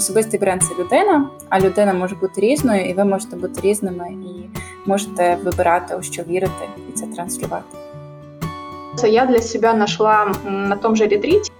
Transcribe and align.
особистий 0.00 0.40
бренд 0.40 0.62
це 0.62 0.82
людина, 0.82 1.30
а 1.48 1.60
людина 1.60 1.92
може 1.92 2.14
бути 2.14 2.40
різною, 2.40 2.90
і 2.90 2.92
ви 2.92 3.04
можете 3.04 3.36
бути 3.36 3.60
різними 3.60 4.08
і 4.10 4.58
можете 4.86 5.38
вибирати, 5.44 5.96
у 5.96 6.02
що 6.02 6.22
вірити, 6.22 6.68
і 6.88 6.92
це 6.92 7.06
транслювати. 7.06 7.76
Я 9.08 9.26
для 9.26 9.40
себя 9.40 9.74
нашла 9.74 10.34
на 10.44 10.76
том 10.76 10.96
же 10.96 11.06
ретрите 11.06 11.50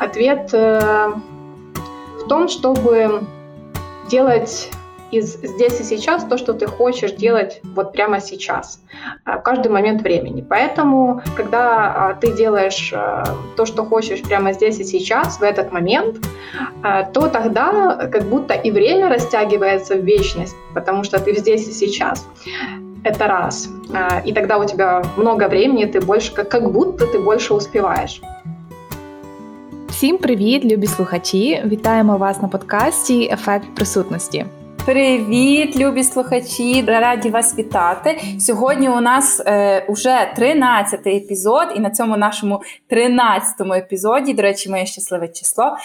ответ 0.00 0.50
э, 0.54 1.12
в 2.24 2.28
том, 2.28 2.48
чтобы 2.48 3.22
делать 4.10 4.70
из 5.11 5.37
здесь 5.41 5.79
и 5.81 5.83
сейчас 5.83 6.23
то, 6.23 6.37
что 6.37 6.53
ты 6.53 6.67
хочешь 6.67 7.11
делать 7.11 7.61
вот 7.75 7.91
прямо 7.93 8.19
сейчас, 8.19 8.79
э, 9.25 9.37
в 9.37 9.41
каждый 9.41 9.71
момент 9.71 10.01
времени. 10.01 10.45
Поэтому, 10.49 11.21
когда 11.35 12.11
э, 12.11 12.21
ты 12.21 12.37
делаешь 12.37 12.93
то, 13.55 13.65
что 13.65 13.85
хочешь 13.85 14.21
прямо 14.21 14.53
здесь 14.53 14.79
и 14.79 14.83
сейчас, 14.83 15.39
в 15.39 15.43
этот 15.43 15.71
момент, 15.71 16.17
то 17.13 17.27
тогда 17.27 18.09
как 18.11 18.23
будто 18.23 18.53
и 18.53 18.71
время 18.71 19.09
растягивается 19.09 19.95
в 19.95 20.05
вечность, 20.05 20.55
потому 20.73 21.03
что 21.03 21.19
ты 21.19 21.35
здесь 21.35 21.67
и 21.67 21.71
сейчас. 21.71 22.27
Это 23.03 23.27
раз. 23.27 23.69
И 24.25 24.33
тогда 24.33 24.57
у 24.57 24.65
тебя 24.65 25.03
много 25.17 25.47
времени, 25.47 25.85
ты 25.85 26.01
больше, 26.01 26.33
как, 26.33 26.49
как 26.49 26.71
будто 26.71 27.05
ты 27.05 27.19
больше 27.19 27.53
успеваешь. 27.53 28.21
Всім 29.89 30.17
привіт, 30.17 30.65
любі 30.65 30.87
слухачі! 30.87 31.61
Вітаємо 31.65 32.17
вас 32.17 32.41
на 32.41 32.47
подкасті 32.47 33.29
Ефект 33.33 33.75
присутності. 33.75 34.45
Привіт, 34.84 35.76
любі 35.76 36.04
слухачі! 36.04 36.84
Раді 36.86 37.30
вас 37.30 37.58
вітати. 37.58 38.20
Сьогодні 38.40 38.88
у 38.88 39.00
нас 39.00 39.42
е, 39.46 39.84
уже 39.88 40.32
13 40.36 41.06
епізод, 41.06 41.68
і 41.76 41.80
на 41.80 41.90
цьому 41.90 42.16
нашому 42.16 42.62
13-му 42.90 43.74
епізоді, 43.74 44.34
до 44.34 44.42
речі, 44.42 44.70
моє 44.70 44.86
щасливе 44.86 45.28
число. 45.28 45.64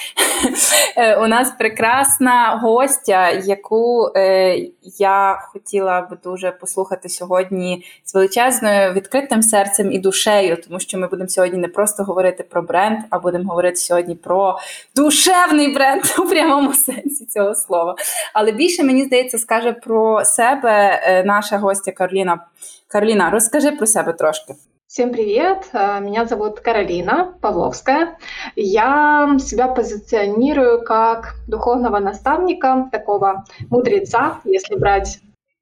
Е, 0.96 1.16
у 1.16 1.28
нас 1.28 1.54
прекрасна 1.60 2.60
гостя, 2.64 3.30
яку 3.30 4.12
е, 4.16 4.56
я 4.98 5.40
хотіла 5.54 6.02
б 6.02 6.18
дуже 6.24 6.52
послухати 6.52 7.10
сьогодні 7.10 7.86
з 8.06 8.16
величезною 8.16 8.94
відкритим 8.94 9.42
серцем 9.42 9.92
і 9.92 10.00
душею, 10.00 10.58
тому 10.68 10.80
що 10.80 10.98
ми 10.98 11.08
будемо 11.08 11.30
сьогодні 11.30 11.60
не 11.60 11.68
просто 11.68 12.04
говорити 12.04 12.44
про 12.44 12.62
бренд, 12.62 13.00
а 13.10 13.20
будемо 13.20 13.50
говорити 13.50 13.76
сьогодні 13.76 14.16
про 14.16 14.60
душевний 14.96 15.74
бренд 15.74 16.04
у 16.20 16.26
прямому 16.26 16.74
сенсі 16.74 17.26
цього 17.26 17.56
слова. 17.56 17.96
Але 18.34 18.52
більше 18.52 18.84
мені 18.89 19.05
здається, 19.05 19.39
скаже 19.39 19.73
про 19.73 20.25
себе 20.25 21.01
е, 21.05 21.25
наша 21.25 21.59
гостя 21.59 21.93
Кароліна. 21.93 22.47
Кароліна, 22.89 23.31
розкажи 23.31 23.71
про 23.71 23.87
себе 23.87 24.13
трошки. 24.13 24.55
Всем 24.87 25.11
привет! 25.11 25.71
Э, 25.73 26.01
меня 26.01 26.25
зовут 26.25 26.61
Каролина 26.61 27.35
Павловская. 27.41 28.17
Я 28.57 29.37
себя 29.39 29.69
позиционирую 29.69 30.85
как 30.85 31.35
духовного 31.49 32.01
наставника, 32.01 32.89
такого 32.93 33.45
мудреца, 33.71 34.39
если 34.45 34.77
брать 34.77 35.21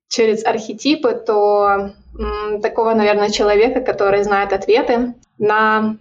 через 0.08 0.44
архетипы, 0.44 1.14
то 1.26 1.90
такого, 2.62 2.94
наверное, 2.94 3.30
человека, 3.30 3.80
который 3.80 4.22
знает 4.22 4.52
ответы 4.52 5.14
на 5.38 5.96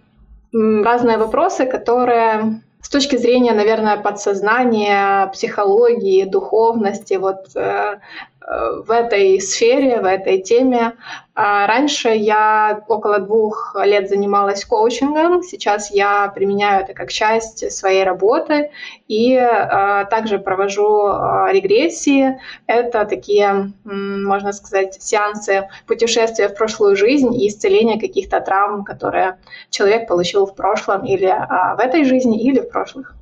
разные 0.52 1.16
вопросы, 1.16 1.64
которые 1.64 2.60
с 2.87 2.89
точки 2.89 3.17
зрения, 3.17 3.51
наверное, 3.51 3.97
подсознания, 3.97 5.27
психологии, 5.33 6.23
духовности, 6.23 7.15
вот 7.15 7.53
э, 7.53 7.99
в 8.47 8.91
этой 8.91 9.41
сфере, 9.41 9.99
в 9.99 10.05
этой 10.05 10.41
теме. 10.41 10.93
А 11.35 11.67
раньше 11.67 12.09
я 12.09 12.83
около 12.87 13.19
двух 13.19 13.75
лет 13.83 14.09
занималась 14.09 14.65
коучингом, 14.65 15.43
сейчас 15.43 15.91
я 15.91 16.31
применяю 16.33 16.83
это 16.83 16.93
как 16.93 17.11
часть 17.11 17.71
своей 17.71 18.03
работы 18.03 18.71
и 19.07 19.35
а, 19.35 20.05
также 20.05 20.39
провожу 20.39 21.05
а, 21.05 21.51
регрессии. 21.51 22.39
Это 22.65 23.05
такие, 23.05 23.71
можно 23.83 24.51
сказать, 24.51 24.97
сеансы 24.99 25.69
путешествия 25.85 26.47
в 26.47 26.55
прошлую 26.55 26.95
жизнь 26.95 27.35
и 27.35 27.49
исцеления 27.49 27.99
каких-то 27.99 28.39
травм, 28.39 28.83
которые 28.83 29.37
человек 29.69 30.07
получил 30.07 30.47
в 30.47 30.55
прошлом 30.55 31.05
или 31.05 31.27
в 31.27 31.79
этой 31.79 32.03
жизни, 32.05 32.41
или 32.41 32.61
в 32.61 32.71
прошлых. 32.77 33.15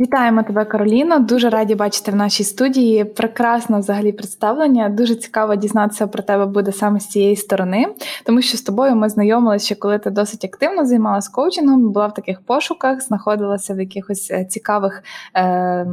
Вітаємо 0.00 0.42
тебе, 0.42 0.64
Кароліно. 0.64 1.18
Дуже 1.18 1.50
раді 1.50 1.74
бачити 1.74 2.10
в 2.10 2.14
нашій 2.14 2.44
студії. 2.44 3.04
Прекрасне 3.04 3.78
взагалі 3.78 4.12
представлення. 4.12 4.88
Дуже 4.88 5.14
цікаво 5.14 5.54
дізнатися 5.54 6.06
про 6.06 6.22
тебе 6.22 6.46
буде 6.46 6.72
саме 6.72 7.00
з 7.00 7.08
цієї 7.08 7.36
сторони, 7.36 7.86
тому 8.24 8.42
що 8.42 8.58
з 8.58 8.62
тобою 8.62 8.96
ми 8.96 9.08
знайомилися 9.08 9.66
ще 9.66 9.74
коли 9.74 9.98
ти 9.98 10.10
досить 10.10 10.44
активно 10.44 10.86
займалася 10.86 11.30
коучингом, 11.32 11.92
була 11.92 12.06
в 12.06 12.14
таких 12.14 12.40
пошуках, 12.40 13.02
знаходилася 13.02 13.74
в 13.74 13.80
якихось 13.80 14.30
е, 14.30 14.44
цікавих 14.44 15.02
е- 15.36 15.86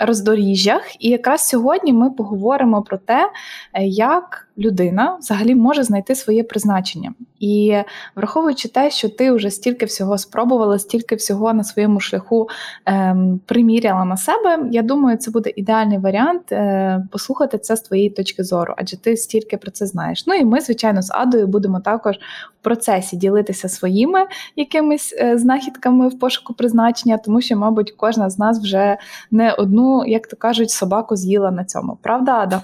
роздоріжжях. 0.00 1.04
І 1.04 1.08
якраз 1.08 1.48
сьогодні 1.48 1.92
ми 1.92 2.10
поговоримо 2.10 2.82
про 2.82 2.98
те, 2.98 3.30
е, 3.72 3.84
як 3.86 4.48
людина 4.58 5.16
взагалі 5.20 5.54
може 5.54 5.82
знайти 5.82 6.14
своє 6.14 6.44
призначення. 6.44 7.14
І 7.40 7.76
враховуючи 8.16 8.68
те, 8.68 8.90
що 8.90 9.08
ти 9.08 9.32
вже 9.32 9.50
стільки 9.50 9.86
всього 9.86 10.18
спробувала, 10.18 10.78
стільки 10.78 11.14
всього 11.14 11.52
на 11.52 11.64
своєму 11.64 12.00
шляху 12.00 12.48
ем, 12.86 13.35
приміряла 13.46 14.04
на 14.04 14.16
себе, 14.16 14.68
я 14.70 14.82
думаю, 14.82 15.16
це 15.16 15.30
буде 15.30 15.52
ідеальний 15.56 15.98
варіант 15.98 16.52
е, 16.52 17.06
послухати 17.12 17.58
це 17.58 17.76
з 17.76 17.80
твоєї 17.80 18.10
точки 18.10 18.44
зору, 18.44 18.74
адже 18.76 19.02
ти 19.02 19.16
стільки 19.16 19.56
про 19.56 19.70
це 19.70 19.86
знаєш. 19.86 20.26
Ну 20.26 20.34
і 20.34 20.44
ми, 20.44 20.60
звичайно, 20.60 21.02
з 21.02 21.10
Адою 21.14 21.46
будемо 21.46 21.80
також 21.80 22.16
в 22.60 22.64
процесі 22.64 23.16
ділитися 23.16 23.68
своїми 23.68 24.18
якимись 24.56 25.16
е, 25.18 25.38
знахідками 25.38 26.08
в 26.08 26.18
пошуку 26.18 26.54
призначення, 26.54 27.18
тому 27.18 27.40
що, 27.40 27.56
мабуть, 27.56 27.94
кожна 27.96 28.30
з 28.30 28.38
нас 28.38 28.60
вже 28.62 28.98
не 29.30 29.52
одну, 29.52 30.04
як 30.06 30.26
то 30.26 30.36
кажуть, 30.36 30.70
собаку 30.70 31.16
з'їла 31.16 31.50
на 31.50 31.64
цьому. 31.64 31.98
Правда, 32.02 32.32
Ада? 32.32 32.62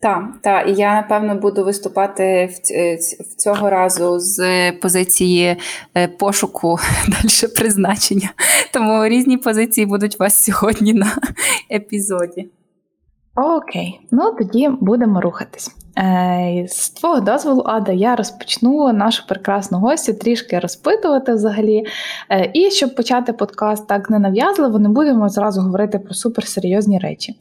Так, 0.00 0.24
та 0.42 0.60
і 0.60 0.74
я 0.74 0.94
напевно 0.94 1.34
буду 1.34 1.64
виступати 1.64 2.50
в 3.20 3.34
цього 3.36 3.70
разу 3.70 4.18
з 4.18 4.72
позиції 4.72 5.56
е, 5.94 6.08
пошуку 6.08 6.78
далі 7.08 7.52
призначення. 7.56 8.30
Тому 8.72 9.06
різні 9.06 9.36
позиції 9.36 9.86
будуть 9.86 10.14
у 10.14 10.18
вас 10.18 10.44
сьогодні 10.44 10.92
на 10.92 11.12
епізоді. 11.70 12.48
Окей, 13.40 14.00
ну 14.10 14.34
тоді 14.38 14.68
будемо 14.80 15.20
рухатись. 15.20 15.76
Е, 15.98 16.66
з 16.68 16.90
твого 16.90 17.20
дозволу, 17.20 17.62
Ада, 17.66 17.92
я 17.92 18.16
розпочну 18.16 18.92
нашу 18.92 19.26
прекрасну 19.26 19.78
гостю 19.78 20.12
трішки 20.12 20.58
розпитувати 20.58 21.32
взагалі. 21.32 21.84
Е, 22.30 22.50
і 22.54 22.70
щоб 22.70 22.94
почати 22.94 23.32
подкаст 23.32 23.86
так 23.86 24.10
ненав'язливо, 24.10 24.78
не 24.78 24.88
будемо 24.88 25.28
зразу 25.28 25.60
говорити 25.60 25.98
про 25.98 26.14
суперсерйозні 26.14 26.98
речі. 26.98 27.34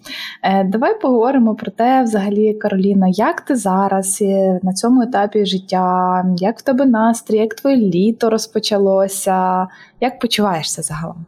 Е, 0.44 0.64
давай 0.64 1.02
поговоримо 1.02 1.56
про 1.56 1.72
те, 1.72 2.04
взагалі, 2.04 2.54
Кароліна, 2.54 3.08
як 3.08 3.42
ти 3.42 3.56
зараз 3.56 4.24
на 4.64 4.74
цьому 4.74 5.02
етапі 5.02 5.46
життя, 5.46 6.26
як 6.38 6.60
в 6.60 6.62
тебе 6.62 6.86
настрій, 6.86 7.38
як 7.38 7.56
твоє 7.56 7.78
літо 7.78 8.30
розпочалося, 8.30 9.68
як 10.02 10.20
почуваєшся 10.20 10.82
загалом? 10.82 11.26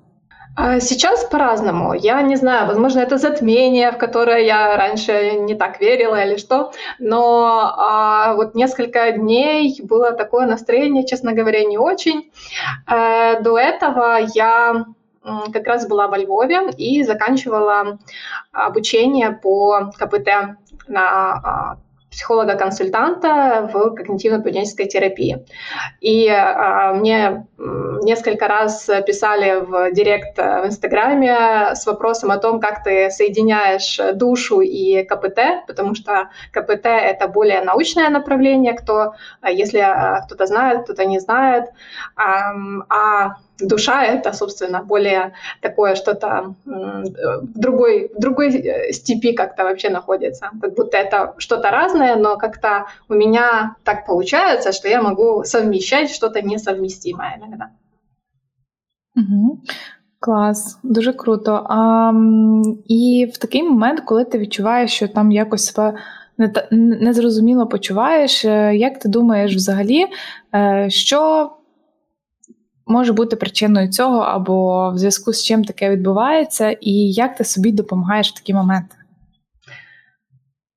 А 0.56 0.80
сейчас 0.80 1.24
по-разному. 1.24 1.94
Я 1.94 2.22
не 2.22 2.36
знаю, 2.36 2.68
возможно, 2.68 3.00
это 3.00 3.18
затмение, 3.18 3.92
в 3.92 3.98
которое 3.98 4.46
я 4.46 4.76
раньше 4.76 5.34
не 5.34 5.56
так 5.56 5.80
верила 5.80 6.22
или 6.24 6.38
что, 6.38 6.72
но 7.00 7.74
а, 7.78 8.34
вот 8.34 8.56
несколько 8.56 9.12
дней 9.12 9.80
было 9.84 10.12
такое 10.12 10.46
настроение, 10.48 11.06
честно 11.06 11.34
говоря, 11.34 11.64
не 11.64 11.78
очень. 11.78 12.32
А, 12.86 13.40
до 13.40 13.58
этого 13.58 14.20
я 14.34 14.86
как 15.54 15.68
раз 15.68 15.88
была 15.88 16.08
во 16.08 16.18
Львове 16.18 16.72
и 16.78 17.04
заканчивала 17.04 18.00
обучение 18.52 19.32
по 19.32 19.92
КПТ 19.98 20.58
на 20.88 21.02
а, 21.04 21.78
психолога-консультанта 22.12 23.70
в 23.72 23.96
когнитивно-поведенческой 23.96 24.88
терапии. 24.88 25.46
И 26.02 26.28
а, 26.28 26.94
мне 26.94 27.48
несколько 27.58 28.48
раз 28.48 28.90
писали 29.06 29.60
в 29.62 29.92
директ 29.92 30.38
в 30.38 30.66
Инстаграме 30.66 31.76
с 31.76 31.86
вопросом 31.86 32.32
о 32.32 32.38
том, 32.38 32.60
как 32.60 32.84
ты 32.84 33.10
соединяешь 33.12 34.00
душу 34.16 34.62
и 34.62 35.04
КПТ, 35.04 35.66
потому 35.68 35.96
что 35.96 36.30
КПТ— 36.52 36.86
это 36.86 37.28
более 37.28 37.62
научное 37.62 38.10
направление, 38.10 38.74
кто, 38.74 39.14
если 39.48 39.80
а, 39.80 40.22
кто-то 40.26 40.46
знает, 40.46 40.84
кто-то 40.84 41.06
не 41.06 41.20
знает, 41.20 41.66
а, 42.16 42.54
а 42.90 43.36
душа — 43.61 44.05
это, 44.05 44.33
собственно, 44.33 44.83
более 44.83 45.33
такое 45.61 45.95
что-то 45.95 46.55
в 46.65 47.59
другой, 47.59 48.11
в 48.17 48.21
другой 48.21 48.49
э, 48.49 48.93
степи 48.93 49.33
как-то 49.33 49.65
вообще 49.65 49.91
находится. 49.91 50.51
Как 50.61 50.75
будто 50.75 50.97
это 50.97 51.35
что-то 51.39 51.71
разное, 51.71 52.17
но 52.17 52.37
как-то 52.37 52.87
у 53.09 53.15
меня 53.15 53.77
так 53.85 54.07
получается, 54.07 54.73
что 54.73 54.89
я 54.89 55.03
могу 55.03 55.45
совмещать 55.45 56.11
что-то 56.11 56.43
несовместимое 56.43 57.37
иногда. 57.39 57.71
Угу. 59.17 59.61
Клас, 60.21 60.79
дуже 60.83 61.13
круто. 61.13 61.67
А, 61.69 62.13
І 62.89 63.31
в 63.35 63.37
такий 63.37 63.63
момент, 63.63 64.01
коли 64.01 64.25
ти 64.25 64.39
відчуваєш, 64.39 64.93
що 64.93 65.09
там 65.09 65.33
якось 65.33 65.67
себе 65.67 65.95
незрозуміло 66.71 67.67
почуваєш, 67.67 68.45
е, 68.45 68.77
як 68.77 68.99
ти 68.99 69.09
думаєш 69.09 69.55
взагалі, 69.55 70.07
е, 70.55 70.87
що 70.91 71.51
може 72.89 73.13
бути 73.13 73.37
причиною 73.37 73.89
цього, 73.89 74.19
або 74.19 74.91
в 74.91 74.99
зв'язку 74.99 75.33
з 75.33 75.43
чим 75.43 75.65
таке 75.65 75.91
відбувається, 75.91 76.71
і 76.71 76.93
як 76.93 77.37
ти 77.37 77.45
собі 77.45 77.73
допомагаєш 77.73 78.31
в 78.31 78.35
такі 78.35 78.55
моменти? 78.55 78.97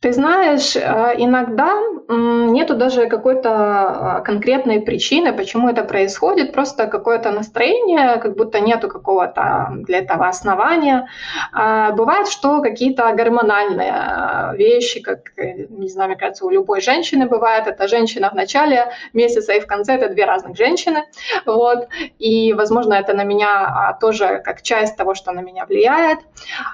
Ты 0.02 0.12
знаешь, 0.12 0.74
э, 0.74 1.14
иногда 1.18 1.74
нету 2.08 2.74
даже 2.74 3.06
какой-то 3.06 3.50
а, 3.50 4.20
конкретной 4.20 4.80
причины, 4.80 5.32
почему 5.32 5.68
это 5.68 5.84
происходит, 5.84 6.52
просто 6.52 6.86
какое-то 6.86 7.30
настроение, 7.30 8.18
как 8.18 8.36
будто 8.36 8.60
нету 8.60 8.88
какого-то 8.88 9.68
для 9.86 9.98
этого 9.98 10.28
основания. 10.28 11.08
А, 11.52 11.92
бывает, 11.92 12.28
что 12.28 12.60
какие-то 12.60 13.12
гормональные 13.12 13.92
а, 13.92 14.54
вещи, 14.56 15.00
как, 15.00 15.32
э, 15.36 15.66
не 15.68 15.88
знаю, 15.88 16.10
мне 16.10 16.18
кажется, 16.18 16.44
у 16.44 16.50
любой 16.50 16.80
женщины 16.80 17.26
бывает, 17.26 17.66
это 17.66 17.88
женщина 17.88 18.30
в 18.30 18.34
начале 18.34 18.92
месяца 19.12 19.52
и 19.52 19.60
в 19.60 19.66
конце, 19.66 19.94
это 19.94 20.08
две 20.08 20.24
разных 20.24 20.56
женщины, 20.56 21.04
вот, 21.46 21.88
и, 22.18 22.52
возможно, 22.52 22.94
это 22.94 23.14
на 23.14 23.24
меня 23.24 23.96
тоже 24.00 24.42
как 24.44 24.62
часть 24.62 24.96
того, 24.96 25.14
что 25.14 25.32
на 25.32 25.40
меня 25.40 25.66
влияет. 25.66 26.18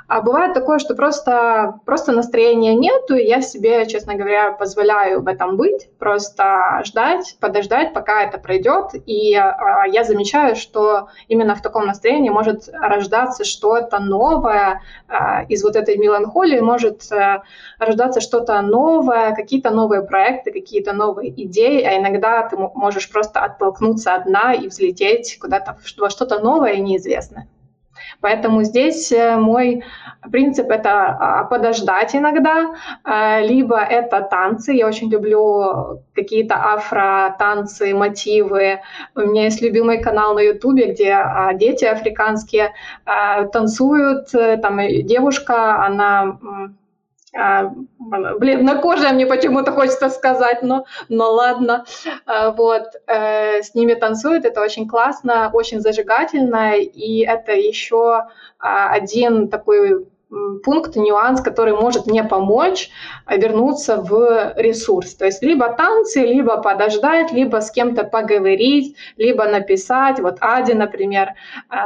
А 0.06 0.20
бывает 0.20 0.54
такое, 0.54 0.78
что 0.78 0.94
просто, 0.94 1.80
просто 1.84 2.12
настроения 2.12 2.74
нету, 2.74 3.14
я 3.26 3.40
себе, 3.40 3.86
честно 3.86 4.14
говоря, 4.14 4.52
позволяю 4.52 5.22
в 5.22 5.28
этом 5.28 5.56
быть, 5.56 5.88
просто 5.98 6.82
ждать, 6.84 7.36
подождать, 7.40 7.92
пока 7.92 8.22
это 8.22 8.38
пройдет. 8.38 8.94
И 9.06 9.34
э, 9.34 9.52
я 9.88 10.04
замечаю, 10.04 10.56
что 10.56 11.08
именно 11.28 11.54
в 11.54 11.62
таком 11.62 11.86
настроении 11.86 12.30
может 12.30 12.68
рождаться 12.72 13.44
что-то 13.44 13.98
новое 13.98 14.82
э, 15.08 15.46
из 15.48 15.62
вот 15.62 15.76
этой 15.76 15.96
меланхолии, 15.96 16.60
может 16.60 17.10
э, 17.12 17.42
рождаться 17.78 18.20
что-то 18.20 18.60
новое, 18.62 19.34
какие-то 19.34 19.70
новые 19.70 20.02
проекты, 20.02 20.52
какие-то 20.52 20.92
новые 20.92 21.30
идеи, 21.44 21.82
а 21.82 21.98
иногда 21.98 22.48
ты 22.48 22.56
можешь 22.56 23.10
просто 23.10 23.40
оттолкнуться 23.40 24.14
одна 24.14 24.54
и 24.54 24.68
взлететь 24.68 25.38
куда-то 25.40 25.76
во 25.98 26.10
что-то 26.10 26.38
новое 26.38 26.72
и 26.72 26.80
неизвестное. 26.80 27.48
Поэтому 28.20 28.62
здесь 28.64 29.12
э, 29.12 29.36
мой 29.36 29.82
принцип 30.30 30.70
это 30.70 31.06
а, 31.06 31.44
подождать 31.44 32.14
иногда, 32.14 32.74
а, 33.04 33.40
либо 33.40 33.78
это 33.78 34.20
танцы. 34.22 34.72
Я 34.72 34.86
очень 34.86 35.10
люблю 35.10 36.02
какие-то 36.14 36.56
афро-танцы, 36.56 37.94
мотивы. 37.94 38.80
У 39.14 39.20
меня 39.20 39.44
есть 39.44 39.62
любимый 39.62 40.00
канал 40.00 40.34
на 40.34 40.40
Ютубе, 40.40 40.92
где 40.92 41.12
а, 41.12 41.52
дети 41.54 41.84
африканские 41.84 42.74
танцуют. 43.52 44.30
Там 44.30 44.78
девушка, 45.04 45.84
она 45.84 46.38
бледнокожая, 47.98 49.12
мне 49.12 49.26
почему-то 49.26 49.72
хочется 49.72 50.08
сказать, 50.08 50.62
но, 50.62 50.86
но 51.08 51.30
ладно. 51.30 51.84
А, 52.26 52.50
вот, 52.50 52.84
э, 53.06 53.62
с 53.62 53.74
ними 53.74 53.94
танцуют, 53.94 54.44
это 54.44 54.60
очень 54.60 54.88
классно, 54.88 55.50
очень 55.52 55.80
зажигательно, 55.80 56.76
и 56.76 57.24
это 57.24 57.52
еще 57.52 58.24
а, 58.58 58.90
один 58.90 59.48
такой 59.48 60.06
пункт, 60.62 60.96
нюанс, 60.96 61.40
который 61.40 61.72
может 61.72 62.06
мне 62.06 62.22
помочь 62.22 62.90
вернуться 63.26 63.96
в 63.96 64.52
ресурс. 64.56 65.14
То 65.14 65.24
есть 65.24 65.42
либо 65.42 65.72
танцы, 65.72 66.20
либо 66.20 66.58
подождать, 66.60 67.32
либо 67.32 67.62
с 67.62 67.70
кем-то 67.70 68.04
поговорить, 68.04 68.94
либо 69.16 69.44
написать. 69.44 70.20
Вот 70.20 70.36
Ади, 70.40 70.72
например, 70.72 71.32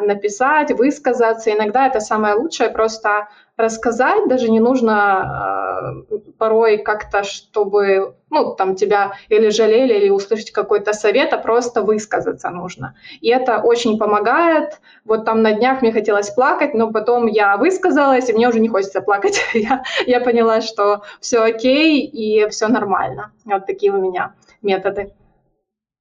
написать, 0.00 0.72
высказаться. 0.72 1.52
Иногда 1.52 1.86
это 1.86 2.00
самое 2.00 2.34
лучшее, 2.34 2.70
просто 2.70 3.28
рассказать, 3.56 4.28
даже 4.28 4.50
не 4.50 4.60
нужно 4.60 6.04
э, 6.10 6.18
порой 6.38 6.78
как-то, 6.78 7.22
чтобы 7.22 8.14
ну, 8.30 8.54
там 8.54 8.74
тебя 8.74 9.12
или 9.28 9.50
жалели, 9.50 9.94
или 9.94 10.08
услышать 10.08 10.52
какой-то 10.52 10.94
совет, 10.94 11.32
а 11.32 11.38
просто 11.38 11.82
высказаться 11.82 12.48
нужно. 12.50 12.96
И 13.20 13.28
это 13.28 13.58
очень 13.58 13.98
помогает. 13.98 14.80
Вот 15.04 15.24
там 15.24 15.42
на 15.42 15.52
днях 15.52 15.82
мне 15.82 15.92
хотелось 15.92 16.30
плакать, 16.30 16.72
но 16.74 16.90
потом 16.90 17.26
я 17.26 17.56
высказалась, 17.58 18.30
и 18.30 18.32
мне 18.32 18.48
уже 18.48 18.60
не 18.60 18.68
хочется 18.68 19.02
плакать. 19.02 19.38
я, 19.54 19.82
я 20.06 20.20
поняла, 20.20 20.62
что 20.62 21.02
все 21.20 21.40
окей 21.40 22.06
и 22.06 22.48
все 22.48 22.68
нормально. 22.68 23.32
Вот 23.44 23.66
такие 23.66 23.92
у 23.92 24.00
меня 24.00 24.34
методы. 24.62 25.12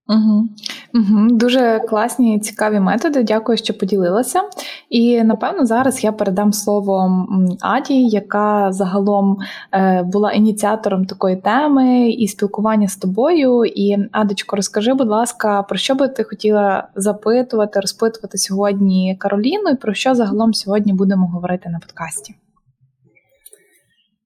Угу. 0.08 0.50
Угу. 0.94 1.28
Дуже 1.32 1.80
класні 1.90 2.40
цікаві 2.40 2.80
методи. 2.80 3.24
Дякую, 3.24 3.58
що 3.58 3.78
поділилася. 3.78 4.42
І 4.90 5.24
напевно 5.24 5.66
зараз 5.66 6.04
я 6.04 6.12
передам 6.12 6.54
слово 6.54 7.28
Аді, 7.62 8.08
яка 8.08 8.72
загалом 8.72 9.38
е, 9.72 10.04
була 10.04 10.32
ініціатором 10.32 11.06
такої 11.06 11.36
теми 11.36 12.10
і 12.10 12.28
спілкування 12.28 12.88
з 12.88 12.96
тобою. 12.96 13.66
І 13.66 13.98
Адочко, 14.12 14.56
розкажи, 14.56 14.94
будь 14.94 15.08
ласка, 15.08 15.64
про 15.64 15.78
що 15.78 15.96
би 15.96 16.08
ти 16.08 16.24
хотіла 16.24 16.88
запитувати, 16.96 17.80
розпитувати 17.80 18.38
сьогодні 18.38 19.16
Кароліну, 19.20 19.70
і 19.70 19.76
про 19.76 19.94
що 19.94 20.16
загалом 20.16 20.54
сьогодні 20.54 20.94
будемо 20.94 21.28
говорити 21.28 21.70
на 21.70 21.80
подкасті? 21.80 22.36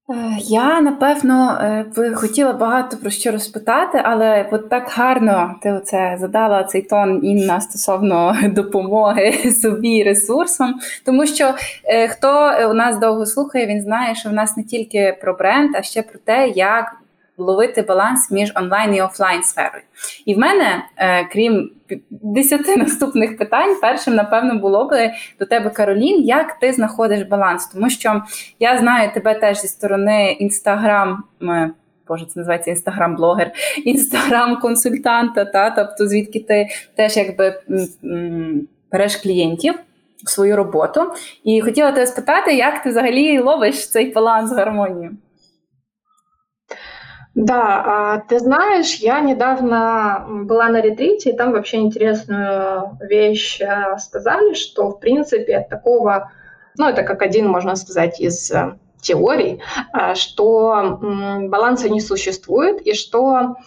Е, 0.09 0.37
я 0.39 0.81
напевно 0.81 1.57
б 1.95 1.95
би 1.95 2.13
хотіла 2.13 2.53
багато 2.53 2.97
про 2.97 3.09
що 3.09 3.31
розпитати, 3.31 4.01
але 4.03 4.49
от 4.51 4.69
так 4.69 4.91
гарно 4.95 5.55
ти 5.61 5.71
оце 5.71 6.17
задала 6.19 6.63
цей 6.63 6.81
тон 6.81 7.19
Інна 7.23 7.61
стосовно 7.61 8.35
допомоги 8.47 9.31
собі 9.51 10.03
ресурсам. 10.03 10.79
Тому 11.05 11.27
що 11.27 11.53
е, 11.83 12.07
хто 12.07 12.51
у 12.69 12.73
нас 12.73 12.99
довго 12.99 13.25
слухає, 13.25 13.65
він 13.67 13.81
знає, 13.81 14.15
що 14.15 14.29
в 14.29 14.33
нас 14.33 14.57
не 14.57 14.63
тільки 14.63 15.17
про 15.21 15.33
бренд, 15.33 15.75
а 15.75 15.81
ще 15.81 16.01
про 16.01 16.19
те, 16.19 16.47
як 16.47 16.95
ловити 17.37 17.81
баланс 17.81 18.31
між 18.31 18.51
онлайн 18.55 18.95
і 18.95 19.01
офлайн 19.01 19.43
сферою. 19.43 19.83
І 20.25 20.35
в 20.35 20.37
мене, 20.37 20.83
е, 20.97 21.25
крім 21.25 21.71
десяти 22.09 22.77
наступних 22.77 23.37
питань, 23.37 23.75
першим, 23.81 24.15
напевно, 24.15 24.55
було 24.55 24.85
би 24.85 25.11
до 25.39 25.45
тебе, 25.45 25.69
Каролін, 25.69 26.23
як 26.23 26.59
ти 26.59 26.73
знаходиш 26.73 27.21
баланс? 27.21 27.67
Тому 27.67 27.89
що 27.89 28.23
я 28.59 28.77
знаю 28.77 29.11
тебе 29.13 29.33
теж 29.33 29.61
зі 29.61 29.67
сторони 29.67 30.31
інстаграм. 30.31 31.23
Боже, 32.07 32.25
це 32.25 32.39
називається 32.39 32.71
інстаграм-блогер, 32.71 33.51
інстаграм-консультанта, 33.85 35.45
та 35.53 35.69
тобто 35.69 36.07
звідки 36.07 36.39
ти 36.39 36.67
теж 36.95 37.17
якби 37.17 37.61
береш 38.91 39.15
клієнтів 39.15 39.73
свою 40.25 40.55
роботу. 40.55 41.11
І 41.43 41.61
хотіла 41.61 41.91
тебе 41.91 42.07
спитати, 42.07 42.55
як 42.55 42.83
ти 42.83 42.89
взагалі 42.89 43.39
ловиш 43.39 43.89
цей 43.89 44.11
баланс 44.13 44.51
гармонію? 44.51 45.11
Да, 47.35 47.83
а, 47.85 48.19
ты 48.21 48.39
знаешь, 48.39 48.95
я 48.95 49.19
недавно 49.19 50.25
была 50.25 50.69
на 50.69 50.79
ретрите, 50.79 51.31
и 51.31 51.35
там 51.35 51.51
вообще 51.51 51.77
интересную 51.77 52.97
вещь 53.01 53.59
э, 53.59 53.97
сказали, 53.99 54.53
что, 54.53 54.91
в 54.91 54.99
принципе, 55.01 55.59
такого, 55.69 56.31
ну, 56.77 56.87
это 56.87 57.03
как 57.03 57.21
один, 57.21 57.49
можно 57.49 57.75
сказать, 57.75 58.21
из 58.21 58.49
э, 58.51 58.77
теорий, 59.01 59.61
э, 59.93 60.15
что 60.15 60.97
баланса 61.01 61.89
не 61.89 61.99
существует, 61.99 62.79
и 62.87 62.93
что 62.93 63.57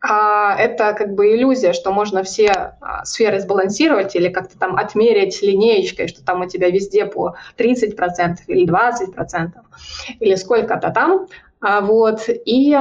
а, 0.00 0.54
это 0.56 0.92
как 0.92 1.14
бы 1.14 1.34
иллюзия, 1.34 1.72
что 1.72 1.90
можно 1.92 2.22
все 2.22 2.50
а, 2.80 3.04
сферы 3.04 3.40
сбалансировать 3.40 4.14
или 4.14 4.28
как-то 4.28 4.56
там 4.56 4.76
отмерить 4.76 5.42
линеечкой, 5.42 6.06
что 6.06 6.24
там 6.24 6.42
у 6.42 6.48
тебя 6.48 6.70
везде 6.70 7.04
по 7.04 7.34
30% 7.56 8.36
или 8.46 8.66
20% 8.66 9.50
или 10.20 10.34
сколько-то 10.36 10.90
там. 10.90 11.26
А, 11.60 11.80
вот. 11.80 12.28
И 12.28 12.76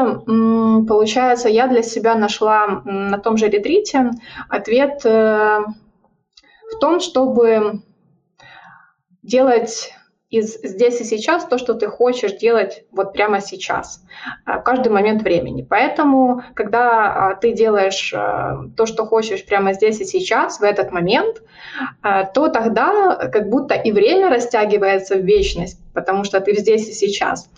получается, 0.88 1.50
я 1.50 1.68
для 1.68 1.84
себя 1.84 2.16
нашла 2.16 2.82
на 2.86 3.18
том 3.18 3.38
же 3.38 3.48
ретрите 3.48 4.12
ответ 4.50 5.02
э, 5.06 5.60
в 6.72 6.80
том, 6.80 7.00
чтобы 7.00 7.82
делать 9.24 9.94
из 10.30 10.62
здесь 10.62 11.00
и 11.00 11.06
сейчас 11.06 11.46
то, 11.46 11.58
что 11.58 11.74
ты 11.74 11.88
хочешь 11.88 12.34
делать 12.34 12.84
вот 12.92 13.14
прямо 13.14 13.40
сейчас, 13.40 14.04
в 14.46 14.60
каждый 14.60 14.90
момент 14.92 15.22
времени. 15.22 15.66
Поэтому, 15.68 16.44
когда 16.54 17.30
а, 17.30 17.36
ты 17.36 17.54
делаешь 17.54 18.14
э, 18.14 18.70
то, 18.76 18.86
что 18.86 19.06
хочешь 19.06 19.46
прямо 19.46 19.74
здесь 19.74 20.02
и 20.02 20.06
сейчас, 20.06 20.60
в 20.60 20.64
этот 20.64 20.92
момент, 20.92 21.42
э, 22.04 22.26
то 22.34 22.50
тогда 22.50 23.30
как 23.32 23.50
будто 23.50 23.74
и 23.74 23.94
время 23.94 24.30
растягивается 24.30 25.16
в 25.16 25.22
вечность, 25.22 25.80
потому 25.94 26.26
что 26.26 26.42
ты 26.42 26.58
здесь 26.58 26.90
и 26.90 26.92
сейчас. 26.92 27.50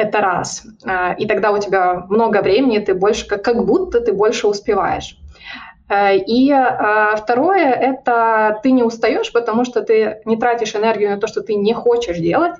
Это 0.00 0.22
раз. 0.22 0.66
А, 0.86 1.12
и 1.12 1.26
тогда 1.26 1.50
у 1.50 1.58
тебя 1.58 2.06
много 2.08 2.40
времени, 2.40 2.78
ты 2.78 2.94
больше, 2.94 3.26
как, 3.26 3.66
будто 3.66 4.00
ты 4.00 4.14
больше 4.14 4.46
успеваешь. 4.46 5.18
Э, 5.90 6.16
и 6.16 6.50
а, 6.50 7.16
второе, 7.16 7.70
это 7.70 8.58
ты 8.62 8.72
не 8.72 8.82
устаешь, 8.82 9.30
потому 9.30 9.66
что 9.66 9.82
ты 9.82 10.22
не 10.24 10.38
тратишь 10.38 10.74
энергию 10.74 11.10
на 11.10 11.18
то, 11.18 11.26
что 11.26 11.42
ты 11.42 11.54
не 11.54 11.74
хочешь 11.74 12.16
делать. 12.16 12.54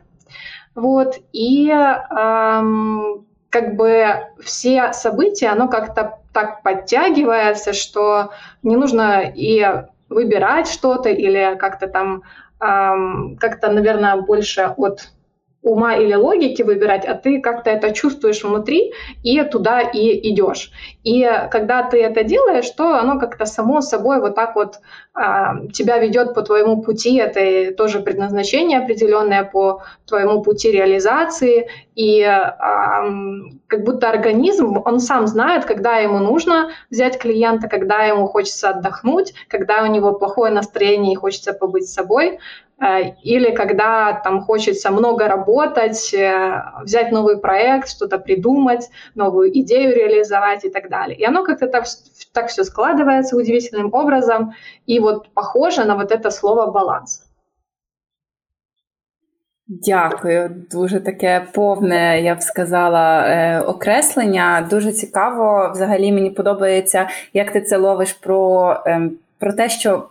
Вот. 0.75 1.17
И 1.33 1.71
эм, 1.71 3.27
как 3.49 3.77
бы 3.77 4.05
все 4.45 4.93
события, 4.93 5.49
оно 5.49 5.69
как-то 5.69 6.19
так 6.35 6.63
подтягивается, 6.63 7.73
что 7.73 8.33
не 8.63 8.77
нужно 8.77 9.23
и 9.35 9.67
выбирать 10.11 10.69
что-то 10.69 11.09
или 11.09 11.57
как-то 11.59 11.89
там 11.89 12.23
эм, 12.61 13.39
как-то, 13.41 13.73
наверное, 13.73 14.17
больше 14.17 14.75
от 14.77 15.09
ума 15.63 15.97
или 15.97 16.15
логики 16.15 16.63
выбирать, 16.63 17.05
а 17.05 17.15
ты 17.15 17.41
как-то 17.41 17.71
это 17.71 17.93
чувствуешь 17.93 18.43
внутри 18.43 18.93
и 19.23 19.43
туда 19.43 19.81
и 19.81 20.31
идешь. 20.31 20.73
И 21.05 21.29
когда 21.51 21.83
ты 21.83 22.03
это 22.03 22.25
делаешь, 22.25 22.71
то 22.71 22.99
оно 22.99 23.19
как-то 23.19 23.45
само 23.45 23.83
собой 23.83 24.21
вот 24.21 24.35
так 24.35 24.55
вот 24.55 24.81
а, 25.13 25.67
тебя 25.73 25.99
ведет 25.99 26.35
по 26.35 26.43
твоему 26.43 26.83
пути. 26.83 27.17
Это 27.17 27.75
тоже 27.75 28.01
предназначение 28.01 28.79
определенное 28.79 29.45
по 29.45 29.83
твоему 30.07 30.43
пути 30.43 30.71
реализации. 30.71 31.69
И 31.95 32.23
а, 32.23 33.05
как 33.67 33.85
будто 33.85 34.09
организм, 34.09 34.81
он 34.83 34.99
сам 34.99 35.27
знает, 35.27 35.67
когда 35.67 35.99
ему 35.99 36.19
нужно 36.21 36.71
взять 36.89 37.19
клиента, 37.19 37.69
когда 37.69 38.05
ему 38.05 38.27
хочется 38.27 38.71
отдохнуть, 38.71 39.35
когда 39.49 39.83
у 39.83 39.87
него 39.87 40.15
плохое 40.15 40.53
настроение 40.53 41.13
и 41.13 41.17
хочется 41.17 41.53
побыть 41.53 41.89
с 41.89 41.93
собой. 41.93 42.39
Э, 42.80 43.14
или 43.24 43.52
когда 43.52 44.14
там 44.24 44.42
хочется 44.42 44.92
много 44.92 45.28
работать, 45.28 46.14
э, 46.14 46.62
взять 46.84 47.12
новый 47.12 47.38
проект, 47.38 47.88
что-то 47.88 48.18
придумать, 48.20 48.90
новую 49.16 49.58
идею 49.60 49.96
реализовать 49.96 50.66
и 50.66 50.70
так 50.70 50.90
далее. 50.90 51.18
И 51.18 51.24
оно 51.24 51.44
как-то 51.44 51.68
так, 51.68 51.86
так 52.34 52.48
все 52.48 52.64
складывается 52.64 53.38
удивительным 53.38 53.94
образом 53.94 54.54
и 54.86 55.00
вот 55.00 55.30
похоже 55.34 55.86
на 55.86 55.96
вот 55.96 56.12
это 56.12 56.32
слово 56.32 56.72
«баланс». 56.72 57.22
Дякую, 59.68 60.66
дуже 60.72 61.00
таке 61.00 61.48
повне, 61.54 62.22
я 62.22 62.36
б 62.36 62.42
сказала, 62.42 63.28
е, 63.28 63.62
окреслення. 63.62 64.68
Дуже 64.70 64.92
цікаво. 64.92 65.72
Взагалі 65.74 66.12
мені 66.12 66.30
подобається, 66.30 67.10
як 67.34 67.52
ти 67.52 67.62
це 67.62 67.78
ловиш 67.78 68.14
про, 68.14 68.70
е, 68.88 69.10
про 69.40 69.54
те, 69.54 69.70
що 69.70 70.04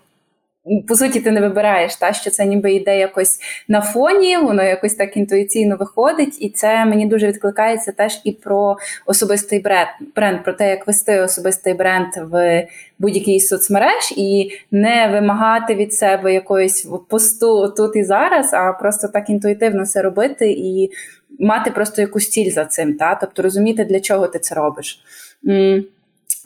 по 0.88 0.96
суті, 0.96 1.20
ти 1.20 1.32
не 1.32 1.42
вибираєш, 1.42 1.96
та 1.96 2.14
що 2.14 2.30
це 2.30 2.46
ніби 2.46 2.74
йде 2.74 2.98
якось 2.98 3.40
на 3.68 3.82
фоні, 3.82 4.38
воно 4.38 4.64
якось 4.64 4.94
так 4.94 5.18
інтуїційно 5.18 5.76
виходить, 5.76 6.42
і 6.42 6.50
це 6.50 6.86
мені 6.86 7.06
дуже 7.06 7.28
відкликається 7.28 7.92
теж 7.92 8.22
і 8.24 8.32
про 8.32 8.78
особистий 9.06 9.60
бренд, 9.60 9.88
бренд, 10.16 10.44
про 10.44 10.54
те, 10.54 10.70
як 10.70 10.88
вести 10.88 11.22
особистий 11.22 11.74
бренд 11.74 12.08
в 12.32 12.68
будь-якій 13.00 13.40
соцмереж, 13.40 14.14
і 14.18 14.52
не 14.72 15.10
вимагати 15.12 15.76
від 15.76 15.94
себе 15.94 16.34
якоїсь 16.34 16.88
посту 17.10 17.74
тут 17.78 17.96
і 17.96 18.04
зараз, 18.04 18.54
а 18.54 18.74
просто 18.74 19.08
так 19.08 19.30
інтуїтивно 19.30 19.86
це 19.86 20.02
робити 20.02 20.52
і 20.52 20.92
мати 21.40 21.72
просто 21.72 22.02
якусь 22.02 22.30
ціль 22.30 22.52
за 22.52 22.66
цим, 22.66 22.94
та 22.94 23.16
тобто 23.16 23.42
розуміти, 23.42 23.86
для 23.86 24.00
чого 24.00 24.28
ти 24.28 24.40
це 24.40 24.56
робиш. 24.56 25.00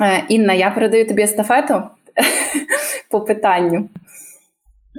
Е, 0.01 0.24
Інна, 0.29 0.53
я 0.53 0.72
передаю 0.72 1.08
тобі 1.08 1.22
естафету 1.22 1.84
по 3.10 3.22
питанню. 3.22 3.89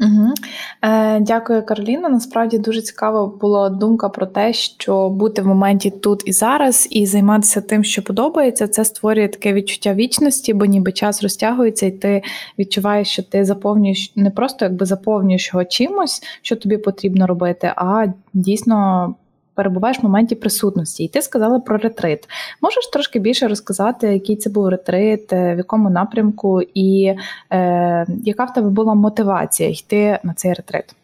Угу. 0.03 0.35
Е, 0.83 1.21
Дякую, 1.21 1.67
Кароліна. 1.67 2.09
Насправді 2.09 2.59
дуже 2.59 2.83
цікава 2.83 3.27
була 3.27 3.71
думка 3.71 4.09
про 4.09 4.27
те, 4.27 4.53
що 4.53 5.11
бути 5.11 5.43
в 5.43 5.47
моменті 5.47 5.91
тут 5.91 6.23
і 6.27 6.33
зараз, 6.33 6.89
і 6.91 7.07
займатися 7.07 7.61
тим, 7.61 7.85
що 7.85 8.03
подобається, 8.03 8.69
це 8.69 8.85
створює 8.85 9.29
таке 9.29 9.53
відчуття 9.53 9.95
вічності, 9.95 10.55
бо 10.55 10.65
ніби 10.65 10.93
час 10.93 11.23
розтягується, 11.23 11.87
і 11.87 11.91
ти 11.91 12.23
відчуваєш, 12.59 13.09
що 13.09 13.23
ти 13.23 13.45
заповнюєш 13.45 14.13
не 14.17 14.31
просто 14.31 14.65
якби 14.65 14.87
заповнюєш 14.87 15.51
його 15.53 15.65
чимось, 15.65 16.23
що 16.43 16.57
тобі 16.57 16.77
потрібно 16.77 17.27
робити, 17.27 17.73
а 17.77 18.07
дійсно 18.33 19.15
перебуваєш 19.60 20.00
в 20.00 20.04
моменті 20.04 20.36
присутності, 20.36 21.04
і 21.04 21.08
ти 21.08 21.22
сказала 21.22 21.60
про 21.60 21.78
ретрит. 21.78 22.30
Можеш 22.62 22.88
трошки 22.88 23.20
більше 23.20 23.48
розказати, 23.48 24.14
який 24.14 24.36
це 24.36 24.50
був 24.50 24.70
ретрит, 24.70 25.34
е, 25.34 25.56
в 25.56 25.58
якому 25.58 25.90
напрямку, 25.90 26.62
і 26.74 27.16
е, 27.52 28.06
яка 28.24 28.46
в 28.46 28.54
тебе 28.54 28.70
була 28.70 28.94
мотивація 28.94 29.70
йти 29.70 30.20
на 30.24 30.34
цей 30.34 30.54
ретрит? 30.54 30.96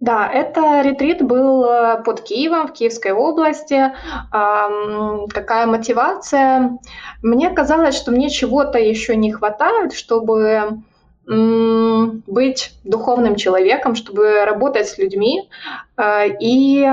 Да, 0.00 0.30
это 0.34 0.82
ретрит 0.82 1.22
был 1.22 1.64
э, 1.64 2.04
под 2.04 2.20
Киевом, 2.20 2.66
в 2.66 2.72
Киевской 2.72 3.12
области. 3.12 3.92
Какая 5.34 5.66
мотивация? 5.66 6.70
Мне 7.22 7.50
казалось, 7.50 7.96
что 7.96 8.12
мне 8.12 8.30
чего-то 8.30 8.78
еще 8.78 9.16
не 9.16 9.32
хватает, 9.32 9.92
чтобы 9.92 10.78
быть 11.25 12.73
духовным 12.83 13.35
человеком, 13.35 13.95
чтобы 13.95 14.43
работать 14.45 14.89
с 14.89 14.97
людьми. 14.97 15.49
Э, 15.97 16.27
и 16.39 16.85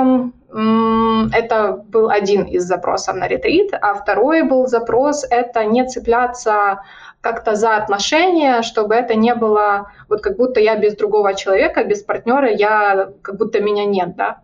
это 1.33 1.85
был 1.89 2.11
один 2.11 2.43
из 2.43 2.65
запросов 2.65 3.17
на 3.17 3.29
ретрит, 3.29 3.73
а 3.73 3.95
второй 3.95 4.43
был 4.43 4.67
запрос— 4.67 5.25
это 5.31 5.65
не 5.65 5.87
цепляться 5.87 6.81
как-то 7.21 7.55
за 7.55 7.77
отношения, 7.77 8.63
чтобы 8.63 8.95
это 8.95 9.15
не 9.15 9.35
было 9.35 9.93
вот 10.09 10.23
как 10.23 10.37
будто 10.37 10.59
я 10.59 10.77
без 10.77 10.97
другого 10.97 11.35
человека, 11.35 11.85
без 11.85 12.03
партнера, 12.03 12.51
я 12.51 13.11
как 13.23 13.37
будто 13.37 13.61
меня 13.61 13.85
нет, 13.85 14.17
да. 14.17 14.41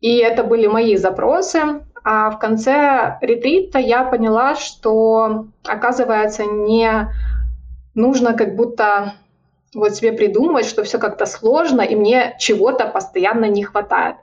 И 0.00 0.18
это 0.18 0.44
были 0.44 0.66
мои 0.66 0.96
запросы. 0.96 1.82
А 2.02 2.30
в 2.30 2.38
конце 2.38 3.18
ретрита 3.20 3.78
я 3.78 4.04
поняла, 4.04 4.56
что, 4.56 5.46
оказывается, 5.66 6.44
не 6.44 7.08
нужно 7.94 8.34
как 8.34 8.56
будто 8.56 9.14
вот 9.74 9.94
себе 9.94 10.12
придумать, 10.12 10.66
что 10.66 10.82
все 10.82 10.98
как-то 10.98 11.26
сложно, 11.26 11.82
и 11.82 11.94
мне 11.94 12.36
чего-то 12.38 12.86
постоянно 12.86 13.44
не 13.44 13.62
хватает. 13.62 14.16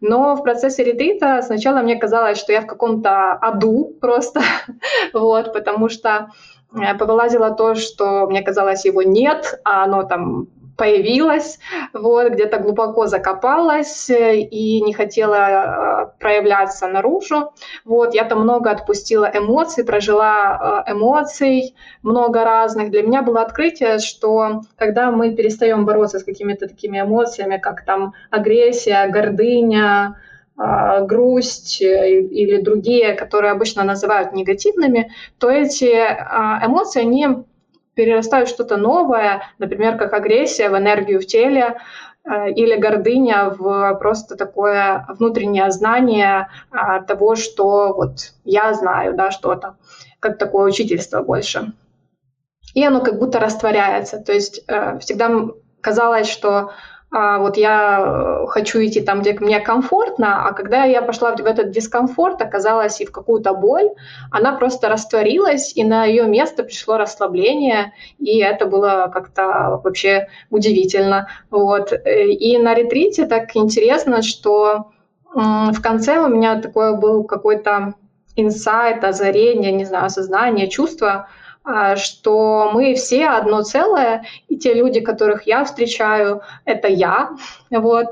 Но 0.00 0.34
в 0.36 0.42
процессе 0.42 0.84
ретрита 0.84 1.42
сначала 1.42 1.80
мне 1.80 1.96
казалось, 1.96 2.38
что 2.38 2.52
я 2.52 2.62
в 2.62 2.66
каком-то 2.66 3.32
аду 3.32 3.96
просто, 4.00 4.40
вот, 5.12 5.52
потому 5.52 5.88
что 5.88 6.30
э, 6.74 6.94
повылазило 6.94 7.50
то, 7.50 7.74
что 7.74 8.26
мне 8.26 8.42
казалось 8.42 8.84
его 8.84 9.02
нет, 9.02 9.60
а 9.64 9.84
оно 9.84 10.02
там 10.02 10.48
появилась, 10.80 11.58
вот, 11.92 12.32
где-то 12.32 12.58
глубоко 12.58 13.06
закопалась 13.06 14.08
э, 14.08 14.38
и 14.38 14.80
не 14.80 14.94
хотела 14.94 15.36
э, 15.36 16.06
проявляться 16.18 16.88
наружу. 16.88 17.52
Вот, 17.84 18.14
я 18.14 18.24
там 18.24 18.40
много 18.40 18.70
отпустила 18.70 19.30
эмоций, 19.30 19.84
прожила 19.84 20.84
э, 20.86 20.92
эмоций, 20.92 21.74
много 22.02 22.44
разных. 22.44 22.90
Для 22.90 23.02
меня 23.02 23.20
было 23.20 23.42
открытие, 23.42 23.98
что 23.98 24.62
когда 24.76 25.10
мы 25.10 25.36
перестаем 25.36 25.84
бороться 25.84 26.18
с 26.18 26.24
какими-то 26.24 26.66
такими 26.66 26.98
эмоциями, 26.98 27.58
как 27.58 27.84
там 27.84 28.14
агрессия, 28.30 29.06
гордыня, 29.08 30.16
грусть 31.02 31.80
или 31.80 32.60
другие, 32.60 33.14
которые 33.14 33.52
обычно 33.52 33.82
называют 33.82 34.34
негативными, 34.34 35.10
то 35.38 35.48
эти 35.48 35.86
эмоции, 35.86 37.00
они 37.00 37.28
перерастают 37.94 38.48
что-то 38.48 38.76
новое, 38.76 39.42
например, 39.58 39.96
как 39.96 40.12
агрессия 40.12 40.70
в 40.70 40.76
энергию 40.76 41.20
в 41.20 41.26
теле, 41.26 41.80
э, 42.24 42.50
или 42.52 42.76
гордыня 42.76 43.50
в 43.50 43.94
просто 43.96 44.36
такое 44.36 45.06
внутреннее 45.08 45.70
знание 45.70 46.48
а, 46.70 47.00
того, 47.00 47.34
что 47.36 47.92
вот 47.94 48.32
я 48.44 48.74
знаю, 48.74 49.14
да, 49.14 49.30
что-то, 49.30 49.76
как 50.20 50.38
такое 50.38 50.68
учительство 50.68 51.22
больше. 51.22 51.72
И 52.74 52.84
оно 52.84 53.00
как 53.00 53.18
будто 53.18 53.40
растворяется. 53.40 54.18
То 54.18 54.32
есть 54.32 54.62
э, 54.68 54.98
всегда 55.00 55.30
казалось, 55.80 56.28
что 56.28 56.72
вот 57.38 57.56
я 57.56 58.42
э, 58.44 58.46
хочу 58.46 58.78
идти 58.84 59.00
там, 59.00 59.20
где 59.20 59.32
мне 59.32 59.58
комфортно, 59.58 60.46
а 60.46 60.52
когда 60.52 60.84
я 60.84 61.02
пошла 61.02 61.34
в 61.34 61.44
этот 61.44 61.70
дискомфорт, 61.70 62.40
оказалась 62.40 63.00
и 63.00 63.04
в 63.06 63.10
какую-то 63.10 63.52
боль, 63.52 63.90
она 64.30 64.52
просто 64.52 64.88
растворилась, 64.88 65.72
и 65.76 65.82
на 65.82 66.04
ее 66.04 66.24
место 66.26 66.62
пришло 66.62 66.98
расслабление, 66.98 67.92
и 68.18 68.38
это 68.38 68.66
было 68.66 69.10
как-то 69.12 69.80
вообще 69.82 70.28
удивительно. 70.50 71.26
Вот. 71.50 71.92
И 71.92 72.58
на 72.58 72.74
ретрите 72.74 73.26
так 73.26 73.56
интересно, 73.56 74.22
что 74.22 74.92
в 75.34 75.80
конце 75.82 76.18
у 76.18 76.28
меня 76.28 76.60
такое 76.60 76.92
был 76.92 77.24
какой-то 77.24 77.94
инсайт, 78.36 79.02
озарение, 79.02 79.72
не 79.72 79.84
знаю, 79.84 80.06
осознание, 80.06 80.68
чувство– 80.68 81.28
а, 81.49 81.49
что 81.96 82.70
мы 82.72 82.94
все 82.94 83.26
одно 83.26 83.62
целое, 83.62 84.24
и 84.48 84.56
те 84.56 84.74
люди, 84.74 85.00
которых 85.00 85.46
я 85.46 85.64
встречаю, 85.64 86.42
это 86.64 86.88
я, 86.88 87.30
вот, 87.70 88.06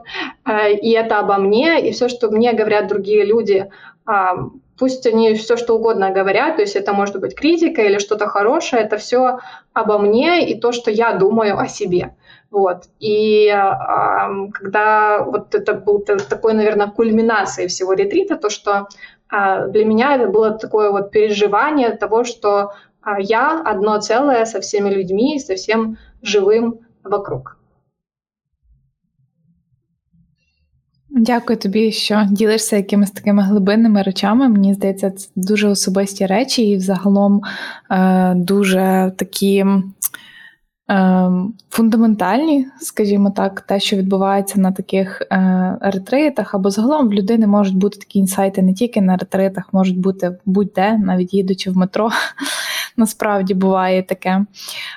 а, 0.44 0.68
и 0.68 0.90
это 0.90 1.18
обо 1.18 1.36
мне, 1.36 1.88
и 1.88 1.92
все, 1.92 2.08
что 2.08 2.30
мне 2.30 2.52
говорят 2.52 2.88
другие 2.88 3.24
люди, 3.24 3.70
а, 4.06 4.36
пусть 4.78 5.06
они 5.06 5.34
все 5.34 5.56
что 5.56 5.74
угодно 5.74 6.10
говорят, 6.10 6.56
то 6.56 6.62
есть 6.62 6.76
это 6.76 6.92
может 6.92 7.20
быть 7.20 7.34
критика 7.34 7.82
или 7.82 7.98
что-то 7.98 8.28
хорошее, 8.28 8.82
это 8.82 8.96
все 8.96 9.38
обо 9.72 9.98
мне 9.98 10.48
и 10.48 10.58
то, 10.58 10.72
что 10.72 10.90
я 10.90 11.12
думаю 11.12 11.58
о 11.58 11.66
себе. 11.66 12.14
Вот. 12.50 12.84
И 12.98 13.46
э, 13.48 14.50
когда 14.54 15.22
вот 15.22 15.54
это 15.54 15.74
был 15.74 15.98
такой, 16.00 16.54
наверное, 16.54 16.86
кульминацией 16.86 17.68
всего 17.68 17.92
ретрита, 17.92 18.36
то, 18.36 18.48
что 18.48 18.88
э, 19.30 19.66
для 19.68 19.84
меня 19.84 20.14
это 20.14 20.28
было 20.28 20.52
такое 20.52 20.90
вот 20.90 21.10
переживание 21.10 21.90
того, 21.90 22.24
что 22.24 22.72
а 22.97 22.97
я 23.20 23.62
одно 23.62 23.98
целое 23.98 24.46
со 24.46 24.60
всеми 24.60 24.90
людьми, 24.90 25.38
со 25.38 25.54
всем 25.54 25.96
живим 26.22 26.74
вокруг. 27.04 27.54
Дякую 31.10 31.58
тобі, 31.58 31.92
що 31.92 32.26
ділишся 32.30 32.76
якимись 32.76 33.10
такими 33.10 33.42
глибинними 33.42 34.02
речами. 34.02 34.48
Мені 34.48 34.74
здається, 34.74 35.10
це 35.10 35.28
дуже 35.36 35.68
особисті 35.68 36.26
речі, 36.26 36.62
і 36.62 36.76
взагалом 36.76 37.42
е, 37.90 38.34
дуже 38.34 39.12
такі 39.16 39.64
Ем, 40.90 41.54
фундаментальні, 41.70 42.66
скажімо 42.80 43.30
так, 43.30 43.60
те, 43.60 43.80
що 43.80 43.96
відбувається 43.96 44.60
на 44.60 44.72
таких 44.72 45.22
е, 45.32 45.78
ретритах, 45.80 46.54
або 46.54 46.70
загалом 46.70 47.08
в 47.08 47.12
людини 47.12 47.46
можуть 47.46 47.76
бути 47.76 47.98
такі 47.98 48.18
інсайти 48.18 48.62
не 48.62 48.74
тільки 48.74 49.00
на 49.00 49.16
ретритах, 49.16 49.72
можуть 49.72 49.98
бути 49.98 50.38
будь-де, 50.44 50.98
навіть 50.98 51.34
їдучи 51.34 51.70
в 51.70 51.76
метро. 51.76 52.10
Насправді 52.98 53.54
буває 53.54 54.02
таке. 54.02 54.44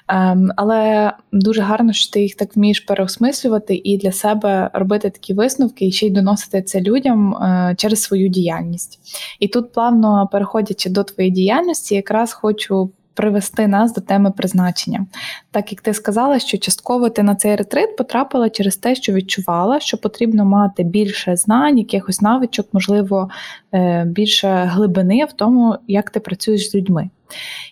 Ем, 0.08 0.51
але 0.55 1.13
дуже 1.31 1.62
гарно, 1.62 1.93
що 1.93 2.12
ти 2.12 2.22
їх 2.22 2.36
так 2.36 2.55
вмієш 2.55 2.79
переосмислювати 2.79 3.81
і 3.84 3.98
для 3.98 4.12
себе 4.12 4.70
робити 4.74 5.10
такі 5.10 5.34
висновки, 5.34 5.86
і 5.86 5.91
ще 5.91 6.08
й 6.08 6.12
доносити 6.12 6.62
це 6.62 6.81
людям 6.81 7.36
е, 7.36 7.75
через 7.77 8.01
свою 8.01 8.29
діяльність. 8.29 9.00
І 9.39 9.48
тут, 9.48 9.74
плавно 9.74 10.29
переходячи 10.31 10.89
до 10.89 11.03
твоєї 11.03 11.31
діяльності, 11.31 11.96
якраз 11.96 12.34
хочу 12.34 12.91
привести 13.13 13.67
нас 13.67 13.93
до 13.93 14.01
теми 14.01 14.31
призначення. 14.31 15.05
Так 15.51 15.71
як 15.71 15.81
ти 15.81 15.93
сказала, 15.93 16.39
що 16.39 16.57
частково 16.57 17.09
ти 17.09 17.23
на 17.23 17.35
цей 17.35 17.55
ретрит 17.55 17.97
потрапила 17.97 18.49
через 18.49 18.77
те, 18.77 18.95
що 18.95 19.13
відчувала, 19.13 19.79
що 19.79 19.97
потрібно 19.97 20.45
мати 20.45 20.83
більше 20.83 21.35
знань, 21.35 21.77
якихось 21.77 22.21
навичок, 22.21 22.67
можливо, 22.73 23.29
е, 23.73 24.05
більше 24.05 24.69
глибини 24.71 25.25
в 25.25 25.33
тому, 25.33 25.75
як 25.87 26.09
ти 26.09 26.19
працюєш 26.19 26.71
з 26.71 26.75
людьми. 26.75 27.09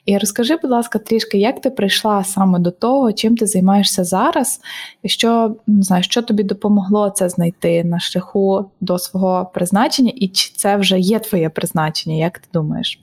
І 0.05 0.17
розкажи, 0.17 0.57
будь 0.61 0.71
ласка, 0.71 0.99
трішки, 0.99 1.37
як 1.37 1.61
ти 1.61 1.69
прийшла 1.69 2.23
саме 2.23 2.59
до 2.59 2.71
того, 2.71 3.13
чим 3.13 3.37
ти 3.37 3.45
займаєшся 3.45 4.03
зараз, 4.03 4.61
і 5.03 5.09
що 5.09 5.55
не 5.67 5.83
знаю, 5.83 6.03
що 6.03 6.21
тобі 6.21 6.43
допомогло 6.43 7.09
це 7.09 7.29
знайти 7.29 7.83
на 7.83 7.99
шляху 7.99 8.71
до 8.81 8.99
свого 8.99 9.51
призначення, 9.53 10.11
і 10.15 10.27
чи 10.27 10.53
це 10.55 10.77
вже 10.77 10.99
є 10.99 11.19
твоє 11.19 11.49
призначення, 11.49 12.15
як 12.15 12.39
ти 12.39 12.47
думаєш? 12.53 12.99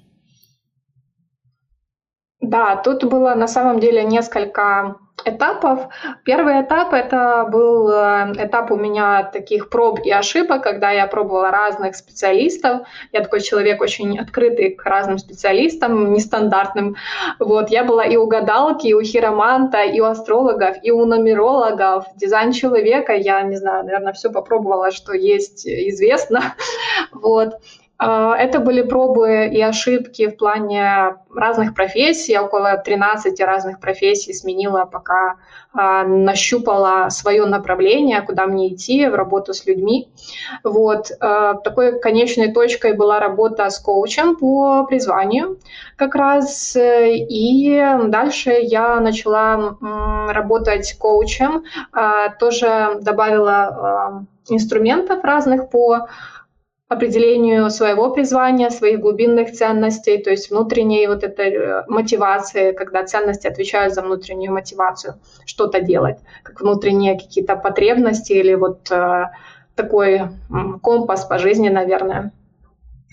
Да, 2.40 2.76
тут 2.76 3.04
было 3.04 3.34
на 3.34 3.48
самом 3.48 3.80
деле 3.80 4.04
несколько 4.04 4.96
этапов. 5.24 5.88
Первый 6.24 6.60
этап 6.62 6.92
это 6.92 7.48
был 7.50 7.88
э, 7.90 8.32
этап 8.36 8.70
у 8.70 8.76
меня 8.76 9.24
таких 9.24 9.70
проб 9.70 10.00
и 10.04 10.10
ошибок, 10.10 10.62
когда 10.62 10.90
я 10.90 11.06
пробовала 11.06 11.50
разных 11.50 11.96
специалистов. 11.96 12.86
Я 13.12 13.22
такой 13.22 13.40
человек 13.40 13.80
очень 13.80 14.18
открытый 14.18 14.72
к 14.72 14.84
разным 14.84 15.16
специалистам, 15.16 16.12
нестандартным. 16.12 16.96
Вот, 17.38 17.70
я 17.70 17.84
была 17.84 18.04
и 18.04 18.16
у 18.16 18.26
гадалки, 18.26 18.88
и 18.88 18.94
у 18.94 19.02
хироманта, 19.02 19.82
и 19.82 19.98
у 20.00 20.04
астрологов, 20.04 20.76
и 20.82 20.90
у 20.90 21.06
нумерологов, 21.06 22.04
дизайн 22.16 22.52
человека. 22.52 23.14
Я 23.14 23.42
не 23.42 23.56
знаю, 23.56 23.84
наверное, 23.84 24.12
все 24.12 24.30
попробовала, 24.30 24.90
что 24.90 25.14
есть 25.14 25.66
известно. 25.66 26.54
Вот. 27.12 27.54
А, 27.98 28.36
это 28.36 28.60
были 28.60 28.82
пробы 28.82 29.46
и 29.46 29.60
ошибки 29.62 30.28
в 30.28 30.36
плане 30.36 31.16
разных 31.34 31.74
профессий. 31.74 32.38
около 32.38 32.76
13 32.76 33.40
разных 33.40 33.80
профессий 33.80 34.34
сменила, 34.34 34.84
пока 34.84 35.36
а, 35.72 36.04
нащупала 36.04 37.08
свое 37.08 37.46
направление, 37.46 38.20
куда 38.20 38.46
мне 38.46 38.74
идти, 38.74 39.06
в 39.06 39.14
работу 39.14 39.54
с 39.54 39.66
людьми. 39.66 40.10
Вот. 40.62 41.10
А, 41.20 41.54
такой 41.54 41.98
конечной 41.98 42.52
точкой 42.52 42.94
была 42.94 43.18
работа 43.18 43.70
с 43.70 43.78
коучем 43.78 44.36
по 44.36 44.84
призванию 44.84 45.58
как 45.96 46.14
раз. 46.14 46.76
И 46.76 47.82
дальше 48.08 48.50
я 48.60 49.00
начала 49.00 49.76
работать 50.28 50.96
коучем. 50.98 51.64
Тоже 52.38 52.98
добавила 53.00 54.26
инструментов 54.48 55.24
разных 55.24 55.70
по 55.70 56.08
определению 56.88 57.68
своего 57.70 58.10
призвания, 58.10 58.70
своих 58.70 59.00
глубинных 59.00 59.52
ценностей, 59.52 60.18
то 60.18 60.30
есть 60.30 60.50
внутренней 60.50 61.08
вот 61.08 61.24
этой 61.24 61.52
э, 61.52 61.84
мотивации, 61.88 62.72
когда 62.72 63.04
ценности 63.04 63.48
отвечают 63.48 63.92
за 63.92 64.02
внутреннюю 64.02 64.52
мотивацию 64.52 65.14
что-то 65.46 65.80
делать, 65.80 66.18
как 66.44 66.60
внутренние 66.60 67.18
какие-то 67.18 67.56
потребности 67.56 68.34
или 68.34 68.54
вот 68.54 68.88
э, 68.90 69.30
такой 69.74 70.22
компас 70.80 71.24
по 71.24 71.38
жизни, 71.38 71.68
наверное. 71.68 72.32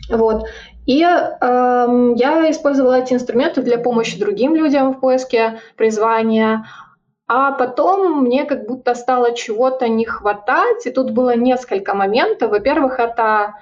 Вот. 0.10 0.46
И 0.86 1.02
э, 1.02 2.14
я 2.16 2.52
использовала 2.52 3.00
эти 3.00 3.14
инструменты 3.14 3.64
для 3.64 3.80
помощи 3.80 4.20
другим 4.20 4.56
людям 4.56 4.94
в 4.94 5.00
поиске 5.00 5.60
призвания, 5.78 6.68
а 7.28 7.52
потом 7.52 8.24
мне 8.24 8.46
как 8.46 8.68
будто 8.68 8.96
стало 8.96 9.34
чего-то 9.34 9.88
не 9.88 10.06
хватать, 10.06 10.86
и 10.86 10.92
тут 10.92 11.12
было 11.12 11.36
несколько 11.36 11.94
моментов. 11.94 12.52
Во-первых, 12.52 13.00
это 13.00 13.56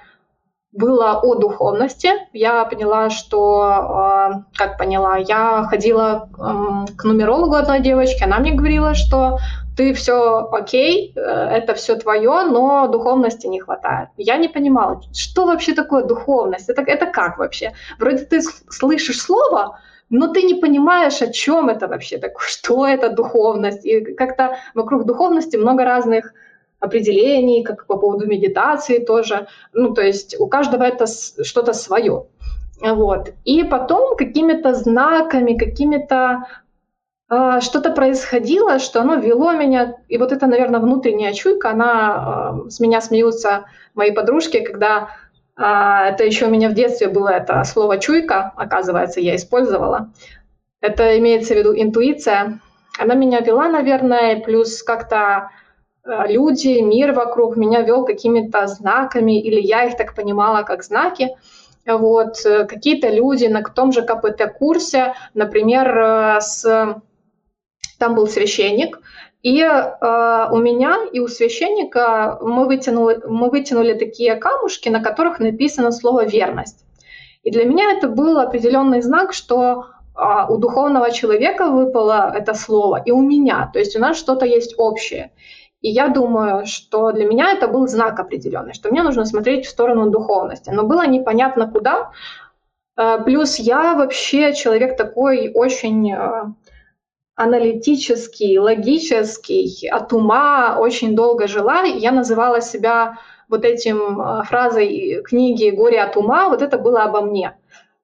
было 0.72 1.20
о 1.22 1.34
духовности. 1.34 2.10
Я 2.32 2.64
поняла, 2.64 3.10
что, 3.10 3.60
а, 3.62 4.44
как 4.56 4.78
поняла, 4.78 5.16
я 5.16 5.64
ходила 5.64 6.28
к 6.32 7.04
нумерологу 7.04 7.54
одной 7.54 7.80
девочки, 7.80 8.24
она 8.24 8.38
мне 8.38 8.52
говорила, 8.52 8.94
что 8.94 9.38
ты 9.76 9.94
все 9.94 10.48
окей, 10.52 11.12
э, 11.16 11.20
это 11.20 11.74
все 11.74 11.96
твое, 11.96 12.44
но 12.44 12.88
духовности 12.88 13.46
не 13.46 13.60
хватает. 13.60 14.10
Я 14.16 14.36
не 14.36 14.48
понимала, 14.48 15.00
что 15.14 15.46
вообще 15.46 15.72
такое 15.72 16.04
духовность, 16.04 16.68
это, 16.68 16.82
это 16.82 17.06
как 17.06 17.38
вообще? 17.38 17.72
Вроде 17.98 18.24
ты 18.24 18.42
слышишь 18.42 19.20
слово, 19.20 19.78
но 20.12 20.28
ты 20.28 20.42
не 20.42 20.54
понимаешь, 20.54 21.22
о 21.22 21.32
чем 21.32 21.70
это 21.70 21.88
вообще 21.88 22.18
такое, 22.18 22.46
что 22.46 22.86
это 22.86 23.08
духовность. 23.08 23.84
И 23.84 24.14
как-то 24.14 24.56
вокруг 24.74 25.06
духовности 25.06 25.56
много 25.56 25.84
разных 25.84 26.34
определений, 26.80 27.64
как 27.64 27.86
по 27.86 27.96
поводу 27.96 28.26
медитации 28.26 28.98
тоже. 28.98 29.46
Ну, 29.72 29.94
то 29.94 30.02
есть 30.02 30.38
у 30.38 30.46
каждого 30.48 30.82
это 30.82 31.06
что-то 31.06 31.72
свое. 31.72 32.26
Вот. 32.80 33.30
И 33.44 33.64
потом 33.64 34.16
какими-то 34.16 34.74
знаками, 34.74 35.56
какими-то 35.56 36.46
э, 37.30 37.60
что-то 37.60 37.90
происходило, 37.90 38.80
что 38.80 39.00
оно 39.00 39.14
вело 39.14 39.52
меня, 39.52 39.96
и 40.08 40.18
вот 40.18 40.32
это, 40.32 40.46
наверное, 40.46 40.80
внутренняя 40.80 41.32
чуйка, 41.32 41.70
она 41.70 42.54
э, 42.66 42.70
с 42.70 42.80
меня 42.80 43.00
смеются 43.00 43.64
мои 43.94 44.10
подружки, 44.10 44.60
когда 44.60 44.96
а, 44.98 45.08
это 45.56 46.24
еще 46.24 46.46
у 46.46 46.50
меня 46.50 46.68
в 46.70 46.74
детстве 46.74 47.08
было 47.08 47.28
это 47.28 47.62
слово 47.64 47.98
«чуйка», 47.98 48.52
оказывается, 48.56 49.20
я 49.20 49.36
использовала. 49.36 50.10
Это 50.80 51.18
имеется 51.18 51.54
в 51.54 51.58
виду 51.58 51.72
интуиция. 51.74 52.60
Она 52.98 53.14
меня 53.14 53.40
вела, 53.40 53.68
наверное, 53.68 54.40
плюс 54.40 54.82
как-то 54.82 55.50
э, 56.04 56.32
люди, 56.32 56.80
мир 56.80 57.12
вокруг 57.12 57.56
меня 57.56 57.82
вел 57.82 58.04
какими-то 58.04 58.66
знаками, 58.66 59.40
или 59.40 59.60
я 59.60 59.84
их 59.84 59.96
так 59.96 60.14
понимала 60.14 60.62
как 60.62 60.82
знаки. 60.82 61.28
Вот, 61.86 62.44
э, 62.44 62.64
какие-то 62.66 63.08
люди 63.08 63.46
на 63.46 63.62
том 63.62 63.92
же 63.92 64.02
КПТ-курсе, 64.02 65.14
например, 65.34 65.98
э, 65.98 66.40
с... 66.40 67.00
там 67.98 68.14
был 68.14 68.26
священник, 68.26 68.98
и 69.42 69.60
э, 69.60 70.48
у 70.52 70.56
меня 70.58 70.98
и 71.12 71.18
у 71.18 71.26
священника 71.26 72.38
мы 72.40 72.66
вытянули, 72.66 73.20
мы 73.26 73.50
вытянули 73.50 73.94
такие 73.94 74.36
камушки, 74.36 74.88
на 74.88 75.02
которых 75.02 75.40
написано 75.40 75.90
слово 75.90 76.24
«верность». 76.24 76.84
И 77.42 77.50
для 77.50 77.64
меня 77.64 77.90
это 77.90 78.08
был 78.08 78.38
определенный 78.38 79.02
знак, 79.02 79.32
что 79.32 79.86
э, 80.16 80.22
у 80.48 80.58
духовного 80.58 81.10
человека 81.10 81.66
выпало 81.66 82.32
это 82.32 82.54
слово, 82.54 83.02
и 83.04 83.10
у 83.10 83.20
меня. 83.20 83.68
То 83.72 83.80
есть 83.80 83.96
у 83.96 83.98
нас 83.98 84.16
что-то 84.16 84.46
есть 84.46 84.74
общее. 84.78 85.32
И 85.80 85.90
я 85.90 86.06
думаю, 86.06 86.64
что 86.64 87.10
для 87.10 87.24
меня 87.24 87.50
это 87.50 87.66
был 87.66 87.88
знак 87.88 88.20
определенный, 88.20 88.74
что 88.74 88.90
мне 88.90 89.02
нужно 89.02 89.24
смотреть 89.24 89.66
в 89.66 89.70
сторону 89.70 90.08
духовности. 90.08 90.70
Но 90.70 90.84
было 90.84 91.04
непонятно 91.04 91.68
куда. 91.68 92.12
Э, 92.96 93.18
плюс 93.24 93.58
я 93.58 93.94
вообще 93.94 94.52
человек 94.54 94.96
такой 94.96 95.50
очень 95.52 96.12
э, 96.12 96.44
аналитический, 97.42 98.58
логический, 98.58 99.88
от 99.88 100.12
ума 100.12 100.76
очень 100.78 101.16
долго 101.16 101.48
жила. 101.48 101.82
Я 101.82 102.12
называла 102.12 102.60
себя 102.60 103.18
вот 103.48 103.64
этим 103.64 104.20
э, 104.20 104.44
фразой 104.44 105.22
книги 105.24 105.70
«Горе 105.70 106.00
от 106.00 106.16
ума», 106.16 106.48
вот 106.48 106.62
это 106.62 106.78
было 106.78 107.02
обо 107.02 107.20
мне. 107.20 107.56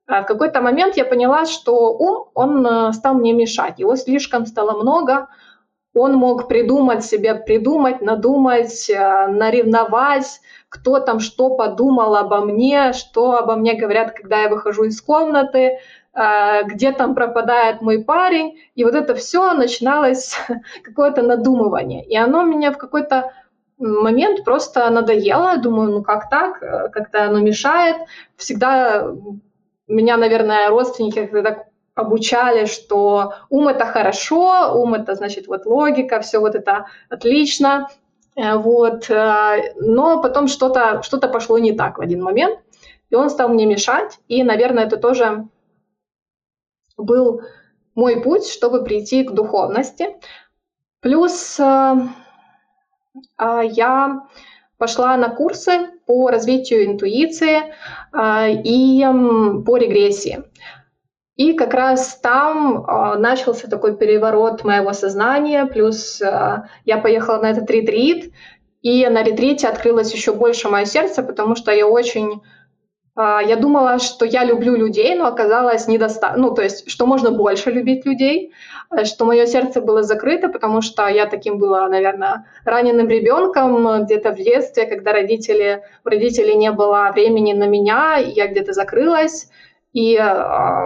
А 0.07 0.22
в 0.22 0.27
какой-то 0.27 0.61
момент 0.61 0.96
я 0.96 1.05
поняла, 1.05 1.44
что 1.44 1.92
ум, 1.92 2.29
он 2.35 2.66
э, 2.66 2.92
стал 2.92 3.14
мне 3.14 3.33
мешать. 3.33 3.79
Его 3.79 3.96
слишком 3.96 4.46
стало 4.46 4.83
много. 4.83 5.29
Он 5.99 6.15
мог 6.15 6.49
придумать 6.49 7.05
себе, 7.05 7.35
придумать, 7.35 8.01
надумать, 8.01 8.89
э, 8.89 9.27
наревновать, 9.27 10.41
кто 10.69 11.01
там 11.01 11.19
что 11.19 11.57
подумал 11.57 12.15
обо 12.15 12.41
мне, 12.41 12.93
что 12.93 13.39
обо 13.39 13.57
мне 13.57 13.75
говорят, 13.75 14.13
когда 14.13 14.43
я 14.43 14.49
выхожу 14.49 14.85
из 14.85 15.01
комнаты, 15.01 15.79
а, 16.13 16.63
где 16.63 16.93
там 16.93 17.15
пропадает 17.15 17.81
мой 17.81 18.05
парень. 18.05 18.59
И 18.75 18.85
вот 18.85 18.95
это 18.95 19.15
все 19.15 19.53
начиналось 19.55 20.37
какое-то 20.85 21.23
надумывание. 21.23 22.05
И 22.05 22.17
оно 22.17 22.43
меня 22.43 22.73
в 22.73 22.79
какой-то 22.79 23.33
момент 23.79 24.45
просто 24.45 24.89
надоело. 24.91 25.57
Думаю, 25.57 25.93
ну 25.93 26.03
как 26.03 26.29
так? 26.29 26.61
Как-то 26.93 27.25
оно 27.25 27.41
мешает. 27.41 27.97
Всегда 28.37 29.13
меня, 29.87 30.17
наверное, 30.17 30.69
родственники 30.69 31.27
так 31.27 31.67
обучали, 31.99 32.67
что 32.67 33.35
ум 33.51 33.69
это 33.69 33.85
хорошо, 33.85 34.73
ум 34.75 34.95
это 34.95 35.15
значит 35.17 35.49
вот 35.49 35.67
логика, 35.67 36.21
все 36.21 36.39
вот 36.39 36.55
это 36.55 36.87
отлично. 37.09 37.89
Э, 38.37 38.57
вот. 38.57 39.11
Э, 39.11 39.75
но 39.77 40.23
потом 40.23 40.47
что-то 40.47 41.03
что 41.03 41.19
пошло 41.19 41.59
не 41.59 41.73
так 41.73 41.99
в 41.99 42.01
один 42.01 42.23
момент, 42.23 42.61
и 43.11 43.17
он 43.17 43.31
стал 43.31 43.49
мне 43.49 43.67
мешать. 43.67 44.19
И, 44.29 44.45
наверное, 44.45 44.85
это 44.85 44.97
тоже 44.97 45.49
был 46.97 47.43
мой 47.97 48.23
путь, 48.23 48.47
чтобы 48.47 48.85
прийти 48.85 49.25
к 49.25 49.33
духовности. 49.33 50.17
Плюс 51.01 51.59
э, 51.59 51.95
э, 53.39 53.61
я 53.73 54.29
пошла 54.79 55.17
на 55.17 55.31
курсы 55.31 55.89
по 56.07 56.31
развитию 56.31 56.87
интуиции 56.87 57.75
и 58.15 59.05
по 59.67 59.77
регрессии. 59.77 60.45
И 61.38 61.53
как 61.53 61.72
раз 61.72 62.16
там 62.20 62.85
э, 62.85 63.16
начался 63.16 63.68
такой 63.68 63.96
переворот 63.96 64.64
моего 64.64 64.92
сознания, 64.92 65.66
плюс 65.66 66.20
э, 66.20 66.62
я 66.85 66.98
поехала 66.98 67.40
на 67.40 67.51
этот 67.53 67.70
ретрит, 67.70 68.33
и 68.83 69.07
на 69.07 69.22
ретрите 69.22 69.68
открылось 69.68 70.12
еще 70.12 70.33
больше 70.33 70.68
мое 70.68 70.85
сердце, 70.85 71.22
потому 71.22 71.55
что 71.55 71.70
я 71.70 71.87
очень... 71.87 72.42
Э, 73.16 73.38
я 73.46 73.55
думала, 73.55 74.01
что 74.01 74.24
я 74.24 74.42
люблю 74.42 74.74
людей, 74.74 75.14
но 75.14 75.29
оказалось 75.29 75.87
недостаточно... 75.87 76.42
Ну, 76.42 76.55
то 76.57 76.62
есть, 76.62 76.90
что 76.90 77.07
можно 77.07 77.31
больше 77.31 77.70
любить 77.70 78.05
людей, 78.05 78.53
что 79.05 79.24
мое 79.24 79.46
сердце 79.46 79.81
было 79.81 80.03
закрыто, 80.03 80.48
потому 80.48 80.83
что 80.83 81.07
я 81.07 81.27
таким 81.27 81.59
была, 81.59 81.88
наверное, 81.88 82.46
раненым 82.64 83.07
ребенком 83.07 84.07
где-то 84.07 84.33
в 84.33 84.38
детстве, 84.38 84.87
когда 84.87 85.12
родители, 85.12 85.85
у 86.05 86.09
родителей 86.09 86.57
не 86.57 86.72
было 86.72 87.12
времени 87.14 87.53
на 87.53 87.68
меня, 87.68 88.16
я 88.16 88.48
где-то 88.48 88.72
закрылась, 88.72 89.48
и 89.92 90.16
э, 90.16 90.85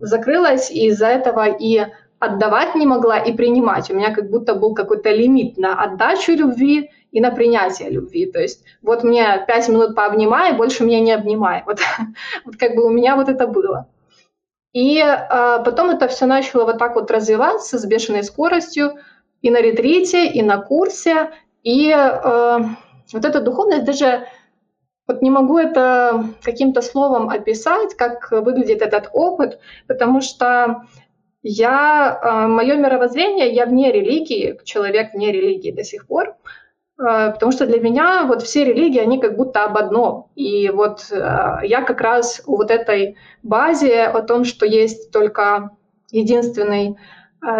закрылась, 0.00 0.70
и 0.70 0.86
из-за 0.86 1.06
этого 1.06 1.48
и 1.48 1.86
отдавать 2.18 2.74
не 2.74 2.86
могла, 2.86 3.18
и 3.18 3.32
принимать. 3.32 3.90
У 3.90 3.94
меня 3.94 4.14
как 4.14 4.30
будто 4.30 4.54
был 4.54 4.74
какой-то 4.74 5.10
лимит 5.10 5.56
на 5.56 5.82
отдачу 5.82 6.32
любви 6.32 6.90
и 7.12 7.20
на 7.20 7.30
принятие 7.30 7.90
любви. 7.90 8.30
То 8.30 8.38
есть 8.40 8.64
вот 8.82 9.02
мне 9.02 9.44
пять 9.46 9.68
минут 9.68 9.96
пообнимай, 9.96 10.52
больше 10.52 10.84
меня 10.84 11.00
не 11.00 11.12
обнимай. 11.12 11.64
Вот, 11.66 11.80
вот 12.44 12.56
как 12.56 12.74
бы 12.74 12.84
у 12.84 12.90
меня 12.90 13.16
вот 13.16 13.28
это 13.28 13.46
было. 13.46 13.88
И 14.72 14.98
э, 14.98 15.62
потом 15.64 15.90
это 15.90 16.06
все 16.08 16.26
начало 16.26 16.64
вот 16.64 16.78
так 16.78 16.94
вот 16.94 17.10
развиваться 17.10 17.78
с 17.78 17.86
бешеной 17.86 18.22
скоростью 18.22 18.98
и 19.42 19.50
на 19.50 19.60
ретрите, 19.60 20.26
и 20.26 20.42
на 20.42 20.58
курсе. 20.58 21.30
И 21.62 21.90
э, 21.90 22.58
вот 23.12 23.24
эта 23.24 23.40
духовность 23.40 23.84
даже 23.84 24.26
вот 25.10 25.22
не 25.22 25.30
могу 25.30 25.58
это 25.58 26.24
каким-то 26.42 26.82
словом 26.82 27.30
описать, 27.30 27.94
как 27.96 28.30
выглядит 28.30 28.80
этот 28.80 29.10
опыт, 29.12 29.58
потому 29.88 30.20
что 30.20 30.82
я, 31.42 32.20
э, 32.22 32.46
мое 32.46 32.76
мировоззрение, 32.76 33.52
я 33.52 33.66
вне 33.66 33.90
религии, 33.90 34.60
человек 34.64 35.12
вне 35.12 35.32
религии 35.32 35.72
до 35.72 35.82
сих 35.82 36.06
пор, 36.06 36.28
э, 36.28 37.32
потому 37.32 37.50
что 37.50 37.66
для 37.66 37.80
меня 37.80 38.24
вот 38.26 38.42
все 38.42 38.64
религии, 38.64 39.00
они 39.00 39.18
как 39.20 39.36
будто 39.36 39.64
об 39.64 39.76
одном. 39.76 40.30
И 40.36 40.68
вот 40.68 41.10
э, 41.10 41.16
я 41.64 41.82
как 41.82 42.00
раз 42.00 42.42
у 42.46 42.56
вот 42.56 42.70
этой 42.70 43.16
базе 43.42 44.04
о 44.04 44.22
том, 44.22 44.44
что 44.44 44.64
есть 44.64 45.10
только 45.10 45.70
единственный 46.12 46.96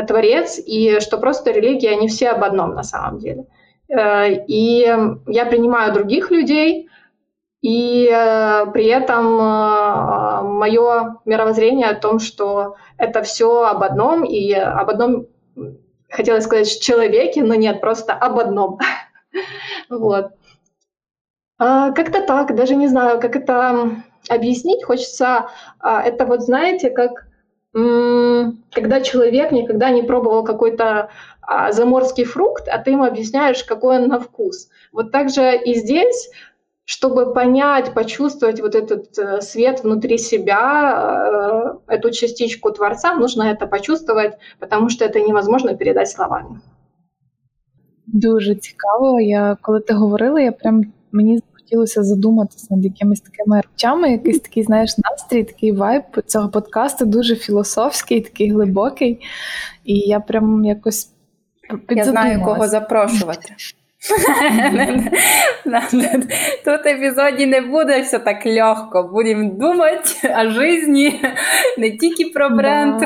Творец, 0.06 0.58
и 0.58 1.00
что 1.00 1.16
просто 1.16 1.52
религии, 1.52 1.88
они 1.88 2.06
все 2.06 2.28
об 2.28 2.44
одном 2.44 2.74
на 2.74 2.82
самом 2.82 3.18
деле. 3.18 3.46
И 3.88 4.94
я 5.26 5.46
принимаю 5.46 5.94
других 5.94 6.30
людей, 6.30 6.89
и 7.62 8.08
э, 8.10 8.66
при 8.72 8.86
этом 8.86 9.38
э, 9.38 10.42
мое 10.42 11.16
мировоззрение 11.26 11.88
о 11.88 12.00
том, 12.00 12.18
что 12.18 12.76
это 12.96 13.22
все 13.22 13.64
об 13.64 13.82
одном 13.82 14.24
и 14.24 14.52
об 14.52 14.88
одном, 14.88 15.26
хотела 16.08 16.40
сказать, 16.40 16.80
человеке, 16.80 17.42
но 17.42 17.54
нет, 17.54 17.80
просто 17.80 18.14
об 18.14 18.38
одном. 18.38 18.78
Вот. 19.88 20.32
А, 21.58 21.90
как-то 21.92 22.22
так, 22.22 22.54
даже 22.54 22.74
не 22.74 22.88
знаю, 22.88 23.20
как 23.20 23.36
это 23.36 24.02
объяснить. 24.28 24.84
Хочется, 24.84 25.50
а, 25.78 26.02
это 26.02 26.24
вот 26.26 26.42
знаете, 26.42 26.90
как 26.90 27.26
когда 27.72 29.00
человек 29.00 29.52
никогда 29.52 29.90
не 29.90 30.02
пробовал 30.02 30.42
какой-то 30.42 31.10
а, 31.40 31.70
заморский 31.70 32.24
фрукт, 32.24 32.66
а 32.66 32.78
ты 32.78 32.90
ему 32.90 33.04
объясняешь, 33.04 33.62
какой 33.62 33.98
он 33.98 34.08
на 34.08 34.18
вкус. 34.18 34.68
Вот 34.92 35.12
так 35.12 35.30
же 35.30 35.56
и 35.56 35.74
здесь 35.74 36.30
чтобы 36.89 37.33
понять, 37.33 37.93
почувствовать 37.93 38.61
вот 38.61 38.75
этот 38.75 39.17
э, 39.17 39.41
свет 39.41 39.83
внутри 39.83 40.17
себя, 40.17 41.79
э, 41.87 41.95
эту 41.95 42.11
частичку 42.11 42.71
Творца, 42.71 43.15
нужно 43.15 43.43
это 43.43 43.67
почувствовать, 43.67 44.37
потому 44.59 44.89
що 44.89 45.09
це 45.09 45.19
невозможно 45.27 45.77
передати 45.77 46.05
словами. 46.05 46.59
Дуже 48.07 48.55
цікаво. 48.55 49.21
Я 49.21 49.57
коли 49.61 49.79
ти 49.79 49.93
говорила, 49.93 50.41
я 50.41 50.51
прям 50.51 50.83
мені 51.11 51.39
хотілося 51.53 52.03
задуматися 52.03 52.67
над 52.69 52.85
якимись 52.85 53.21
такими 53.21 53.61
речами, 53.61 54.11
якийсь 54.11 54.39
такий, 54.39 54.63
знаєш, 54.63 54.97
настрій, 54.97 55.43
такий 55.43 55.71
вайб 55.71 56.03
цього 56.25 56.49
подкасту 56.49 57.05
дуже 57.05 57.35
філософський, 57.35 58.21
такий 58.21 58.51
глибокий. 58.51 59.19
І 59.83 59.93
я 59.99 60.19
прям 60.19 60.65
якось 60.65 61.11
Я 61.89 62.03
знаю, 62.03 62.41
кого 62.41 62.67
запрошувати. 62.67 63.55
Тут 66.65 66.85
епізоді 66.85 67.45
не 67.45 67.61
буде 67.61 68.01
все 68.01 68.19
так 68.19 68.45
легко. 68.45 69.09
Будемо 69.13 69.49
думати 69.53 70.35
о 70.39 70.49
житті, 70.49 71.21
не 71.77 71.97
тільки 71.97 72.25
про 72.25 72.49
бренд. 72.49 73.03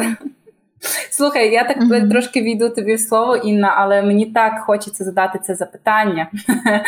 Слухай, 1.11 1.53
я 1.53 1.65
так 1.65 1.79
mm-hmm. 1.79 2.11
трошки 2.11 2.43
війду 2.43 2.69
тобі 2.69 2.95
в 2.95 3.01
слово, 3.01 3.37
Інна, 3.37 3.75
але 3.77 4.03
мені 4.03 4.27
так 4.27 4.53
хочеться 4.67 5.05
задати 5.05 5.39
це 5.43 5.55
запитання. 5.55 6.31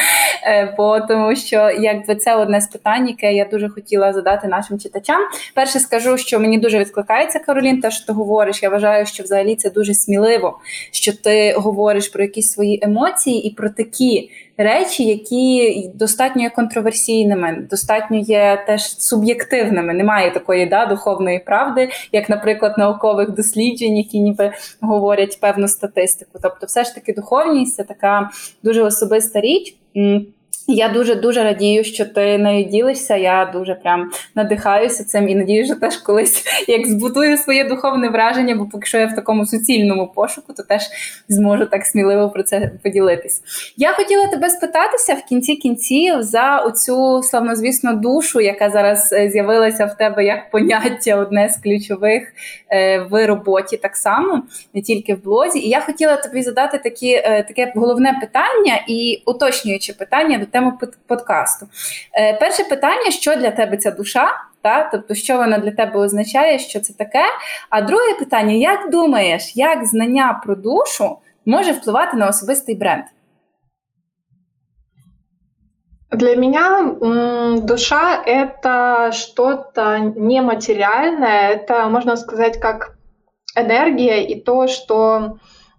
Е, 0.49 0.75
бо 0.77 1.01
тому 1.01 1.37
що 1.37 1.71
якби 1.81 2.15
це 2.17 2.35
одне 2.35 2.61
з 2.61 2.67
питань, 2.67 3.09
яке 3.09 3.33
я 3.33 3.45
дуже 3.45 3.69
хотіла 3.69 4.13
задати 4.13 4.49
нашим 4.49 4.79
читачам. 4.79 5.21
Перше 5.55 5.81
скажу, 5.81 6.19
що 6.19 6.41
мені 6.41 6.59
дуже 6.59 6.79
відкликається 6.79 7.39
Каролін, 7.39 7.81
те, 7.81 7.91
що 7.91 8.07
ти 8.07 8.13
говориш. 8.13 8.63
Я 8.63 8.69
вважаю, 8.69 9.07
що 9.07 9.23
взагалі 9.23 9.57
це 9.57 9.71
дуже 9.71 9.95
сміливо, 9.95 10.59
що 10.93 11.13
ти 11.17 11.53
говориш 11.53 12.09
про 12.09 12.23
якісь 12.23 12.53
свої 12.53 12.81
емоції 12.83 13.47
і 13.49 13.55
про 13.55 13.71
такі 13.71 14.31
речі, 14.57 15.05
які 15.05 15.91
достатньо 15.95 16.43
є 16.43 16.51
контроверсійними, 16.51 17.67
достатньо 17.71 18.19
є 18.19 18.65
теж 18.67 18.99
суб'єктивними. 18.99 19.95
Немає 19.95 20.31
такої 20.31 20.67
да, 20.67 20.87
духовної 20.87 21.39
правди, 21.39 21.89
як, 22.13 22.29
наприклад, 22.29 22.75
наукових 22.79 23.31
досліджень, 23.31 23.97
які 23.97 24.21
ніби 24.21 24.53
говорять 24.81 25.39
певну 25.41 25.69
статистику. 25.69 26.39
Тобто, 26.43 26.67
все 26.67 26.85
ж 26.85 26.95
таки, 26.95 27.13
духовність 27.13 27.77
це 27.77 27.85
така 27.85 28.31
дуже 28.63 28.83
особиста 28.83 29.41
річ. 29.41 29.77
Я 30.69 30.89
дуже 30.89 31.15
дуже 31.15 31.45
радію, 31.45 31.85
що 31.85 32.05
ти 32.05 32.39
нею 32.39 32.65
ділишся. 32.65 33.17
Я 33.17 33.51
дуже 33.53 33.75
прям 33.75 34.11
надихаюся 34.35 35.05
цим 35.05 35.29
і 35.29 35.35
надію, 35.35 35.65
що 35.67 35.75
теж 35.75 35.97
колись 35.97 36.45
як 36.69 36.87
збутую 36.87 37.37
своє 37.37 37.65
духовне 37.65 38.09
враження, 38.09 38.55
бо 38.55 38.67
поки 38.67 38.87
що 38.87 38.99
я 38.99 39.07
в 39.07 39.15
такому 39.15 39.47
суцільному 39.47 40.13
пошуку, 40.15 40.53
то 40.53 40.63
теж 40.63 40.83
зможу 41.29 41.67
так 41.67 41.87
сміливо 41.87 42.31
про 42.31 42.43
це 42.43 42.71
поділитись. 42.83 43.43
Я 43.77 43.93
хотіла 43.93 44.27
тебе 44.27 44.51
спитатися 44.51 45.15
в 45.15 45.29
кінці 45.29 45.57
кінців 45.57 46.23
за 46.23 46.59
оцю 46.59 47.23
славнозвісну 47.23 47.97
душу, 47.97 48.41
яка 48.41 48.71
зараз 48.71 49.13
е, 49.13 49.31
з'явилася 49.31 49.87
в 49.87 49.97
тебе 49.97 50.25
як 50.25 50.51
поняття, 50.51 51.17
одне 51.17 51.49
з 51.49 51.57
ключових 51.57 52.23
е, 52.71 52.99
в 52.99 53.27
роботі, 53.27 53.77
так 53.77 53.97
само, 53.97 54.43
не 54.75 54.83
тільки 54.83 55.15
в 55.15 55.25
блозі. 55.25 55.59
І 55.59 55.69
я 55.69 55.81
хотіла 55.81 56.17
тобі 56.17 56.43
задати 56.43 56.79
такі, 56.79 57.13
е, 57.13 57.45
таке 57.49 57.73
головне 57.77 58.19
питання 58.21 58.85
і 58.89 59.23
уточнююче 59.27 59.93
питання 59.93 60.39
до 60.39 60.47
тему 60.56 60.80
подкасту. 61.08 61.68
Е, 62.14 62.34
перше 62.34 62.64
питання: 62.64 63.12
що 63.12 63.36
для 63.36 63.52
тебе 63.52 63.78
ця 63.78 63.92
душа? 63.92 64.28
Та? 64.62 64.90
Тобто, 64.92 65.14
що 65.16 65.38
вона 65.38 65.58
для 65.58 65.72
тебе 65.72 66.00
означає, 66.00 66.60
що 66.60 66.80
це 66.80 66.94
таке? 66.94 67.24
А 67.70 67.82
друге 67.82 68.14
питання: 68.20 68.54
як 68.54 68.90
думаєш, 68.90 69.56
як 69.56 69.86
знання 69.86 70.42
про 70.46 70.56
душу 70.56 71.18
може 71.46 71.72
впливати 71.72 72.18
на 72.18 72.28
особистий 72.28 72.76
бренд? 72.76 73.04
Для 76.12 76.36
меня 76.36 76.96
душа — 77.62 78.26
это 78.26 79.14
что-то 79.14 79.98
нематериальное, 79.98 81.52
это, 81.52 81.88
можно 81.88 82.18
сказать, 82.18 82.58
как 82.58 82.98
энергия 83.56 84.22
и 84.22 84.36
то, 84.42 84.68
что 84.68 85.38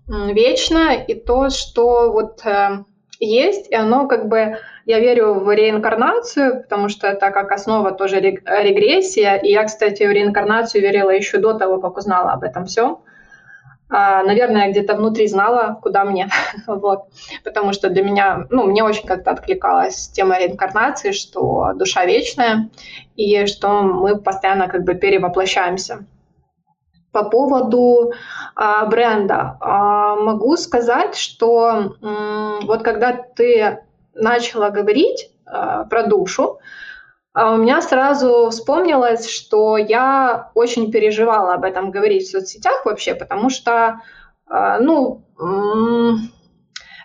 вечно, 0.09 0.95
и 0.95 1.14
то, 1.14 1.51
что 1.51 2.12
вот 2.12 2.47
э, 2.47 2.79
есть, 3.19 3.69
и 3.71 3.75
оно 3.75 4.08
как 4.08 4.27
бы, 4.27 4.58
я 4.86 4.99
верю 4.99 5.34
в 5.36 5.53
реинкарнацию, 5.53 6.63
потому 6.63 6.89
что 6.89 7.08
это 7.08 7.32
как 7.32 7.51
основа 7.51 7.91
тоже 7.91 8.19
регрессия, 8.19 9.36
и 9.36 9.51
я, 9.51 9.63
кстати, 9.63 10.03
в 10.03 10.12
реинкарнацию 10.12 10.82
верила 10.82 11.10
еще 11.10 11.38
до 11.38 11.53
того, 11.53 11.80
как 11.80 11.97
узнала 11.97 12.32
об 12.32 12.43
этом 12.43 12.65
все. 12.65 13.01
А, 13.89 14.23
наверное, 14.23 14.69
где-то 14.69 14.95
внутри 14.95 15.27
знала, 15.27 15.80
куда 15.82 16.03
мне, 16.03 16.30
вот, 16.67 17.06
потому 17.43 17.71
что 17.71 17.89
для 17.89 18.03
меня, 18.03 18.45
ну, 18.49 18.65
мне 18.65 18.84
очень 18.84 19.08
как-то 19.08 19.32
откликалась 19.32 20.10
тема 20.10 20.38
реинкарнации, 20.38 21.12
что 21.12 21.71
душа 21.73 22.06
вечная, 22.06 22.69
и 23.15 23.45
что 23.45 23.82
мы 23.82 24.19
постоянно 24.19 24.67
как 24.67 24.84
бы 24.84 24.95
перевоплощаемся. 24.95 26.06
По 27.17 27.23
поводу 27.23 28.13
а, 28.56 28.86
бренда 28.86 29.58
а, 29.60 30.15
могу 30.17 30.56
сказать, 30.56 31.15
что 31.15 31.95
м, 31.99 32.60
вот 32.67 32.84
когда 32.84 33.12
ты 33.12 33.80
начала 34.13 34.69
говорить 34.69 35.32
а, 35.47 35.86
про 35.86 36.03
душу, 36.03 36.60
а 37.34 37.53
у 37.53 37.58
меня 37.58 37.82
сразу 37.82 38.51
вспомнилось, 38.51 39.27
что 39.27 39.77
я 39.77 40.51
очень 40.53 40.91
переживала 40.91 41.56
об 41.56 41.63
этом 41.63 41.89
говорить 41.89 42.27
в 42.27 42.30
соцсетях 42.30 42.86
вообще, 42.86 43.15
потому 43.15 43.49
что, 43.49 44.01
а, 44.47 44.80
ну, 44.80 45.23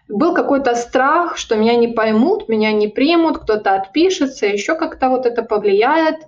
был 0.09 0.35
какой-то 0.35 0.75
страх, 0.75 1.39
что 1.39 1.57
меня 1.57 1.75
не 1.77 1.89
поймут, 1.89 2.51
меня 2.51 2.71
не 2.73 2.89
примут, 2.89 3.39
кто-то 3.39 3.77
отпишется, 3.77 4.45
еще 4.45 4.75
как-то 4.75 5.09
вот 5.09 5.25
это 5.25 5.43
повлияет. 5.43 6.27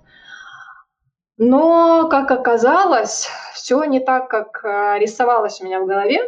Но, 1.37 2.07
как 2.09 2.31
оказалось, 2.31 3.27
все 3.53 3.83
не 3.83 3.99
так, 3.99 4.29
как 4.29 4.63
а, 4.63 4.97
рисовалось 4.97 5.59
у 5.59 5.65
меня 5.65 5.81
в 5.81 5.85
голове. 5.85 6.19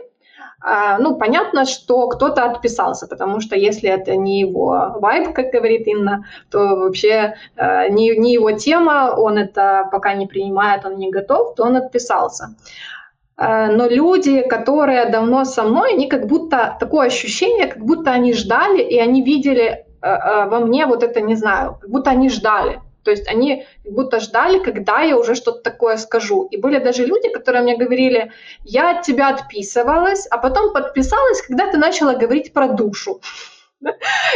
А, 0.59 0.97
ну, 0.97 1.15
понятно, 1.15 1.65
что 1.65 2.07
кто-то 2.07 2.43
отписался, 2.43 3.07
потому 3.07 3.39
что 3.39 3.55
если 3.55 3.89
это 3.89 4.15
не 4.17 4.41
его 4.41 4.97
вайб, 4.99 5.33
как 5.33 5.51
говорит 5.51 5.87
Инна, 5.87 6.25
то 6.51 6.59
вообще 6.75 7.35
э, 7.55 7.89
не, 7.89 8.17
не 8.17 8.33
его 8.33 8.51
тема, 8.51 9.13
он 9.15 9.37
это 9.37 9.87
пока 9.91 10.13
не 10.13 10.25
принимает, 10.25 10.85
он 10.85 10.97
не 10.97 11.11
готов, 11.11 11.55
то 11.55 11.63
он 11.63 11.75
отписался. 11.75 12.55
Но 13.39 13.87
люди, 13.87 14.41
которые 14.41 15.11
давно 15.11 15.45
со 15.45 15.61
мной, 15.61 15.93
они 15.93 16.09
как 16.09 16.25
будто 16.25 16.75
такое 16.79 17.05
ощущение, 17.05 17.67
как 17.67 17.85
будто 17.85 18.09
они 18.09 18.33
ждали, 18.33 18.81
и 18.81 18.97
они 18.97 19.21
видели 19.21 19.85
во 20.01 20.59
мне 20.61 20.87
вот 20.87 21.03
это, 21.03 21.21
не 21.21 21.35
знаю, 21.35 21.77
как 21.79 21.87
будто 21.87 22.09
они 22.09 22.29
ждали. 22.29 22.81
То 23.07 23.11
есть 23.11 23.29
они 23.29 23.65
как 23.85 23.93
будто 23.93 24.19
ждали, 24.19 24.59
когда 24.59 24.99
я 24.99 25.17
уже 25.17 25.33
что-то 25.33 25.61
такое 25.61 25.95
скажу. 25.95 26.43
И 26.51 26.57
были 26.57 26.77
даже 26.77 27.05
люди, 27.05 27.29
которые 27.29 27.61
мне 27.63 27.77
говорили, 27.77 28.33
я 28.65 28.97
от 28.97 29.05
тебя 29.05 29.29
отписывалась, 29.29 30.27
а 30.29 30.37
потом 30.37 30.73
подписалась, 30.73 31.41
когда 31.41 31.71
ты 31.71 31.77
начала 31.77 32.15
говорить 32.15 32.51
про 32.51 32.67
душу. 32.67 33.21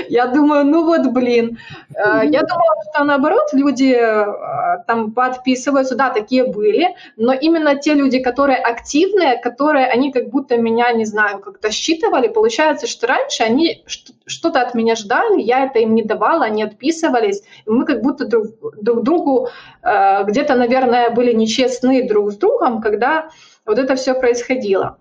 Я 0.10 0.28
думаю, 0.28 0.66
ну 0.66 0.86
вот, 0.86 1.08
блин. 1.12 1.58
Э, 1.96 2.22
я 2.24 2.42
думала, 2.42 2.76
что 2.92 3.04
наоборот, 3.04 3.50
люди 3.54 3.96
э, 3.98 4.84
там 4.88 5.12
подписываются, 5.12 5.96
да, 5.96 6.10
такие 6.10 6.46
были, 6.46 6.96
но 7.18 7.34
именно 7.34 7.76
те 7.76 7.94
люди, 7.94 8.20
которые 8.20 8.58
активные, 8.58 9.38
которые, 9.38 9.88
они 9.88 10.12
как 10.12 10.30
будто 10.30 10.58
меня, 10.58 10.92
не 10.94 11.06
знаю, 11.06 11.40
как-то 11.40 11.72
считывали, 11.72 12.28
получается, 12.28 12.88
что 12.88 13.08
раньше 13.08 13.44
они 13.44 13.84
что-то 14.26 14.62
от 14.62 14.76
меня 14.76 14.96
ждали, 14.96 15.42
я 15.42 15.66
это 15.66 15.80
им 15.80 15.96
не 15.96 16.04
давала, 16.04 16.46
они 16.46 16.64
отписывались, 16.64 17.42
и 17.66 17.70
мы 17.70 17.86
как 17.86 18.02
будто 18.02 18.26
друг, 18.26 18.46
друг 18.82 19.04
другу 19.04 19.50
э, 19.82 20.24
где-то, 20.24 20.56
наверное, 20.56 21.10
были 21.10 21.34
нечестны 21.34 22.08
друг 22.08 22.32
с 22.32 22.38
другом, 22.38 22.82
когда 22.82 23.30
вот 23.66 23.80
это 23.80 23.96
все 23.96 24.14
происходило. 24.14 24.98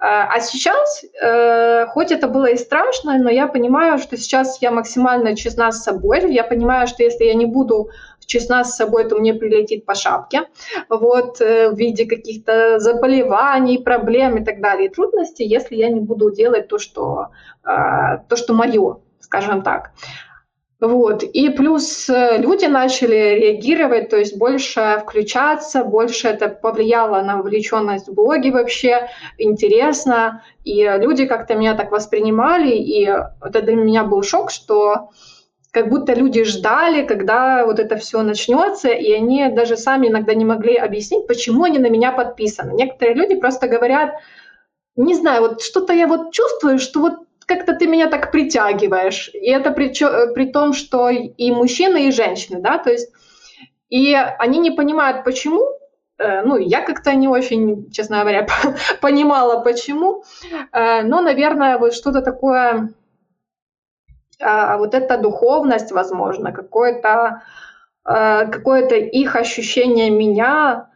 А, 0.00 0.28
а 0.32 0.40
сейчас, 0.40 1.04
э, 1.20 1.86
хоть 1.86 2.12
это 2.12 2.28
было 2.28 2.46
и 2.46 2.56
страшно, 2.56 3.18
но 3.18 3.30
я 3.30 3.48
понимаю, 3.48 3.98
что 3.98 4.16
сейчас 4.16 4.62
я 4.62 4.70
максимально 4.70 5.34
честна 5.34 5.72
с 5.72 5.82
собой. 5.82 6.32
Я 6.32 6.44
понимаю, 6.44 6.86
что 6.86 7.02
если 7.02 7.24
я 7.24 7.34
не 7.34 7.46
буду 7.46 7.90
честна 8.28 8.62
с 8.62 8.76
собой, 8.76 9.08
то 9.08 9.16
мне 9.16 9.34
прилетит 9.34 9.86
по 9.86 9.94
шапке 9.94 10.42
вот, 10.88 11.40
э, 11.40 11.70
в 11.70 11.76
виде 11.76 12.06
каких-то 12.06 12.78
заболеваний, 12.78 13.78
проблем 13.78 14.36
и 14.36 14.44
так 14.44 14.60
далее, 14.60 14.88
трудностей, 14.88 15.44
если 15.44 15.74
я 15.74 15.88
не 15.88 16.00
буду 16.00 16.30
делать 16.30 16.68
то, 16.68 16.78
что, 16.78 17.28
а, 17.64 18.18
то, 18.18 18.36
что 18.36 18.54
мое, 18.54 18.98
скажем 19.18 19.62
так. 19.62 19.92
Вот. 20.80 21.24
И 21.24 21.50
плюс 21.50 22.08
э, 22.08 22.38
люди 22.38 22.66
начали 22.66 23.14
реагировать, 23.14 24.10
то 24.10 24.16
есть 24.16 24.38
больше 24.38 25.02
включаться, 25.02 25.82
больше 25.82 26.28
это 26.28 26.48
повлияло 26.48 27.20
на 27.22 27.36
вовлеченность 27.36 28.06
в 28.06 28.14
блоге 28.14 28.52
вообще, 28.52 29.08
интересно. 29.38 30.44
И 30.64 30.84
люди 30.84 31.26
как-то 31.26 31.56
меня 31.56 31.74
так 31.74 31.90
воспринимали, 31.90 32.70
и 32.70 33.02
это 33.04 33.60
для 33.60 33.74
меня 33.74 34.04
был 34.04 34.22
шок, 34.22 34.52
что 34.52 35.10
как 35.72 35.88
будто 35.88 36.14
люди 36.14 36.44
ждали, 36.44 37.04
когда 37.04 37.66
вот 37.66 37.80
это 37.80 37.96
все 37.96 38.22
начнется, 38.22 38.88
и 38.88 39.12
они 39.12 39.48
даже 39.50 39.76
сами 39.76 40.06
иногда 40.06 40.32
не 40.34 40.44
могли 40.44 40.76
объяснить, 40.76 41.26
почему 41.26 41.64
они 41.64 41.78
на 41.78 41.90
меня 41.90 42.12
подписаны. 42.12 42.72
Некоторые 42.72 43.16
люди 43.16 43.34
просто 43.34 43.66
говорят, 43.66 44.14
не 44.94 45.14
знаю, 45.14 45.42
вот 45.42 45.60
что-то 45.62 45.92
я 45.92 46.06
вот 46.06 46.32
чувствую, 46.32 46.78
что 46.78 47.00
вот 47.00 47.27
как-то 47.48 47.74
ты 47.74 47.86
меня 47.86 48.08
так 48.08 48.30
притягиваешь. 48.30 49.30
И 49.32 49.50
это 49.50 49.70
при, 49.70 49.88
при 50.34 50.52
том, 50.52 50.74
что 50.74 51.08
и 51.08 51.50
мужчины, 51.50 52.08
и 52.08 52.12
женщины, 52.12 52.60
да, 52.60 52.78
то 52.78 52.90
есть 52.90 53.10
и 53.88 54.14
они 54.14 54.58
не 54.58 54.70
понимают, 54.70 55.24
почему, 55.24 55.62
э, 56.18 56.42
ну, 56.42 56.58
я 56.58 56.82
как-то 56.82 57.14
не 57.14 57.26
очень, 57.26 57.90
честно 57.90 58.20
говоря, 58.20 58.46
понимала, 59.00 59.60
почему, 59.60 60.24
э, 60.72 61.02
но, 61.02 61.22
наверное, 61.22 61.78
вот 61.78 61.94
что-то 61.94 62.20
такое, 62.20 62.90
а, 64.40 64.76
вот 64.76 64.94
эта 64.94 65.16
духовность, 65.16 65.90
возможно, 65.90 66.52
какое-то 66.52 67.42
э, 68.04 68.46
какое-то 68.46 68.94
их 68.94 69.36
ощущение 69.36 70.10
меня, 70.10 70.90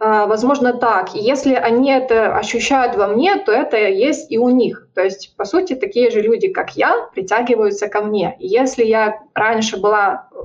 возможно, 0.00 0.72
так. 0.72 1.14
И 1.14 1.20
если 1.20 1.54
они 1.54 1.92
это 1.92 2.36
ощущают 2.36 2.96
во 2.96 3.06
мне, 3.06 3.36
то 3.36 3.52
это 3.52 3.76
есть 3.76 4.32
и 4.32 4.38
у 4.38 4.48
них. 4.48 4.81
То 4.94 5.02
есть, 5.02 5.34
по 5.36 5.44
сути, 5.44 5.74
такие 5.74 6.10
же 6.10 6.20
люди, 6.20 6.48
как 6.48 6.76
я, 6.76 7.08
притягиваются 7.14 7.88
ко 7.88 8.02
мне. 8.02 8.36
И 8.38 8.46
если 8.46 8.84
я 8.84 9.20
раньше 9.34 9.80
была 9.80 10.28
э, 10.30 10.36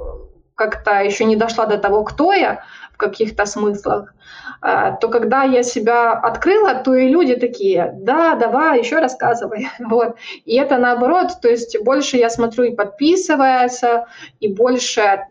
как-то 0.55 1.01
еще 1.01 1.25
не 1.25 1.35
дошла 1.35 1.65
до 1.65 1.77
того, 1.77 2.03
кто 2.03 2.33
я 2.33 2.63
в 2.93 2.97
каких-то 2.97 3.45
смыслах, 3.45 4.13
э, 4.61 4.95
то 5.01 5.09
когда 5.09 5.43
я 5.43 5.63
себя 5.63 6.13
открыла, 6.13 6.75
то 6.75 6.95
и 6.95 7.09
люди 7.09 7.35
такие, 7.35 7.93
да, 7.95 8.35
давай, 8.35 8.79
еще 8.79 8.99
рассказывай. 8.99 9.67
Вот. 9.79 10.15
И 10.45 10.55
это 10.55 10.77
наоборот, 10.77 11.27
то 11.41 11.49
есть 11.49 11.77
больше 11.83 12.17
я 12.17 12.29
смотрю 12.29 12.63
и 12.63 12.75
подписывается, 12.75 14.07
и 14.39 14.47
больше 14.47 15.27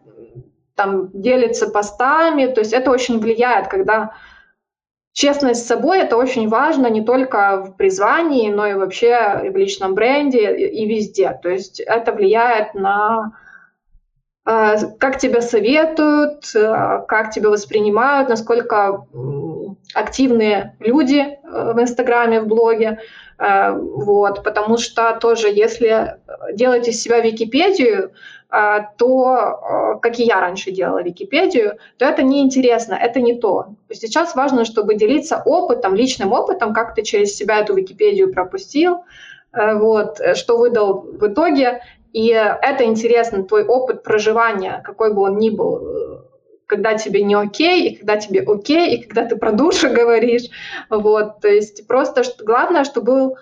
там 0.75 1.09
делится 1.13 1.69
постами, 1.69 2.47
то 2.47 2.61
есть 2.61 2.75
это 2.75 2.91
очень 2.91 3.19
влияет, 3.19 3.69
когда 3.69 4.13
честность 5.17 5.65
с 5.65 5.67
собой 5.67 6.01
это 6.01 6.19
очень 6.19 6.47
важно 6.49 6.89
не 6.89 7.01
только 7.01 7.63
в 7.63 7.77
призвании, 7.77 8.51
но 8.51 8.67
и 8.67 8.75
вообще 8.75 9.51
в 9.51 9.57
личном 9.57 9.95
бренде 9.95 10.55
и 10.55 10.87
везде. 10.87 11.39
То 11.43 11.49
есть 11.49 11.81
это 11.81 12.13
влияет 12.13 12.75
на 12.75 13.33
э, 14.45 14.75
как 14.99 15.19
тебя 15.19 15.41
советуют, 15.41 16.55
э, 16.55 17.01
как 17.09 17.31
тебя 17.31 17.49
воспринимают, 17.49 18.29
насколько 18.29 19.07
активные 19.95 20.77
люди 20.81 21.36
в 21.51 21.81
Инстаграме, 21.81 22.41
в 22.41 22.47
блоге. 22.47 22.99
Вот, 23.39 24.43
потому 24.43 24.79
что 24.79 25.19
тоже, 25.21 25.49
если 25.49 26.19
делать 26.55 26.89
из 26.89 27.03
себя 27.03 27.21
Википедию, 27.21 28.13
а, 28.49 28.81
то, 28.97 29.99
как 30.01 30.21
и 30.21 30.23
я 30.23 30.41
раньше 30.41 30.71
делала 30.71 31.03
Википедию, 31.03 31.79
то 31.99 32.05
это 32.05 32.23
неинтересно, 32.23 32.95
это 32.95 33.21
не 33.21 33.35
то. 33.35 33.75
Сейчас 33.93 34.37
важно, 34.37 34.65
чтобы 34.65 34.95
делиться 34.95 35.43
опытом, 35.45 35.95
личным 35.95 36.33
опытом, 36.33 36.73
как 36.73 36.95
ты 36.95 37.03
через 37.03 37.35
себя 37.35 37.59
эту 37.59 37.75
Википедию 37.75 38.33
пропустил, 38.33 39.05
э, 39.53 39.75
вот, 39.75 40.21
что 40.35 40.59
выдал 40.59 41.07
в 41.13 41.27
итоге. 41.27 41.83
И 42.13 42.29
это 42.29 42.85
интересно, 42.85 43.43
твой 43.43 43.65
опыт 43.65 44.03
проживания, 44.03 44.81
какой 44.85 45.13
бы 45.13 45.23
он 45.23 45.39
ни 45.39 45.51
был, 45.51 45.77
э, 45.77 46.16
когда 46.67 46.95
тебе 46.95 47.23
не 47.23 47.35
окей, 47.35 47.89
и 47.89 47.97
когда 47.97 48.17
тебе 48.17 48.43
окей, 48.43 48.97
и 48.97 49.03
когда 49.03 49.25
ты 49.25 49.37
про 49.37 49.53
душу 49.53 49.89
говоришь. 49.91 50.51
Вот, 50.91 51.41
то 51.41 51.49
есть 51.49 51.87
просто 51.87 52.25
что, 52.25 52.45
главное, 52.45 52.85
чтобы 52.85 53.07
был 53.07 53.37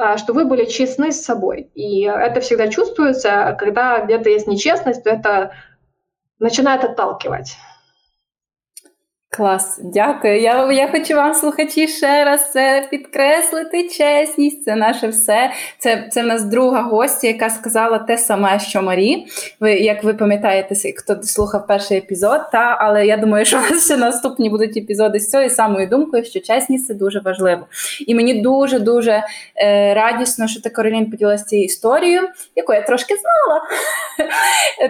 а, 0.00 0.16
что 0.16 0.32
вы 0.32 0.44
были 0.44 0.64
честны 0.64 1.10
с 1.10 1.20
собой. 1.20 1.70
И 1.74 2.02
это 2.02 2.40
всегда 2.40 2.68
чувствуется, 2.68 3.56
когда 3.58 4.04
где-то 4.04 4.30
есть 4.30 4.46
нечестность, 4.46 5.02
то 5.02 5.10
это 5.10 5.52
начинает 6.38 6.84
отталкивать. 6.84 7.56
Клас, 9.38 9.80
дякую. 9.82 10.40
Я 10.40 10.72
я 10.72 10.88
хочу 10.88 11.14
вам, 11.14 11.34
слухачі, 11.34 11.88
ще 11.88 12.24
раз 12.24 12.52
це 12.52 12.86
підкреслити. 12.90 13.88
Чесність, 13.88 14.64
це 14.64 14.76
наше 14.76 15.08
все. 15.08 15.50
Це 15.78 16.08
це 16.10 16.22
в 16.22 16.26
нас 16.26 16.44
друга 16.44 16.82
гостя, 16.82 17.26
яка 17.26 17.50
сказала 17.50 17.98
те 17.98 18.18
саме, 18.18 18.60
що 18.60 18.82
Марі. 18.82 19.26
Ви, 19.60 19.72
Як 19.72 20.04
ви 20.04 20.14
пам'ятаєте, 20.14 20.74
хто 20.96 21.22
слухав 21.22 21.66
перший 21.66 21.98
епізод, 21.98 22.40
та 22.52 22.76
але 22.80 23.06
я 23.06 23.16
думаю, 23.16 23.44
що 23.44 23.56
у 23.58 23.60
вас 23.60 23.84
ще 23.84 23.96
наступні 23.96 24.50
будуть 24.50 24.76
епізоди 24.76 25.20
з 25.20 25.30
цією 25.30 25.50
самою 25.50 25.86
думкою, 25.86 26.24
що 26.24 26.40
чесність 26.40 26.86
це 26.86 26.94
дуже 26.94 27.20
важливо. 27.20 27.66
І 28.06 28.14
мені 28.14 28.34
дуже 28.34 28.78
дуже 28.78 29.22
е, 29.56 29.94
радісно, 29.94 30.48
що 30.48 30.62
ти 30.62 30.70
Каролін 30.70 31.10
поділилася 31.10 31.44
цією 31.44 31.64
історією, 31.64 32.28
яку 32.56 32.72
я 32.72 32.82
трошки 32.82 33.14
знала. 33.14 33.62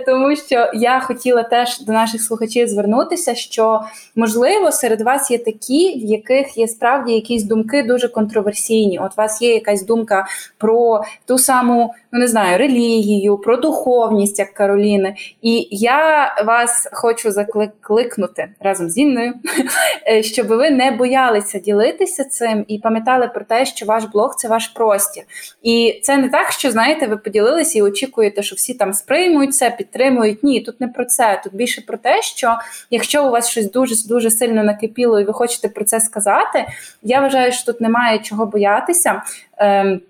Тому 0.06 0.36
що 0.36 0.70
я 0.74 1.00
хотіла 1.00 1.42
теж 1.42 1.80
до 1.80 1.92
наших 1.92 2.22
слухачів 2.22 2.68
звернутися, 2.68 3.34
що 3.34 3.80
можливо 4.16 4.37
можливо, 4.38 4.72
серед 4.72 5.00
вас 5.00 5.30
є 5.30 5.38
такі, 5.38 6.02
в 6.04 6.04
яких 6.04 6.58
є 6.58 6.68
справді 6.68 7.12
якісь 7.12 7.42
думки 7.42 7.82
дуже 7.82 8.08
контроверсійні. 8.08 8.98
От 8.98 9.12
у 9.12 9.14
вас 9.16 9.42
є 9.42 9.54
якась 9.54 9.86
думка 9.86 10.26
про 10.58 11.02
ту 11.26 11.38
саму, 11.38 11.94
ну 12.12 12.20
не 12.20 12.26
знаю, 12.26 12.58
релігію, 12.58 13.38
про 13.38 13.56
духовність, 13.56 14.38
як 14.38 14.52
Кароліни. 14.54 15.14
І 15.42 15.68
я 15.70 16.34
вас 16.46 16.88
хочу 16.92 17.30
закликнути 17.30 18.48
разом 18.60 18.90
з 18.90 18.98
Інною, 18.98 19.34
щоб 20.22 20.46
ви 20.46 20.70
не 20.70 20.90
боялися 20.90 21.58
ділитися 21.58 22.24
цим 22.24 22.64
і 22.68 22.78
пам'ятали 22.78 23.28
про 23.34 23.44
те, 23.44 23.66
що 23.66 23.86
ваш 23.86 24.04
блог 24.04 24.34
це 24.36 24.48
ваш 24.48 24.68
простір. 24.68 25.22
І 25.62 26.00
це 26.02 26.16
не 26.16 26.28
так, 26.28 26.52
що 26.52 26.70
знаєте, 26.70 27.06
ви 27.06 27.16
поділилися 27.16 27.78
і 27.78 27.82
очікуєте, 27.82 28.42
що 28.42 28.56
всі 28.56 28.74
там 28.74 28.92
сприймуть 28.92 29.54
це, 29.54 29.70
підтримують. 29.70 30.44
Ні, 30.44 30.60
тут 30.60 30.80
не 30.80 30.88
про 30.88 31.04
це. 31.04 31.40
Тут 31.44 31.54
більше 31.54 31.80
про 31.80 31.98
те, 31.98 32.22
що 32.22 32.58
якщо 32.90 33.26
у 33.26 33.30
вас 33.30 33.48
щось 33.48 33.70
дуже 33.70 33.94
дуже 34.08 34.27
сильно 34.30 34.64
накипіло, 34.64 35.20
і 35.20 35.24
ви 35.24 35.32
хочете 35.32 35.68
про 35.68 35.84
це 35.84 36.00
сказати, 36.00 36.66
я 37.02 37.20
вважаю, 37.20 37.52
що 37.52 37.72
тут 37.72 37.80
немає 37.80 38.18
чого 38.18 38.46
боятися. 38.46 39.22
Ем, 39.56 40.00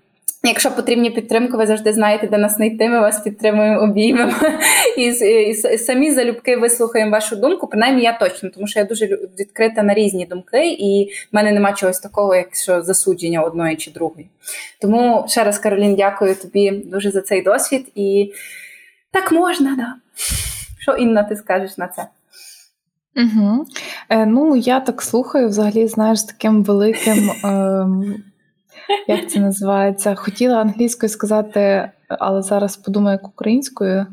Якщо 0.43 0.71
потрібні 0.71 1.09
підтримки, 1.11 1.57
ви 1.57 1.67
завжди 1.67 1.93
знаєте, 1.93 2.27
де 2.27 2.37
нас 2.37 2.55
знайти, 2.55 2.89
ми 2.89 2.99
вас 2.99 3.19
підтримуємо, 3.19 3.81
обіймемо 3.81 4.33
і, 4.97 5.03
і, 5.03 5.49
і 5.49 5.53
самі 5.77 6.11
залюбки 6.11 6.55
вислухаємо 6.55 7.11
вашу 7.11 7.35
думку. 7.35 7.67
Принаймні, 7.67 8.03
я 8.03 8.13
точно, 8.13 8.49
тому 8.49 8.67
що 8.67 8.79
я 8.79 8.85
дуже 8.85 9.05
відкрита 9.39 9.83
на 9.83 9.93
різні 9.93 10.25
думки, 10.25 10.69
і 10.69 11.09
в 11.31 11.35
мене 11.35 11.51
нема 11.51 11.73
чогось 11.73 11.99
такого, 11.99 12.35
як 12.35 12.55
що 12.55 12.81
засудження 12.81 13.41
одної 13.41 13.75
чи 13.75 13.91
другої. 13.91 14.29
Тому 14.81 15.25
ще 15.27 15.43
раз, 15.43 15.59
Каролін, 15.59 15.95
дякую 15.95 16.35
тобі 16.35 16.71
дуже 16.71 17.11
за 17.11 17.21
цей 17.21 17.41
досвід. 17.41 17.91
І 17.95 18.33
так 19.11 19.31
можна, 19.31 19.75
да. 19.75 19.95
Що 20.79 20.91
Інна, 20.91 21.23
ти 21.23 21.35
скажеш 21.35 21.77
на 21.77 21.87
це? 21.87 22.07
Угу. 23.15 23.65
Е, 24.09 24.25
Ну, 24.25 24.55
я 24.55 24.79
так 24.79 25.01
слухаю, 25.01 25.47
взагалі, 25.47 25.87
знаєш, 25.87 26.19
з 26.19 26.23
таким 26.23 26.63
великим. 26.63 27.31
Е, 27.45 27.87
як 29.07 29.29
це 29.29 29.39
називається? 29.39 30.15
Хотіла 30.15 30.61
англійською 30.61 31.09
сказати, 31.09 31.91
але 32.07 32.41
зараз 32.41 32.77
подумаю, 32.77 33.19
як 33.21 33.27
українською. 33.27 34.05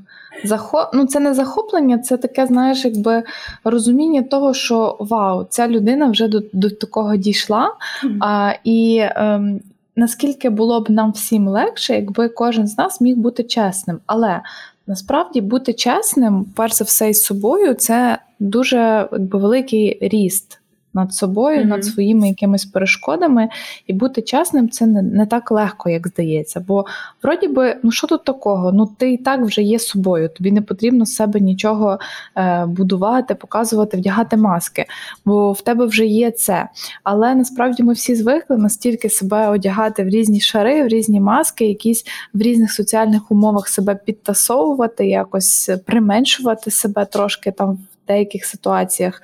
Захоп... 0.44 0.88
Ну, 0.94 1.06
це 1.06 1.20
не 1.20 1.34
захоплення, 1.34 1.98
це 1.98 2.16
таке, 2.16 2.46
знаєш, 2.46 2.84
якби 2.84 3.22
розуміння 3.64 4.22
того, 4.22 4.54
що 4.54 4.96
вау, 5.00 5.46
ця 5.50 5.68
людина 5.68 6.10
вже 6.10 6.28
до 6.28 6.42
до 6.52 6.70
такого 6.70 7.16
дійшла. 7.16 7.74
Mm-hmm. 8.04 8.16
А, 8.20 8.52
І 8.64 9.00
ем, 9.02 9.60
наскільки 9.96 10.50
було 10.50 10.80
б 10.80 10.90
нам 10.90 11.12
всім 11.12 11.48
легше, 11.48 11.94
якби 11.94 12.28
кожен 12.28 12.66
з 12.66 12.78
нас 12.78 13.00
міг 13.00 13.16
бути 13.16 13.42
чесним. 13.42 13.98
Але 14.06 14.40
насправді 14.87 15.41
бути 15.41 15.73
чесним, 15.73 16.45
перш 16.55 16.73
за 16.73 16.85
все, 16.85 17.09
із 17.09 17.23
собою, 17.23 17.73
це 17.73 18.17
дуже 18.39 19.09
якби, 19.11 19.39
великий 19.39 19.97
ріст 20.01 20.59
Над 20.96 21.14
собою, 21.14 21.60
mm-hmm. 21.60 21.66
над 21.66 21.84
своїми 21.84 22.28
якимись 22.28 22.64
перешкодами, 22.64 23.48
і 23.86 23.92
бути 23.92 24.22
чесним 24.22 24.70
це 24.70 24.86
не, 24.86 25.02
не 25.02 25.26
так 25.26 25.50
легко, 25.50 25.90
як 25.90 26.08
здається. 26.08 26.64
Бо 26.68 26.84
вроді 27.22 27.48
би, 27.48 27.76
ну 27.82 27.90
що 27.90 28.06
тут 28.06 28.24
такого? 28.24 28.72
Ну 28.72 28.86
ти 28.98 29.12
і 29.12 29.16
так 29.16 29.40
вже 29.40 29.62
є 29.62 29.78
собою. 29.78 30.28
Тобі 30.28 30.52
не 30.52 30.62
потрібно 30.62 31.06
з 31.06 31.14
себе 31.14 31.40
нічого 31.40 31.98
е, 32.36 32.66
будувати, 32.66 33.34
показувати, 33.34 33.96
вдягати 33.96 34.36
маски, 34.36 34.84
бо 35.24 35.52
в 35.52 35.60
тебе 35.60 35.86
вже 35.86 36.06
є 36.06 36.30
це. 36.30 36.68
Але 37.04 37.34
насправді 37.34 37.82
ми 37.82 37.92
всі 37.92 38.14
звикли 38.14 38.56
настільки 38.56 39.10
себе 39.10 39.48
одягати 39.48 40.04
в 40.04 40.08
різні 40.08 40.40
шари, 40.40 40.84
в 40.84 40.88
різні 40.88 41.20
маски, 41.20 41.66
якісь 41.66 42.04
в 42.34 42.40
різних 42.40 42.72
соціальних 42.72 43.30
умовах 43.30 43.68
себе 43.68 43.94
підтасовувати, 43.94 45.06
якось 45.06 45.70
применшувати 45.86 46.70
себе 46.70 47.04
трошки 47.04 47.50
там 47.50 47.78
деяких 48.08 48.44
ситуаціях. 48.44 49.22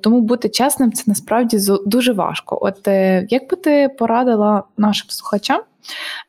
Тому 0.00 0.20
бути 0.20 0.48
чесним 0.48 0.92
це 0.92 1.02
насправді 1.06 1.58
дуже 1.86 2.12
важко. 2.12 2.58
От 2.62 2.88
е, 2.88 3.26
як 3.30 3.50
би 3.50 3.56
ти 3.56 3.88
порадила 3.98 4.62
нашим 4.76 5.10
слухачам 5.10 5.62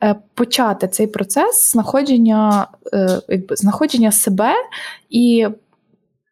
е, 0.03 0.15
почати 0.33 0.87
цей 0.87 1.07
процес 1.07 1.71
знаходження, 1.71 2.67
е, 2.93 3.21
якби, 3.29 3.55
знаходження 3.55 4.11
себе 4.11 4.53
і 5.09 5.47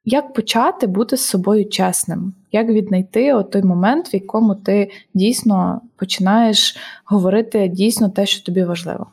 як 0.05 0.33
почати 0.33 0.87
бути 0.87 1.17
з 1.17 1.25
собою 1.25 1.69
чесним? 1.69 2.33
Як 2.51 2.67
віднайти 2.67 3.43
той 3.51 3.63
момент, 3.63 4.13
в 4.13 4.15
якому 4.15 4.55
ти 4.55 4.91
дійсно 5.13 5.81
починаєш 5.95 6.77
говорити 7.05 7.67
дійсно 7.67 8.09
те, 8.09 8.25
що 8.25 8.45
тобі 8.45 8.63
важливо? 8.63 9.07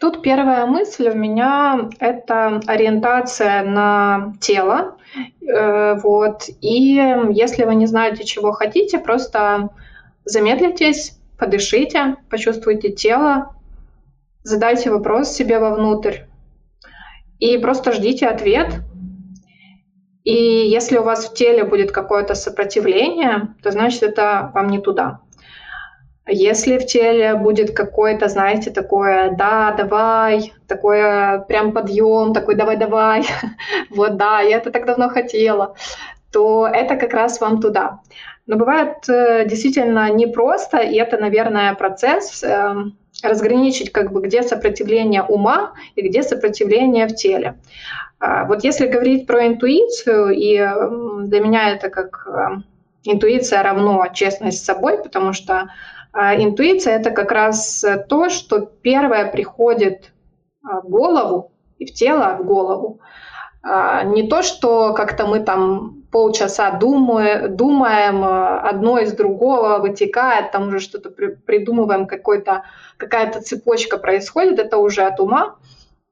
Тут 0.00 0.22
первая 0.22 0.64
мысль 0.64 1.10
у 1.10 1.14
меня– 1.14 1.90
это 1.98 2.62
ориентация 2.66 3.62
на 3.62 4.32
тело. 4.40 4.96
Э, 5.46 5.96
вот. 6.02 6.48
И 6.62 6.94
если 7.32 7.64
вы 7.64 7.74
не 7.74 7.84
знаете, 7.84 8.24
чего 8.24 8.52
хотите, 8.52 8.98
просто 8.98 9.68
замедлитесь, 10.24 11.20
подышите, 11.38 12.16
почувствуйте 12.30 12.90
тело, 12.90 13.54
задайте 14.42 14.90
вопрос 14.90 15.32
себе 15.32 15.58
вовнутрь 15.58 16.20
и 17.38 17.58
просто 17.58 17.92
ждите 17.92 18.26
ответ. 18.26 18.80
И 20.24 20.32
если 20.32 20.96
у 20.96 21.02
вас 21.02 21.26
в 21.26 21.34
теле 21.34 21.64
будет 21.64 21.92
какое-то 21.92 22.34
сопротивление, 22.34 23.54
то 23.62 23.70
значит 23.70 24.02
это 24.02 24.50
вам 24.54 24.68
не 24.68 24.78
туда. 24.78 25.20
Если 26.26 26.78
в 26.78 26.86
теле 26.86 27.34
будет 27.34 27.74
какое-то, 27.74 28.28
знаете, 28.28 28.70
такое 28.70 29.30
«да, 29.36 29.72
давай», 29.72 30.52
такое 30.68 31.38
прям 31.40 31.72
подъем, 31.72 32.34
такой 32.34 32.54
«давай-давай», 32.54 33.24
вот 33.90 34.16
да, 34.16 34.40
я 34.40 34.58
это 34.58 34.70
так 34.70 34.86
давно 34.86 35.08
хотела, 35.08 35.74
то 36.30 36.68
это 36.68 36.96
как 36.96 37.14
раз 37.14 37.40
вам 37.40 37.60
туда. 37.60 38.00
Но 38.46 38.56
бывает 38.56 39.08
э, 39.08 39.44
действительно 39.48 40.10
непросто, 40.10 40.78
и 40.78 40.96
это, 40.96 41.16
наверное, 41.16 41.74
процесс 41.74 42.42
э, 42.44 42.74
разграничить, 43.22 43.90
как 43.90 44.12
бы, 44.12 44.20
где 44.20 44.42
сопротивление 44.42 45.22
ума 45.22 45.72
и 45.96 46.06
где 46.06 46.22
сопротивление 46.22 47.06
в 47.06 47.14
теле. 47.14 47.58
Э, 48.20 48.44
вот 48.46 48.62
если 48.62 48.86
говорить 48.86 49.26
про 49.26 49.46
интуицию, 49.46 50.30
и 50.30 50.56
для 51.26 51.40
меня 51.40 51.70
это 51.70 51.88
как 51.88 52.26
э, 52.26 52.62
интуиция 53.04 53.62
равно 53.62 54.06
честность 54.12 54.58
с 54.58 54.64
собой, 54.64 55.02
потому 55.02 55.32
что 55.32 55.54
а 55.54 55.70
интуиция— 56.14 56.96
это 56.98 57.10
как 57.10 57.30
раз 57.30 57.84
то, 58.08 58.28
что 58.28 58.60
первое 58.60 59.30
приходит 59.30 60.12
а, 60.62 60.80
в 60.80 60.88
голову 60.88 61.52
и 61.78 61.86
в 61.86 61.92
тело, 61.92 62.36
в 62.40 62.44
голову. 62.44 63.00
А, 63.62 64.04
не 64.04 64.26
то, 64.28 64.42
что 64.42 64.92
как-то 64.94 65.26
мы 65.26 65.40
там 65.40 66.02
полчаса 66.10 66.72
думаем, 66.72 67.56
думаем 67.56 68.24
одно 68.24 68.98
из 68.98 69.12
другого 69.12 69.78
вытекает, 69.78 70.50
там 70.50 70.68
уже 70.68 70.80
что-то 70.80 71.10
придумываем, 71.10 72.06
какая-то 72.06 73.42
цепочка 73.42 73.96
происходит, 73.96 74.58
это 74.58 74.78
уже 74.78 75.02
от 75.02 75.20
ума. 75.20 75.56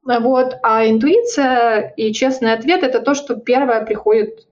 Вот. 0.03 0.57
А 0.63 0.87
интуиция 0.87 1.93
и 1.97 2.13
честный 2.13 2.53
ответ— 2.53 2.83
это 2.83 3.01
то, 3.01 3.13
что 3.13 3.35
первое 3.35 3.85
приходит 3.85 4.47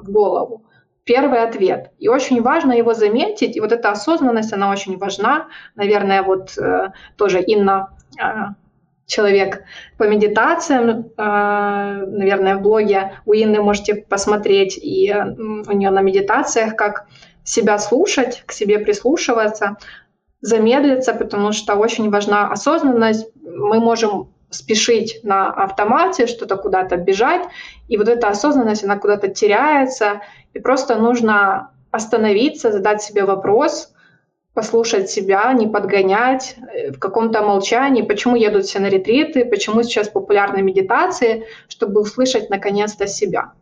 в 0.00 0.10
голову 0.10 0.62
первый 1.06 1.42
ответ. 1.42 1.92
И 1.98 2.08
очень 2.08 2.42
важно 2.42 2.72
его 2.72 2.92
заметить. 2.92 3.56
И 3.56 3.60
вот 3.60 3.72
эта 3.72 3.90
осознанность, 3.90 4.52
она 4.52 4.70
очень 4.70 4.98
важна. 4.98 5.46
Наверное, 5.76 6.22
вот 6.22 6.58
э, 6.58 6.90
тоже 7.16 7.40
Инна, 7.40 7.96
э, 8.20 8.48
человек 9.06 9.62
по 9.98 10.04
медитациям, 10.04 11.12
э, 11.16 12.06
наверное, 12.06 12.56
в 12.56 12.60
блоге 12.60 13.12
у 13.24 13.32
Инны 13.32 13.62
можете 13.62 13.94
посмотреть. 13.94 14.76
И 14.76 15.08
э, 15.08 15.24
у 15.24 15.72
нее 15.72 15.90
на 15.90 16.02
медитациях, 16.02 16.74
как 16.74 17.06
себя 17.44 17.78
слушать, 17.78 18.42
к 18.44 18.52
себе 18.52 18.80
прислушиваться, 18.80 19.76
замедлиться, 20.40 21.14
потому 21.14 21.52
что 21.52 21.76
очень 21.76 22.10
важна 22.10 22.50
осознанность. 22.50 23.28
Мы 23.44 23.78
можем 23.78 24.34
спешить 24.50 25.20
на 25.22 25.50
автомате, 25.50 26.26
что-то 26.26 26.56
куда-то 26.56 26.96
бежать, 26.96 27.42
и 27.88 27.96
вот 27.96 28.08
эта 28.08 28.28
осознанность, 28.28 28.84
она 28.84 28.98
куда-то 28.98 29.28
теряется, 29.28 30.22
и 30.54 30.58
просто 30.58 30.96
нужно 30.96 31.70
остановиться, 31.90 32.72
задать 32.72 33.02
себе 33.02 33.24
вопрос, 33.24 33.92
послушать 34.54 35.10
себя, 35.10 35.52
не 35.52 35.66
подгонять 35.66 36.56
э, 36.56 36.92
в 36.92 36.98
каком-то 36.98 37.42
молчании, 37.42 38.02
почему 38.02 38.36
едут 38.36 38.64
все 38.64 38.78
на 38.78 38.88
ретриты, 38.88 39.44
почему 39.44 39.82
сейчас 39.82 40.08
популярны 40.08 40.62
медитации, 40.62 41.44
чтобы 41.68 42.00
услышать 42.00 42.48
наконец-то 42.48 43.06
себя. 43.06 43.52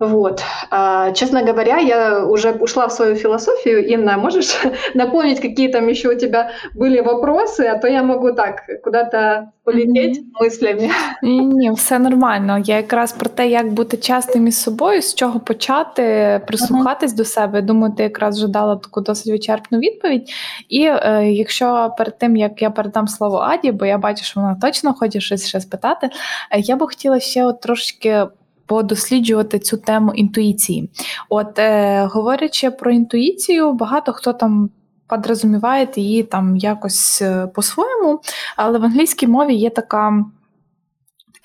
Вот. 0.00 0.42
А, 0.70 1.12
честно 1.12 1.42
говоря, 1.44 1.78
я 1.78 2.24
уже 2.24 2.52
ушла 2.52 2.86
в 2.86 2.92
свою 2.92 3.16
философию. 3.16 3.86
Инна, 3.86 4.16
можешь 4.16 4.58
напомнить, 4.94 5.40
какие 5.40 5.68
там 5.68 5.88
еще 5.88 6.08
у 6.08 6.18
тебя 6.18 6.52
были 6.74 7.00
вопросы, 7.00 7.66
а 7.66 7.78
то 7.78 7.86
я 7.86 8.02
могу 8.02 8.32
так 8.32 8.62
куда-то 8.82 9.52
полететь 9.64 10.18
mm-hmm. 10.18 10.44
мыслями. 10.44 10.90
Ні, 11.22 11.46
ні, 11.46 11.70
все 11.70 11.98
нормально. 11.98 12.58
Я 12.58 12.76
якраз 12.76 13.12
про 13.12 13.30
те, 13.30 13.48
як 13.48 13.72
бути 13.72 13.96
частим 13.96 14.46
із 14.46 14.62
собою, 14.62 15.02
з 15.02 15.14
чого 15.14 15.40
почати, 15.40 16.40
прислухатись 16.46 17.12
mm-hmm. 17.12 17.16
до 17.16 17.24
себе. 17.24 17.62
Думаю, 17.62 17.94
ти 17.96 18.02
якраз 18.02 18.36
вже 18.36 18.48
дала 18.48 18.76
таку 18.76 19.00
досить 19.00 19.32
вичерпну 19.32 19.78
відповідь. 19.78 20.30
І 20.68 20.82
е, 20.84 21.26
якщо 21.32 21.94
перед 21.98 22.18
тим 22.18 22.36
як 22.36 22.62
я 22.62 22.70
передам 22.70 23.08
слово 23.08 23.36
Аді, 23.38 23.72
бо 23.72 23.86
я 23.86 23.98
бачу, 23.98 24.24
що 24.24 24.40
вона 24.40 24.56
точно 24.62 24.94
хоче 24.94 25.20
щось 25.20 25.48
ще 25.48 25.60
спитати, 25.60 26.10
е, 26.50 26.60
я 26.60 26.76
би 26.76 26.86
хотіла 26.86 27.20
ще 27.20 27.44
от 27.44 27.60
трошки 27.60 28.26
подосліджувати 28.65 29.59
цю 29.59 29.77
тему 29.77 30.13
інтуїції. 30.13 30.89
От, 31.29 31.59
е, 31.59 32.05
говорячи 32.05 32.71
про 32.71 32.91
інтуїцію, 32.91 33.73
багато 33.73 34.13
хто 34.13 34.33
там. 34.33 34.69
Подрозуміває 35.07 35.87
її 35.95 36.23
там 36.23 36.57
якось 36.57 37.21
е, 37.21 37.47
по-своєму, 37.47 38.19
але 38.55 38.79
в 38.79 38.83
англійській 38.83 39.27
мові 39.27 39.55
є 39.55 39.69
така 39.69 40.25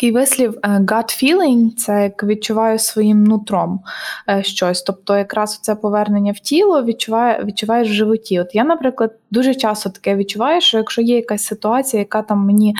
Такий 0.01 0.13
вислів 0.13 0.59
е, 0.63 0.69
gut 0.69 1.25
feeling– 1.25 1.71
це 1.77 2.03
як 2.03 2.25
відчуваю 2.25 2.79
своїм 2.79 3.25
нутром 3.25 3.81
е, 4.29 4.43
щось. 4.43 4.83
Тобто, 4.83 5.17
якраз 5.17 5.59
це 5.59 5.75
повернення 5.75 6.33
в 6.33 6.39
тіло 6.39 6.85
відчуває, 6.85 7.45
відчуваєш 7.45 7.89
в 7.89 7.93
животі. 7.93 8.41
От 8.41 8.55
я, 8.55 8.65
наприклад, 8.65 9.15
дуже 9.31 9.55
часто 9.55 9.91
таке 9.91 10.17
відчуваю, 10.17 10.61
що 10.61 10.79
якщо 10.79 11.03
є 11.03 11.17
якась 11.17 11.45
ситуація, 11.45 12.01
яка 12.01 12.23
там 12.23 12.39
мені 12.39 12.75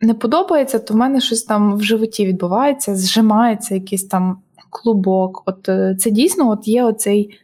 не 0.00 0.14
подобається, 0.14 0.78
то 0.78 0.94
в 0.94 0.96
мене 0.96 1.20
щось 1.20 1.42
там 1.42 1.76
в 1.76 1.82
животі 1.82 2.26
відбувається, 2.26 2.96
зжимається 2.96 3.74
якийсь 3.74 4.04
там 4.04 4.38
клубок. 4.70 5.42
От 5.46 5.68
е, 5.68 5.96
це 5.98 6.10
дійсно 6.10 6.50
от 6.50 6.68
є 6.68 6.84
оцей 6.84 7.40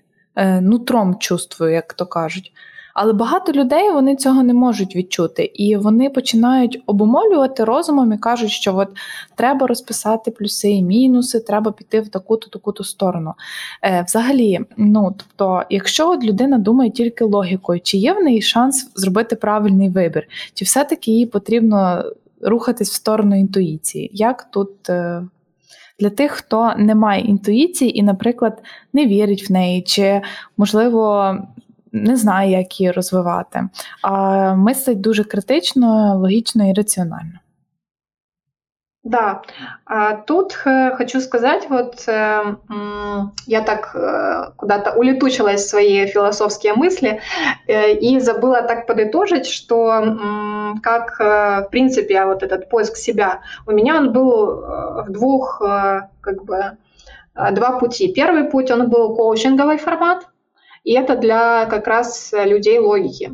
нутром 0.61 1.16
чувствую, 1.18 1.72
як 1.72 1.92
то 1.94 2.07
кажуть. 2.07 2.53
Але 2.94 3.12
багато 3.12 3.53
людей 3.53 3.90
вони 3.90 4.16
цього 4.16 4.42
не 4.42 4.55
можуть 4.55 4.96
відчути, 4.96 5.44
і 5.44 5.76
вони 5.76 6.11
починають 6.11 6.82
обумовлювати 6.86 7.64
розумом 7.64 8.12
і 8.12 8.18
кажуть, 8.18 8.50
що 8.50 8.76
от 8.76 8.88
треба 9.34 9.66
розписати 9.66 10.30
плюси 10.30 10.70
і 10.70 10.82
мінуси, 10.82 11.40
треба 11.40 11.72
піти 11.72 12.00
в 12.00 12.09
таку-то 12.09 12.48
таку-то 12.48 12.84
сторону. 12.84 13.34
Е, 13.82 14.05
Взагалі, 14.09 14.61
ну 14.76 15.14
тобто, 15.18 15.62
якщо 15.70 16.11
от 16.11 16.24
людина 16.24 16.59
думає 16.59 16.90
тільки 16.90 17.24
логікою, 17.24 17.80
чи 17.80 17.96
є 17.98 18.12
в 18.12 18.22
неї 18.22 18.42
шанс 18.42 18.90
зробити 18.94 19.36
правильний 19.36 19.90
вибір, 19.90 20.28
чи 20.55 20.64
все-таки 20.64 21.11
їй 21.11 21.26
потрібно 21.26 22.05
рухатись 22.43 22.90
в 22.90 22.95
сторону 22.95 23.38
інтуїції? 23.38 24.11
Як 24.12 24.51
тут? 24.51 24.90
Е, 24.90 25.22
для 25.99 26.11
тих, 26.11 26.32
хто 26.32 26.74
не 26.76 26.95
має 26.95 27.22
інтуїції 27.22 27.99
і, 27.99 28.03
наприклад, 28.03 28.62
не 28.93 29.07
вірить 29.07 29.51
в 29.51 29.53
неї, 29.53 29.82
чи, 29.82 30.22
можливо, 30.57 31.34
не 31.93 32.16
знає, 32.16 32.51
як 32.51 32.80
її 32.80 32.93
розвивати, 32.93 33.68
а 34.03 34.55
мислить 34.55 35.01
дуже 35.01 35.24
критично, 35.24 36.18
логічно 36.18 36.70
і 36.70 36.72
раціонально. 36.72 37.38
Да, 39.05 39.42
тут 40.28 40.53
хочу 40.53 41.20
сказать, 41.20 41.66
вот 41.68 42.05
э, 42.07 42.57
я 43.46 43.62
так 43.62 43.96
э, 43.96 44.53
куда-то 44.57 44.92
улетучилась 44.92 45.62
в 45.62 45.68
свои 45.68 46.07
философские 46.07 46.74
мысли 46.74 47.20
э, 47.66 47.94
и 47.94 48.20
забыла 48.20 48.62
так 48.62 48.86
подытожить, 48.86 49.46
что 49.46 49.92
как, 50.84 51.18
в 51.18 51.68
принципе, 51.72 52.24
вот 52.24 52.44
этот 52.44 52.68
поиск 52.68 52.96
себя, 52.96 53.40
у 53.66 53.72
меня 53.72 53.96
он 53.96 54.12
был 54.12 54.61
в 54.61 55.07
двух, 55.09 55.59
как 55.59 56.44
бы, 56.44 56.76
два 57.34 57.78
пути. 57.78 58.12
Первый 58.12 58.44
путь, 58.44 58.70
он 58.70 58.88
был 58.88 59.16
коучинговый 59.16 59.78
формат, 59.78 60.28
и 60.84 60.92
это 60.92 61.16
для 61.16 61.66
как 61.66 61.88
раз 61.88 62.32
людей 62.32 62.78
логики. 62.78 63.32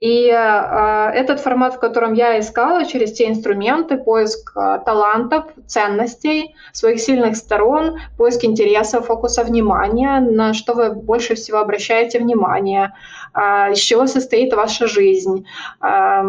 И 0.00 0.28
э, 0.28 1.10
этот 1.12 1.40
формат, 1.40 1.74
в 1.74 1.80
котором 1.80 2.12
я 2.12 2.38
искала 2.38 2.84
через 2.84 3.12
те 3.12 3.28
инструменты, 3.28 3.96
поиск 3.96 4.52
э, 4.56 4.78
талантов, 4.86 5.46
ценностей, 5.66 6.54
своих 6.72 7.00
сильных 7.00 7.36
сторон, 7.36 7.98
поиск 8.16 8.44
интересов, 8.44 9.06
фокуса 9.06 9.42
внимания, 9.42 10.20
на 10.20 10.54
что 10.54 10.74
вы 10.74 10.92
больше 10.92 11.34
всего 11.34 11.58
обращаете 11.58 12.20
внимание, 12.20 12.94
э, 13.34 13.72
из 13.72 13.78
чего 13.80 14.06
состоит 14.06 14.54
ваша 14.54 14.86
жизнь, 14.86 15.46
э, 15.80 16.22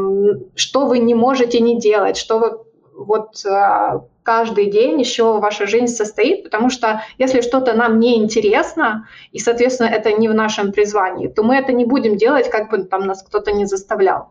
что 0.56 0.88
вы 0.88 0.98
не 0.98 1.14
можете 1.14 1.60
не 1.60 1.78
делать, 1.80 2.18
что 2.18 2.40
вы 2.40 2.60
вот 2.96 3.46
э, 3.46 4.00
каждый 4.24 4.70
день 4.70 5.00
еще 5.00 5.40
ваша 5.40 5.68
жизнь 5.68 5.88
состоит, 5.88 6.44
потому 6.44 6.70
что 6.70 7.04
если 7.18 7.42
что-то 7.42 7.74
нам 7.74 8.00
не 8.00 8.18
интересно, 8.18 9.08
и, 9.32 9.40
соответственно, 9.40 9.88
это 9.88 10.12
не 10.12 10.28
в 10.28 10.34
нашем 10.34 10.72
призвании, 10.72 11.28
то 11.28 11.44
мы 11.44 11.56
это 11.56 11.74
не 11.74 11.86
будем 11.86 12.18
делать, 12.18 12.50
как 12.50 12.70
бы 12.70 12.84
там 12.84 13.08
нас 13.08 13.24
кто-то 13.24 13.52
не 13.52 13.66
заставлял. 13.66 14.30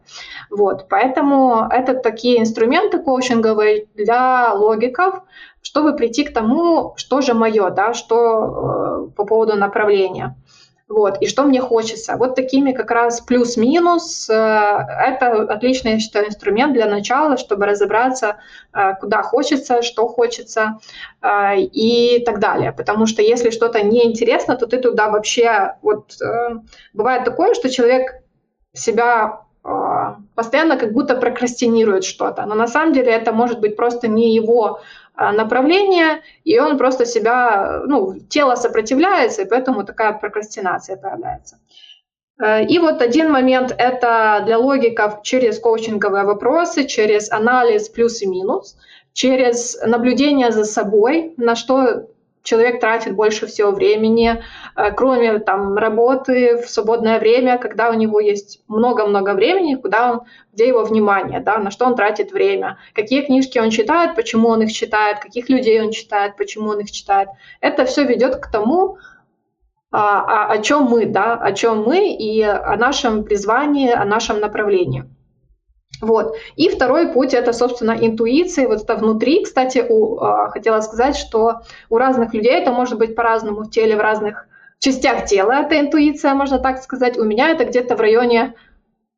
Вот, 0.50 0.86
поэтому 0.88 1.66
это 1.70 1.94
такие 1.94 2.40
инструменты 2.40 2.98
коучинговые 2.98 3.86
для 3.94 4.52
логиков, 4.52 5.22
чтобы 5.62 5.96
прийти 5.96 6.24
к 6.24 6.32
тому, 6.32 6.94
что 6.96 7.20
же 7.20 7.34
мое, 7.34 7.70
да, 7.70 7.92
что 7.92 9.08
э, 9.08 9.16
по 9.16 9.24
поводу 9.24 9.56
направления. 9.56 10.36
Вот, 10.88 11.20
и 11.20 11.26
что 11.26 11.44
мне 11.44 11.60
хочется. 11.60 12.16
Вот 12.16 12.34
такими 12.34 12.72
как 12.72 12.90
раз 12.90 13.20
плюс-минус. 13.20 14.28
Э, 14.30 14.34
это 14.34 15.42
отличный, 15.42 15.92
я 15.92 15.98
считаю, 15.98 16.28
инструмент 16.28 16.72
для 16.72 16.86
начала, 16.86 17.36
чтобы 17.36 17.66
разобраться, 17.66 18.38
э, 18.72 18.94
куда 18.98 19.22
хочется, 19.22 19.82
что 19.82 20.08
хочется 20.08 20.78
э, 21.20 21.60
и 21.60 22.22
так 22.24 22.40
далее. 22.40 22.72
Потому 22.72 23.04
что 23.06 23.20
если 23.20 23.50
что-то 23.50 23.82
неинтересно, 23.82 24.56
то 24.56 24.66
ты 24.66 24.78
туда 24.78 25.10
вообще... 25.10 25.74
Вот 25.82 26.16
бывает 26.94 27.24
такое, 27.24 27.52
что 27.52 27.68
человек 27.68 28.22
себя 28.72 29.42
постоянно 30.34 30.76
как 30.76 30.92
будто 30.92 31.16
прокрастинирует 31.16 32.04
что-то. 32.04 32.46
Но 32.46 32.54
на 32.54 32.66
самом 32.66 32.92
деле 32.92 33.10
это 33.12 33.32
может 33.32 33.60
быть 33.60 33.76
просто 33.76 34.08
не 34.08 34.34
его 34.34 34.80
а, 35.14 35.32
направление, 35.32 36.22
и 36.44 36.58
он 36.60 36.78
просто 36.78 37.04
себя, 37.04 37.82
ну, 37.86 38.18
тело 38.28 38.54
сопротивляется, 38.54 39.42
и 39.42 39.48
поэтому 39.48 39.84
такая 39.84 40.12
прокрастинация 40.12 40.96
появляется. 40.96 41.58
Э, 42.40 42.64
и 42.64 42.78
вот 42.78 43.02
один 43.02 43.30
момент– 43.30 43.74
это 43.78 44.42
для 44.46 44.58
логиков 44.58 45.22
через 45.22 45.58
коучинговые 45.58 46.24
вопросы, 46.24 46.84
через 46.84 47.32
анализ 47.32 47.88
плюс 47.88 48.22
и 48.22 48.26
минус, 48.26 48.76
через 49.12 49.76
наблюдение 49.82 50.52
за 50.52 50.64
собой, 50.64 51.34
на 51.36 51.56
что 51.56 52.06
человек 52.42 52.80
тратит 52.80 53.14
больше 53.14 53.46
всего 53.46 53.70
времени, 53.70 54.42
э, 54.76 54.92
кроме 54.92 55.38
там 55.38 55.76
работы 55.76 56.56
в 56.56 56.68
свободное 56.68 57.18
время, 57.18 57.58
когда 57.58 57.90
у 57.90 57.94
него 57.94 58.20
есть 58.20 58.60
много-много 58.68 59.34
времени, 59.34 59.74
куда 59.74 60.12
он, 60.12 60.20
где 60.52 60.68
его 60.68 60.84
внимание, 60.84 61.40
да, 61.40 61.58
на 61.58 61.70
что 61.70 61.86
он 61.86 61.94
тратит 61.94 62.32
время, 62.32 62.78
какие 62.94 63.22
книжки 63.22 63.58
он 63.58 63.70
читает, 63.70 64.14
почему 64.16 64.48
он 64.48 64.62
их 64.62 64.72
читает, 64.72 65.18
каких 65.20 65.48
людей 65.48 65.80
он 65.80 65.90
читает, 65.90 66.36
почему 66.36 66.70
он 66.70 66.80
их 66.80 66.90
читает. 66.90 67.28
Это 67.60 67.84
все 67.84 68.04
ведет 68.04 68.36
к 68.36 68.50
тому, 68.50 68.98
а, 69.90 70.48
о, 70.48 70.52
о 70.52 70.58
чем 70.58 70.84
мы, 70.84 71.06
да, 71.06 71.34
о 71.34 71.52
чем 71.52 71.82
мы 71.82 72.12
и 72.12 72.42
о 72.42 72.76
нашем 72.76 73.24
призвании, 73.24 73.90
о 73.90 74.04
нашем 74.04 74.40
направлении. 74.40 75.04
Вот. 76.00 76.36
И 76.56 76.68
второй 76.68 77.08
путь 77.08 77.34
это, 77.34 77.52
собственно, 77.52 77.96
интуиция. 77.98 78.68
Вот 78.68 78.82
это 78.82 78.94
внутри, 78.96 79.44
кстати, 79.44 79.84
у, 79.88 80.18
э, 80.18 80.50
хотела 80.50 80.80
сказать, 80.80 81.16
что 81.16 81.62
у 81.90 81.96
разных 81.98 82.34
людей 82.34 82.52
это 82.52 82.72
может 82.72 82.98
быть 82.98 83.14
по-разному 83.14 83.62
в 83.62 83.70
теле, 83.70 83.96
в 83.96 84.00
разных 84.00 84.46
частях 84.78 85.26
тела. 85.26 85.62
Это 85.62 85.80
интуиция, 85.80 86.34
можно 86.34 86.58
так 86.58 86.82
сказать. 86.82 87.18
У 87.18 87.24
меня 87.24 87.50
это 87.50 87.64
где-то 87.64 87.96
в 87.96 88.00
районе 88.00 88.54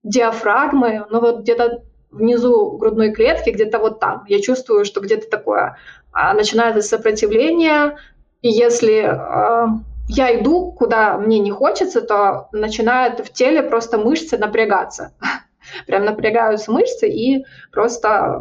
диафрагмы, 0.02 1.06
ну 1.10 1.20
вот 1.20 1.40
где-то 1.40 1.82
внизу 2.10 2.76
грудной 2.78 3.12
клетки, 3.12 3.50
где-то 3.50 3.78
вот 3.78 4.00
там. 4.00 4.24
Я 4.26 4.40
чувствую, 4.40 4.84
что 4.84 5.00
где-то 5.00 5.30
такое 5.30 5.76
а, 6.12 6.32
начинается 6.34 6.82
сопротивление. 6.82 7.98
И 8.42 8.48
если 8.48 9.04
э, 9.04 9.66
я 10.08 10.40
иду, 10.40 10.72
куда 10.72 11.18
мне 11.18 11.38
не 11.38 11.50
хочется, 11.50 12.00
то 12.00 12.48
начинают 12.52 13.20
в 13.20 13.32
теле 13.32 13.62
просто 13.62 13.98
мышцы 13.98 14.38
напрягаться. 14.38 15.12
прям 15.86 16.04
напрягаются 16.04 16.72
мышцы 16.72 17.06
и 17.06 17.44
просто 17.72 18.40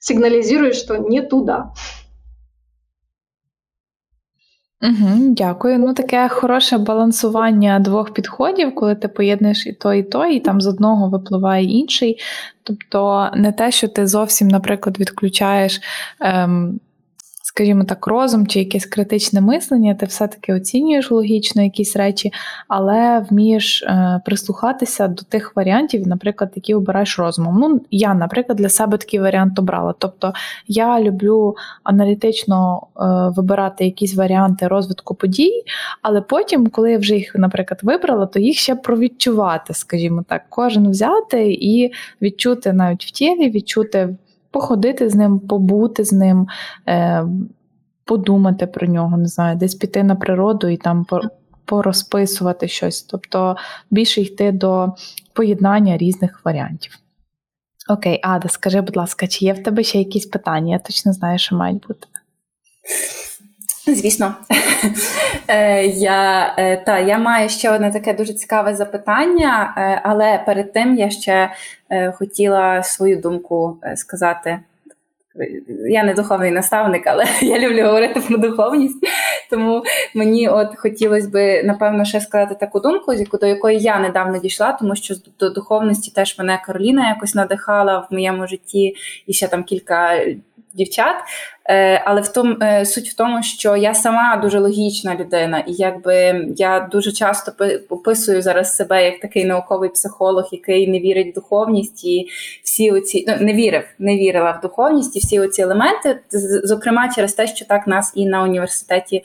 сигналізують, 0.00 0.76
що 0.76 0.98
не 0.98 1.22
туди. 1.22 1.56
Угу, 4.82 5.34
Дякую. 5.36 5.78
Ну 5.78 5.94
таке 5.94 6.28
хороше 6.28 6.78
балансування 6.78 7.78
двох 7.78 8.14
підходів, 8.14 8.74
коли 8.74 8.94
ти 8.94 9.08
поєднуєш 9.08 9.66
і 9.66 9.72
то, 9.72 9.94
і 9.94 10.02
то, 10.02 10.26
і 10.26 10.40
там 10.40 10.60
з 10.60 10.66
одного 10.66 11.08
випливає 11.08 11.64
інший. 11.64 12.18
Тобто 12.62 13.30
не 13.34 13.52
те, 13.52 13.70
що 13.70 13.88
ти 13.88 14.06
зовсім, 14.06 14.48
наприклад, 14.48 15.00
відключаєш 15.00 15.80
ем, 16.20 16.80
скажімо 17.56 17.84
так, 17.84 18.06
розум 18.06 18.46
чи 18.46 18.58
якесь 18.58 18.86
критичне 18.86 19.40
мислення, 19.40 19.94
ти 19.94 20.06
все-таки 20.06 20.54
оцінюєш 20.54 21.10
логічно 21.10 21.62
якісь 21.62 21.96
речі, 21.96 22.32
але 22.68 23.26
вмієш 23.30 23.82
е, 23.82 24.20
прислухатися 24.24 25.08
до 25.08 25.22
тих 25.22 25.56
варіантів, 25.56 26.08
наприклад, 26.08 26.52
які 26.54 26.74
обираєш 26.74 27.18
розумом. 27.18 27.56
Ну, 27.60 27.80
я, 27.90 28.14
наприклад, 28.14 28.58
для 28.58 28.68
себе 28.68 28.98
такий 28.98 29.20
варіант 29.20 29.58
обрала. 29.58 29.94
Тобто 29.98 30.32
я 30.68 31.00
люблю 31.00 31.56
аналітично 31.82 32.86
е, 32.96 33.02
вибирати 33.36 33.84
якісь 33.84 34.14
варіанти 34.14 34.68
розвитку 34.68 35.14
подій, 35.14 35.62
але 36.02 36.20
потім, 36.20 36.66
коли 36.66 36.92
я 36.92 36.98
вже 36.98 37.14
їх, 37.14 37.34
наприклад, 37.34 37.80
вибрала, 37.82 38.26
то 38.26 38.38
їх 38.38 38.58
ще 38.58 38.74
провідчувати, 38.76 39.74
скажімо 39.74 40.24
так, 40.28 40.42
кожен 40.48 40.90
взяти 40.90 41.52
і 41.52 41.92
відчути 42.22 42.72
навіть 42.72 43.04
в 43.04 43.10
тілі, 43.10 43.50
відчути 43.50 44.16
походити 44.50 45.08
з 45.08 45.14
ним, 45.14 45.40
побути 45.40 46.04
з 46.04 46.12
ним, 46.12 46.46
е, 46.88 47.24
подумати 48.04 48.66
про 48.66 48.86
нього, 48.86 49.16
не 49.16 49.28
знаю, 49.28 49.56
десь 49.56 49.74
піти 49.74 50.02
на 50.02 50.16
природу 50.16 50.68
і 50.68 50.76
там 50.76 51.06
порозписувати 51.64 52.68
щось. 52.68 53.02
Тобто 53.02 53.56
більше 53.90 54.20
йти 54.20 54.52
до 54.52 54.92
поєднання 55.32 55.96
різних 55.96 56.44
варіантів. 56.44 56.98
Окей, 57.88 58.20
Ада, 58.22 58.48
скажи, 58.48 58.80
будь 58.80 58.96
ласка, 58.96 59.26
чи 59.26 59.44
є 59.44 59.52
в 59.52 59.62
тебе 59.62 59.82
ще 59.82 59.98
якісь 59.98 60.26
питання? 60.26 60.72
Я 60.72 60.78
точно 60.78 61.12
знаю, 61.12 61.38
що 61.38 61.56
мають 61.56 61.86
бути. 61.86 62.06
Звісно, 63.86 64.34
е, 65.48 65.86
я 65.86 66.54
та 66.86 66.98
я 66.98 67.18
маю 67.18 67.48
ще 67.48 67.70
одне 67.70 67.92
таке 67.92 68.14
дуже 68.14 68.32
цікаве 68.32 68.74
запитання, 68.74 69.74
але 70.04 70.42
перед 70.46 70.72
тим 70.72 70.96
я 70.96 71.10
ще 71.10 71.50
хотіла 72.18 72.82
свою 72.82 73.16
думку 73.16 73.78
сказати 73.96 74.60
я 75.88 76.04
не 76.04 76.14
духовний 76.14 76.50
наставник, 76.50 77.06
але 77.06 77.24
я 77.42 77.58
люблю 77.58 77.82
говорити 77.82 78.20
про 78.20 78.38
духовність. 78.38 79.06
Тому 79.50 79.82
мені 80.14 80.48
от 80.48 80.76
хотілося 80.76 81.28
би, 81.28 81.62
напевно, 81.62 82.04
ще 82.04 82.20
сказати 82.20 82.56
таку 82.60 82.80
думку, 82.80 83.14
до 83.40 83.46
якої 83.46 83.78
я 83.78 83.98
недавно 83.98 84.38
дійшла, 84.38 84.72
тому 84.72 84.96
що 84.96 85.14
до 85.38 85.50
духовності 85.50 86.10
теж 86.10 86.38
мене 86.38 86.62
Кароліна 86.66 87.08
якось 87.08 87.34
надихала 87.34 87.98
в 87.98 88.14
моєму 88.14 88.46
житті 88.46 88.94
і 89.26 89.32
ще 89.32 89.48
там 89.48 89.64
кілька 89.64 90.24
дівчат. 90.76 91.16
Е, 91.68 92.02
але 92.04 92.20
в 92.20 92.28
тому 92.28 92.56
е, 92.62 92.86
суть 92.86 93.08
в 93.08 93.16
тому, 93.16 93.42
що 93.42 93.76
я 93.76 93.94
сама 93.94 94.36
дуже 94.36 94.58
логічна 94.58 95.14
людина, 95.14 95.58
і 95.58 95.72
якби 95.72 96.46
я 96.56 96.88
дуже 96.92 97.12
часто 97.12 97.52
описую 97.88 98.42
зараз 98.42 98.76
себе 98.76 99.04
як 99.04 99.20
такий 99.20 99.44
науковий 99.44 99.90
психолог, 99.90 100.48
який 100.52 100.88
не 100.88 101.00
вірить 101.00 101.32
в 101.32 101.34
духовність 101.34 102.04
і 102.04 102.28
всі 102.62 102.90
оці 102.90 103.24
ну 103.28 103.36
не 103.40 103.52
вірив, 103.52 103.84
не 103.98 104.16
вірила 104.16 104.50
в 104.50 104.60
духовність 104.60 105.16
і 105.16 105.18
всі 105.18 105.40
оці 105.40 105.62
елементи, 105.62 106.20
зокрема 106.64 107.12
через 107.14 107.34
те, 107.34 107.46
що 107.46 107.64
так 107.64 107.86
нас 107.86 108.12
і 108.14 108.26
на 108.26 108.42
університеті 108.42 109.24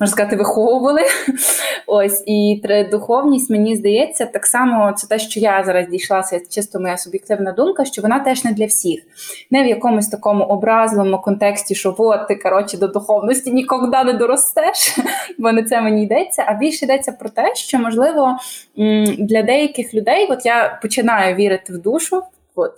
можна 0.00 0.12
сказати, 0.12 0.36
виховували. 0.36 1.00
Ось 1.86 2.22
і 2.26 2.62
духовність, 2.90 3.50
мені 3.50 3.76
здається, 3.76 4.26
так 4.26 4.46
само 4.46 4.92
це 4.92 5.06
те, 5.06 5.18
що 5.18 5.40
я 5.40 5.64
зараз 5.66 5.88
дійшла, 5.88 6.22
це 6.22 6.40
чисто 6.50 6.80
моя 6.80 6.96
суб'єктивна 6.96 7.52
думка, 7.52 7.84
що 7.84 8.02
вона 8.02 8.20
теж 8.20 8.44
не 8.44 8.52
для 8.52 8.66
всіх, 8.66 9.00
не 9.50 9.62
в 9.62 9.66
якомусь 9.66 10.08
такому 10.08 10.44
образливому 10.44 11.18
контексті, 11.18 11.74
що 11.74 11.94
от 11.98 12.28
ти 12.28 12.34
коротше 12.34 12.76
до 12.76 12.88
духовності 12.88 13.52
ніколи 13.52 14.04
не 14.04 14.12
доростеш, 14.12 14.96
бо 15.38 15.52
не 15.52 15.62
це 15.62 15.80
мені 15.80 16.02
йдеться. 16.02 16.44
А 16.46 16.54
більше 16.54 16.84
йдеться 16.84 17.12
про 17.12 17.28
те, 17.28 17.54
що 17.54 17.78
можливо 17.78 18.36
для 19.18 19.42
деяких 19.42 19.94
людей, 19.94 20.26
от 20.30 20.46
я 20.46 20.78
починаю 20.82 21.34
вірити 21.34 21.72
в 21.72 21.78
душу. 21.78 22.22
От 22.54 22.72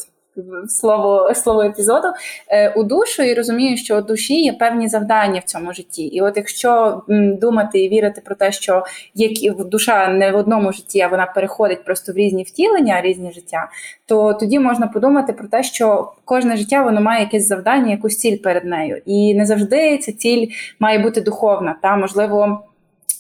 слово 0.69 1.35
слово 1.35 1.63
епізоду, 1.63 2.09
е, 2.49 2.69
у 2.69 2.85
душу 2.85 3.23
і 3.23 3.35
розумію, 3.35 3.77
що 3.77 3.99
у 3.99 4.01
душі 4.01 4.41
є 4.41 4.53
певні 4.53 4.89
завдання 4.89 5.41
в 5.41 5.45
цьому 5.45 5.73
житті. 5.73 6.03
І 6.03 6.21
от 6.21 6.37
якщо 6.37 7.03
думати 7.09 7.81
і 7.81 7.89
вірити 7.89 8.23
про 8.25 8.35
те, 8.35 8.53
що 8.53 8.85
як 9.15 9.69
душа 9.69 10.09
не 10.09 10.31
в 10.31 10.37
одному 10.37 10.73
житті, 10.73 11.01
а 11.01 11.09
вона 11.09 11.27
переходить 11.27 11.85
просто 11.85 12.13
в 12.13 12.17
різні 12.17 12.43
втілення, 12.43 13.01
різні 13.01 13.33
життя, 13.33 13.69
то 14.07 14.35
тоді 14.35 14.59
можна 14.59 14.87
подумати 14.87 15.33
про 15.33 15.49
те, 15.49 15.63
що 15.63 16.13
кожне 16.25 16.57
життя 16.57 16.83
воно 16.83 17.01
має 17.01 17.21
якесь 17.21 17.49
завдання, 17.49 17.91
якусь 17.91 18.19
ціль 18.19 18.37
перед 18.37 18.65
нею. 18.65 19.03
І 19.07 19.35
не 19.35 19.47
завжди 19.47 19.99
ця 19.99 20.13
ціль 20.13 20.47
має 20.81 20.99
бути 20.99 21.21
духовна, 21.21 21.77
та 21.83 21.97
можливо. 21.97 22.65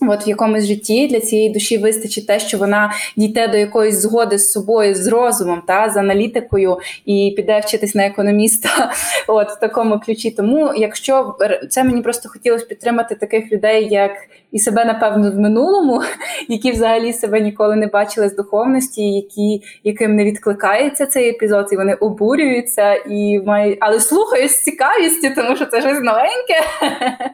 От 0.00 0.26
в 0.26 0.28
якомусь 0.28 0.64
житті 0.64 1.08
для 1.08 1.20
цієї 1.20 1.50
душі 1.50 1.78
вистачить 1.78 2.26
те, 2.26 2.38
що 2.38 2.58
вона 2.58 2.92
дійде 3.16 3.48
до 3.48 3.56
якоїсь 3.56 4.00
згоди 4.00 4.38
з 4.38 4.52
собою, 4.52 4.94
з 4.94 5.06
розумом, 5.06 5.62
та 5.66 5.90
з 5.90 5.96
аналітикою 5.96 6.78
і 7.06 7.32
піде 7.36 7.60
вчитись 7.60 7.94
на 7.94 8.06
економіста. 8.06 8.92
От 9.28 9.50
в 9.50 9.60
такому 9.60 10.00
ключі. 10.00 10.30
Тому, 10.30 10.72
якщо 10.76 11.36
це 11.70 11.84
мені 11.84 12.02
просто 12.02 12.28
хотілося 12.28 12.66
підтримати 12.66 13.14
таких 13.14 13.52
людей, 13.52 13.88
як 13.90 14.10
і 14.52 14.58
себе, 14.58 14.84
напевно, 14.84 15.30
в 15.30 15.38
минулому, 15.38 16.02
які 16.48 16.72
взагалі 16.72 17.12
себе 17.12 17.40
ніколи 17.40 17.76
не 17.76 17.86
бачили 17.86 18.28
з 18.28 18.36
духовності, 18.36 19.10
які 19.10 19.62
яким 19.84 20.16
не 20.16 20.24
відкликається 20.24 21.06
цей 21.06 21.30
епізод, 21.30 21.68
і 21.72 21.76
вони 21.76 21.94
обурюються 21.94 22.94
і 22.94 23.40
мають, 23.46 23.78
але 23.80 24.00
слухають 24.00 24.50
з 24.50 24.62
цікавістю, 24.62 25.28
тому 25.36 25.56
що 25.56 25.66
це 25.66 25.80
щось 25.80 26.00
новеньке. 26.00 26.60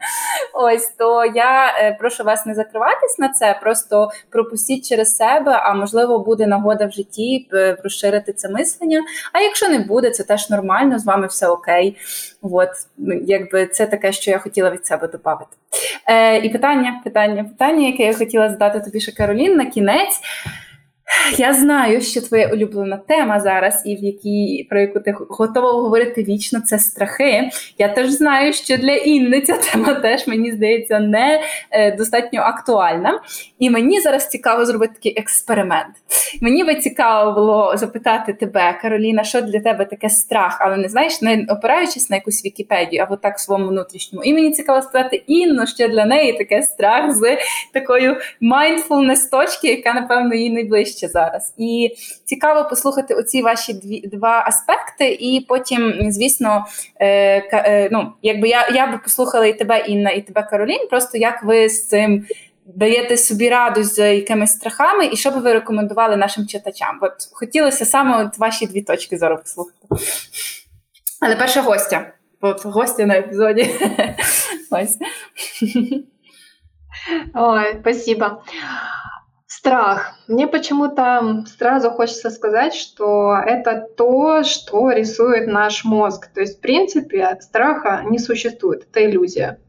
Ось 0.53 0.87
то 0.87 1.25
я 1.25 1.67
е, 1.67 1.97
прошу 1.99 2.23
вас 2.23 2.45
не 2.49 2.55
закриватись 2.55 3.19
на 3.19 3.29
це, 3.29 3.59
просто 3.61 4.11
пропустіть 4.29 4.89
через 4.89 5.15
себе, 5.15 5.51
а 5.51 5.73
можливо 5.73 6.19
буде 6.19 6.47
нагода 6.47 6.85
в 6.85 6.91
житті 6.91 7.47
е, 7.53 7.77
розширити 7.83 8.33
це 8.33 8.49
мислення. 8.49 9.03
А 9.33 9.41
якщо 9.41 9.69
не 9.69 9.79
буде, 9.79 10.11
це 10.11 10.23
теж 10.23 10.49
нормально, 10.49 10.99
з 10.99 11.05
вами 11.05 11.27
все 11.27 11.47
окей. 11.47 11.97
От 12.41 12.69
ну, 12.97 13.21
якби 13.25 13.65
це 13.65 13.85
таке, 13.85 14.11
що 14.11 14.31
я 14.31 14.39
хотіла 14.39 14.69
від 14.69 14.85
себе 14.85 15.07
додати. 15.07 15.45
Е, 16.07 16.37
І 16.37 16.49
питання, 16.49 17.01
питання, 17.03 17.43
питання, 17.43 17.87
яке 17.87 18.03
я 18.03 18.13
хотіла 18.13 18.49
задати 18.49 18.79
тобі, 18.79 18.99
ще 18.99 19.11
Каролін, 19.11 19.55
на 19.55 19.65
кінець. 19.65 20.21
Я 21.37 21.53
знаю, 21.53 22.01
що 22.01 22.21
твоя 22.21 22.49
улюблена 22.53 22.97
тема 23.07 23.39
зараз, 23.39 23.81
і 23.85 23.95
в 23.95 24.03
якій 24.03 24.67
про 24.69 24.79
яку 24.79 24.99
ти 24.99 25.15
готова 25.29 25.71
говорити 25.71 26.23
вічно, 26.23 26.61
це 26.61 26.79
страхи. 26.79 27.49
Я 27.77 27.87
теж 27.87 28.09
знаю, 28.09 28.53
що 28.53 28.77
для 28.77 28.95
Інни 28.95 29.41
ця 29.41 29.57
тема 29.57 29.93
теж 29.93 30.27
мені 30.27 30.51
здається 30.51 30.99
не 30.99 31.41
е, 31.71 31.95
достатньо 31.95 32.41
актуальна. 32.41 33.19
І 33.59 33.69
мені 33.69 34.01
зараз 34.01 34.27
цікаво 34.27 34.65
зробити 34.65 34.93
такий 34.93 35.19
експеримент. 35.19 35.95
Мені 36.41 36.63
би 36.63 36.75
цікаво 36.75 37.31
було 37.31 37.77
запитати 37.77 38.33
тебе, 38.33 38.79
Кароліна, 38.81 39.23
що 39.23 39.41
для 39.41 39.59
тебе 39.59 39.85
таке 39.85 40.09
страх, 40.09 40.57
але 40.61 40.77
не 40.77 40.89
знаєш, 40.89 41.21
не 41.21 41.45
опираючись 41.49 42.09
на 42.09 42.15
якусь 42.15 42.45
Вікіпедію 42.45 43.03
або 43.03 43.15
так 43.15 43.39
своєму 43.39 43.69
внутрішньому. 43.69 44.23
І 44.23 44.33
мені 44.33 44.51
цікаво 44.51 44.81
спитати 44.81 45.23
Інну, 45.27 45.67
що 45.67 45.87
для 45.87 46.05
неї 46.05 46.37
таке 46.37 46.63
страх 46.63 47.11
з 47.11 47.37
такою 47.73 48.17
mindfulness 48.41 49.29
точки, 49.31 49.67
яка, 49.67 49.93
напевно, 49.93 50.35
їй 50.35 50.49
найближче 50.99 51.07
зараз. 51.07 51.53
І 51.57 51.95
цікаво 52.25 52.69
послухати 52.69 53.13
оці 53.13 53.41
ваші 53.41 53.73
дві 53.73 54.07
два 54.07 54.43
аспекти, 54.47 55.17
і 55.19 55.45
потім, 55.49 56.11
звісно, 56.11 56.65
е, 56.99 57.07
е, 57.53 57.89
ну, 57.91 58.13
якби 58.21 58.49
я 58.49 58.69
я 58.73 58.87
би 58.87 58.97
послухала 58.97 59.45
і 59.45 59.57
тебе, 59.57 59.79
Інна, 59.79 60.11
і 60.11 60.21
тебе, 60.21 60.43
Каролін, 60.43 60.87
просто 60.89 61.17
як 61.17 61.43
ви 61.43 61.69
з 61.69 61.87
цим. 61.87 62.25
Даєте 62.75 63.17
собі 63.17 63.49
раду 63.49 63.83
з 63.83 64.15
якимись 64.15 64.51
страхами, 64.51 65.09
і 65.11 65.17
що 65.17 65.31
би 65.31 65.39
ви 65.39 65.53
рекомендували 65.53 66.15
нашим 66.15 66.47
читачам? 66.47 66.99
От 67.01 67.13
хотілося 67.31 67.85
саме 67.85 68.23
от 68.23 68.37
ваші 68.37 68.67
дві 68.67 68.81
точки 68.81 69.17
зору 69.17 69.37
послухати. 69.37 69.77
Але 71.21 71.35
перша 71.35 71.61
гостя. 71.61 72.11
От 72.41 72.65
гостя 72.65 73.05
на 73.05 73.17
епізоді. 73.17 73.69
Ой, 77.33 77.77
спасибо. 77.81 78.43
Страх. 79.59 80.13
Мне 80.29 80.47
почему-то 80.47 81.43
сразу 81.57 81.91
хочется 81.91 82.29
сказать, 82.29 82.73
что 82.73 83.33
это 83.33 83.85
то, 83.97 84.43
что 84.43 84.89
рисует 84.89 85.47
наш 85.47 85.83
мозг. 85.83 86.27
То 86.33 86.39
есть, 86.39 86.59
в 86.59 86.61
принципе, 86.61 87.37
страха 87.41 88.03
не 88.09 88.19
существует. 88.19 88.87
Это 88.89 89.05
иллюзия. 89.05 89.59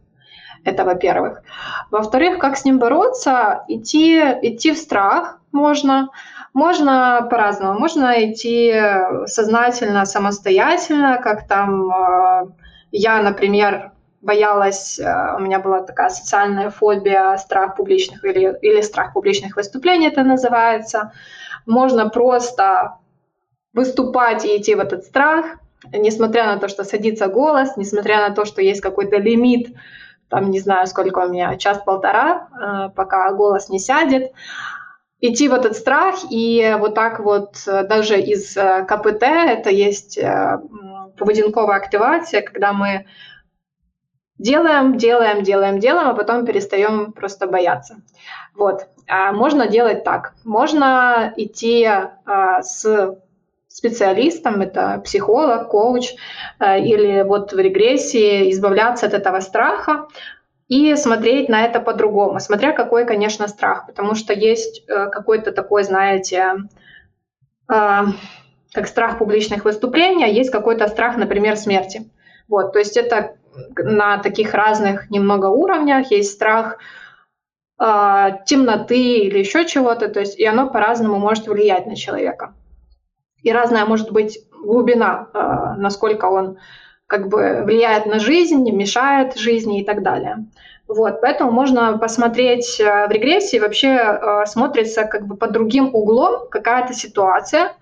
Это 0.63 0.85
во-первых. 0.85 1.43
Во-вторых, 1.91 2.39
как 2.39 2.57
с 2.57 2.65
ним 2.65 2.79
бороться? 2.79 3.65
Идти, 3.67 4.21
идти 4.43 4.71
в 4.71 4.79
страх 4.79 5.41
можно. 5.51 6.11
Можно 6.55 7.27
по-разному. 7.29 7.77
Можно 7.77 8.31
идти 8.31 8.73
сознательно, 9.27 10.07
самостоятельно, 10.07 11.19
как 11.21 11.49
там 11.49 11.91
э, 11.91 12.47
я, 12.93 13.21
например, 13.23 13.91
боялась, 14.21 14.99
э, 14.99 15.35
у 15.37 15.41
меня 15.41 15.59
была 15.61 15.83
такая 15.83 16.11
социальная 16.11 16.71
фобия, 16.71 17.37
страх 17.39 17.77
публичных 17.77 18.25
или, 18.25 18.57
или 18.61 18.81
страх 18.83 19.13
публичных 19.13 19.57
выступлений 19.57 20.09
это 20.09 20.23
называется. 20.23 21.13
Можно 21.67 22.09
просто 22.09 22.99
выступать 23.73 24.45
и 24.45 24.57
идти 24.57 24.75
в 24.75 24.81
этот 24.81 25.05
страх, 25.05 25.47
несмотря 25.93 26.47
на 26.47 26.59
то, 26.59 26.69
что 26.69 26.85
садится 26.85 27.29
голос, 27.29 27.77
несмотря 27.77 28.29
на 28.29 28.35
то, 28.35 28.45
что 28.45 28.61
есть 28.61 28.81
какой-то 28.81 29.17
лимит, 29.17 29.75
там 30.29 30.51
не 30.51 30.61
знаю, 30.61 30.87
сколько 30.87 31.21
у 31.21 31.29
меня, 31.29 31.57
час-полтора, 31.57 32.49
э, 32.51 32.91
пока 32.95 33.33
голос 33.33 33.69
не 33.69 33.79
сядет, 33.79 34.33
идти 35.23 35.49
в 35.49 35.55
этот 35.55 35.77
страх 35.77 36.17
и 36.31 36.77
вот 36.79 36.95
так 36.95 37.21
вот 37.21 37.57
э, 37.67 37.85
даже 37.85 38.21
из 38.21 38.53
КПТ, 38.53 39.23
это 39.23 39.71
есть 39.71 40.19
поведенковая 41.17 41.77
активация, 41.77 42.43
когда 42.43 42.73
мы 42.73 43.07
делаем, 44.41 44.97
делаем, 44.97 45.43
делаем, 45.43 45.79
делаем, 45.79 46.09
а 46.09 46.15
потом 46.15 46.47
перестаем 46.47 47.13
просто 47.13 47.47
бояться. 47.47 48.01
Вот. 48.55 48.87
А 49.07 49.33
можно 49.33 49.69
делать 49.69 50.03
так. 50.03 50.35
Можно 50.45 51.33
идти 51.37 51.85
а, 51.85 52.63
с 52.63 53.17
специалистом, 53.69 54.63
это 54.63 55.01
психолог, 55.05 55.69
коуч, 55.69 56.15
а, 56.59 56.79
или 56.79 57.23
вот 57.23 57.53
в 57.53 57.59
регрессии 57.59 58.51
избавляться 58.51 59.07
от 59.07 59.15
этого 59.15 59.41
страха 59.41 60.09
и 60.69 60.97
смотреть 60.97 61.49
на 61.49 61.65
это 61.65 61.81
по-другому, 61.81 62.41
смотря 62.41 62.73
какой, 62.73 63.05
конечно, 63.05 63.47
страх, 63.49 63.87
потому 63.87 64.15
что 64.15 64.33
есть 64.33 64.85
а, 64.89 65.07
какой-то 65.07 65.53
такой, 65.53 65.85
знаете, 65.85 66.55
а, 67.69 68.07
как 68.73 68.87
страх 68.87 69.19
публичных 69.19 69.65
выступлений, 69.65 70.25
а 70.25 70.29
есть 70.29 70.51
какой-то 70.51 70.89
страх, 70.89 71.17
например, 71.17 71.57
смерти. 71.57 72.11
Вот, 72.49 72.73
то 72.73 72.81
есть 72.81 72.97
это 72.97 73.37
на 73.77 74.19
таких 74.19 74.55
разных 74.55 75.11
немного 75.11 75.47
уровнях. 75.47 76.11
Есть 76.11 76.33
страх 76.33 76.79
э, 77.81 78.31
темноты 78.47 79.19
или 79.19 79.39
еще 79.39 79.67
чего-то, 79.67 80.09
то 80.09 80.21
есть 80.21 80.39
и 80.39 80.45
оно 80.45 80.69
по-разному 80.69 81.19
может 81.19 81.47
влиять 81.47 81.87
на 81.87 81.97
человека. 81.97 82.55
И 83.43 83.53
разная 83.53 83.87
может 83.87 84.11
быть 84.11 84.39
глубина, 84.53 85.29
э, 85.33 85.81
насколько 85.81 86.27
он 86.27 86.59
как 87.07 87.29
бы 87.29 87.63
влияет 87.65 88.07
на 88.07 88.21
жизнь, 88.21 88.71
мешает 88.71 89.37
жизни 89.37 89.81
и 89.81 89.85
так 89.85 90.03
далее. 90.03 90.47
Вот, 90.87 91.21
поэтому 91.21 91.53
можно 91.53 91.99
посмотреть 91.99 92.81
э, 92.81 93.07
в 93.07 93.11
регрессии, 93.11 93.59
вообще 93.59 93.89
э, 93.89 94.47
смотрится 94.47 95.05
как 95.05 95.27
бы 95.27 95.37
под 95.37 95.53
другим 95.53 95.95
углом 95.95 96.49
какая-то 96.49 96.95
ситуация, 96.95 97.73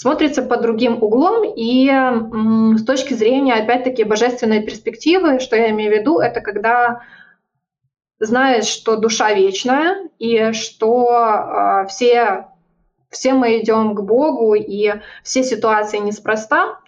смотрится 0.00 0.40
под 0.40 0.62
другим 0.62 1.02
углом 1.02 1.44
и 1.44 1.86
с 2.78 2.84
точки 2.86 3.12
зрения, 3.12 3.56
опять-таки, 3.56 4.02
божественной 4.04 4.62
перспективы, 4.62 5.40
что 5.40 5.56
я 5.56 5.68
имею 5.72 5.92
в 5.92 5.94
виду, 5.94 6.20
это 6.20 6.40
когда 6.40 7.02
знаешь, 8.18 8.64
что 8.64 8.96
душа 8.96 9.34
вечная 9.34 10.08
и 10.18 10.52
что 10.52 11.10
э, 11.12 11.86
все, 11.88 12.46
все 13.10 13.34
мы 13.34 13.60
идем 13.60 13.94
к 13.94 14.00
Богу 14.00 14.54
и 14.54 14.94
все 15.22 15.42
ситуации 15.42 15.98
неспроста, 15.98 16.78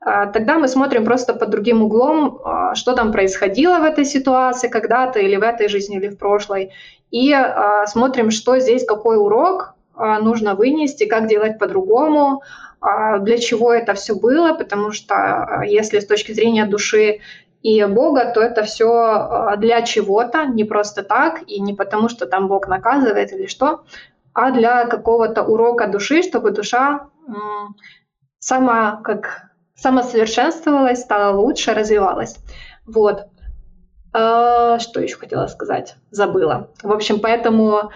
а, 0.00 0.26
тогда 0.26 0.58
мы 0.58 0.68
смотрим 0.68 1.06
просто 1.06 1.32
под 1.32 1.48
другим 1.48 1.82
углом, 1.82 2.40
а, 2.44 2.74
что 2.74 2.92
там 2.92 3.10
происходило 3.10 3.78
в 3.78 3.84
этой 3.84 4.04
ситуации 4.04 4.68
когда-то 4.68 5.18
или 5.18 5.36
в 5.36 5.42
этой 5.42 5.68
жизни, 5.68 5.96
или 5.96 6.08
в 6.08 6.18
прошлой, 6.18 6.72
и 7.10 7.32
а, 7.32 7.86
смотрим, 7.86 8.30
что 8.30 8.58
здесь, 8.58 8.84
какой 8.84 9.16
урок 9.16 9.76
нужно 9.94 10.54
вынести, 10.54 11.04
как 11.06 11.26
делать 11.26 11.58
по-другому, 11.58 12.42
для 13.20 13.38
чего 13.38 13.72
это 13.72 13.94
все 13.94 14.14
было, 14.14 14.54
потому 14.54 14.92
что 14.92 15.62
если 15.64 16.00
с 16.00 16.06
точки 16.06 16.32
зрения 16.32 16.64
души 16.64 17.20
и 17.62 17.84
Бога, 17.84 18.32
то 18.32 18.40
это 18.40 18.62
все 18.62 19.54
для 19.58 19.82
чего-то, 19.82 20.46
не 20.46 20.64
просто 20.64 21.02
так, 21.02 21.42
и 21.46 21.60
не 21.60 21.74
потому, 21.74 22.08
что 22.08 22.26
там 22.26 22.48
Бог 22.48 22.68
наказывает 22.68 23.32
или 23.32 23.46
что, 23.46 23.84
а 24.32 24.50
для 24.50 24.86
какого-то 24.86 25.42
урока 25.42 25.88
души, 25.88 26.22
чтобы 26.22 26.52
душа 26.52 27.08
сама 28.38 29.00
как 29.04 29.50
самосовершенствовалась, 29.74 31.02
стала 31.02 31.36
лучше, 31.36 31.74
развивалась. 31.74 32.36
Вот. 32.86 33.26
Что 34.12 35.00
еще 35.00 35.16
хотела 35.16 35.46
сказать? 35.46 35.94
Забыла. 36.10 36.70
В 36.82 36.90
общем, 36.90 37.20
поэтому, 37.20 37.90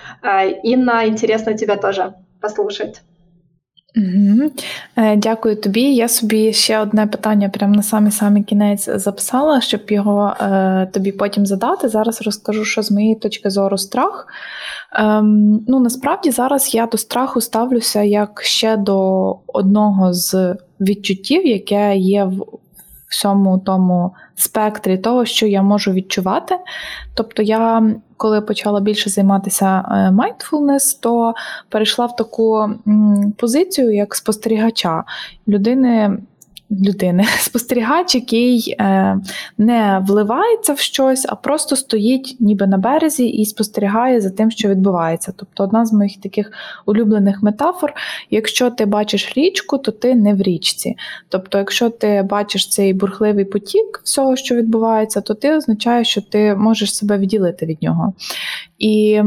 Инна, 0.62 1.08
интересно 1.08 1.54
тебя 1.54 1.76
тоже 1.76 2.14
послушать. 2.40 3.02
Угу. 3.96 4.50
Дякую 5.16 5.56
тобі. 5.56 5.94
Я 5.94 6.08
собі 6.08 6.52
ще 6.52 6.78
одне 6.78 7.06
питання 7.06 7.48
прямо 7.48 7.74
на 7.74 7.82
самий 7.82 8.12
самий 8.12 8.42
кінець 8.42 8.88
записала, 8.90 9.60
щоб 9.60 9.80
його 9.88 10.34
е, 10.40 10.88
тобі 10.92 11.12
потім 11.12 11.46
задати. 11.46 11.88
Зараз 11.88 12.22
розкажу, 12.22 12.64
що 12.64 12.82
з 12.82 12.90
моєї 12.90 13.14
точки 13.14 13.50
зору 13.50 13.78
страх. 13.78 14.26
Ем, 14.92 15.64
ну 15.68 15.80
насправді 15.80 16.30
зараз 16.30 16.74
я 16.74 16.86
до 16.86 16.98
страху 16.98 17.40
ставлюся 17.40 18.02
як 18.02 18.42
ще 18.42 18.76
до 18.76 19.30
одного 19.46 20.12
з 20.12 20.56
відчуттів, 20.80 21.46
яке 21.46 21.96
є 21.96 22.24
в 22.24 22.44
всьому 23.14 23.58
тому 23.58 24.14
спектрі 24.34 24.98
того, 24.98 25.24
що 25.24 25.46
я 25.46 25.62
можу 25.62 25.92
відчувати. 25.92 26.54
Тобто, 27.14 27.42
я, 27.42 27.82
коли 28.16 28.40
почала 28.40 28.80
більше 28.80 29.10
займатися 29.10 29.84
mindfulness, 30.12 31.00
то 31.00 31.34
перейшла 31.68 32.06
в 32.06 32.16
таку 32.16 32.70
позицію 33.36 33.94
як 33.94 34.14
спостерігача 34.14 35.04
людини 35.48 36.18
людини, 36.82 37.24
спостерігач, 37.38 38.14
який 38.14 38.76
е, 38.80 39.16
не 39.58 40.04
вливається 40.08 40.72
в 40.72 40.78
щось, 40.78 41.26
а 41.28 41.34
просто 41.34 41.76
стоїть 41.76 42.36
ніби 42.40 42.66
на 42.66 42.78
березі 42.78 43.26
і 43.26 43.44
спостерігає 43.44 44.20
за 44.20 44.30
тим, 44.30 44.50
що 44.50 44.68
відбувається. 44.68 45.32
Тобто, 45.36 45.64
одна 45.64 45.86
з 45.86 45.92
моїх 45.92 46.20
таких 46.20 46.52
улюблених 46.86 47.42
метафор: 47.42 47.92
якщо 48.30 48.70
ти 48.70 48.86
бачиш 48.86 49.32
річку, 49.36 49.78
то 49.78 49.92
ти 49.92 50.14
не 50.14 50.34
в 50.34 50.42
річці. 50.42 50.96
Тобто, 51.28 51.58
якщо 51.58 51.90
ти 51.90 52.26
бачиш 52.30 52.68
цей 52.68 52.92
бурхливий 52.92 53.44
потік 53.44 54.00
всього, 54.04 54.36
що 54.36 54.54
відбувається, 54.54 55.20
то 55.20 55.34
ти 55.34 55.56
означає, 55.56 56.04
що 56.04 56.20
ти 56.22 56.54
можеш 56.54 56.96
себе 56.96 57.18
відділити 57.18 57.66
від 57.66 57.82
нього. 57.82 58.12
І 58.78 59.22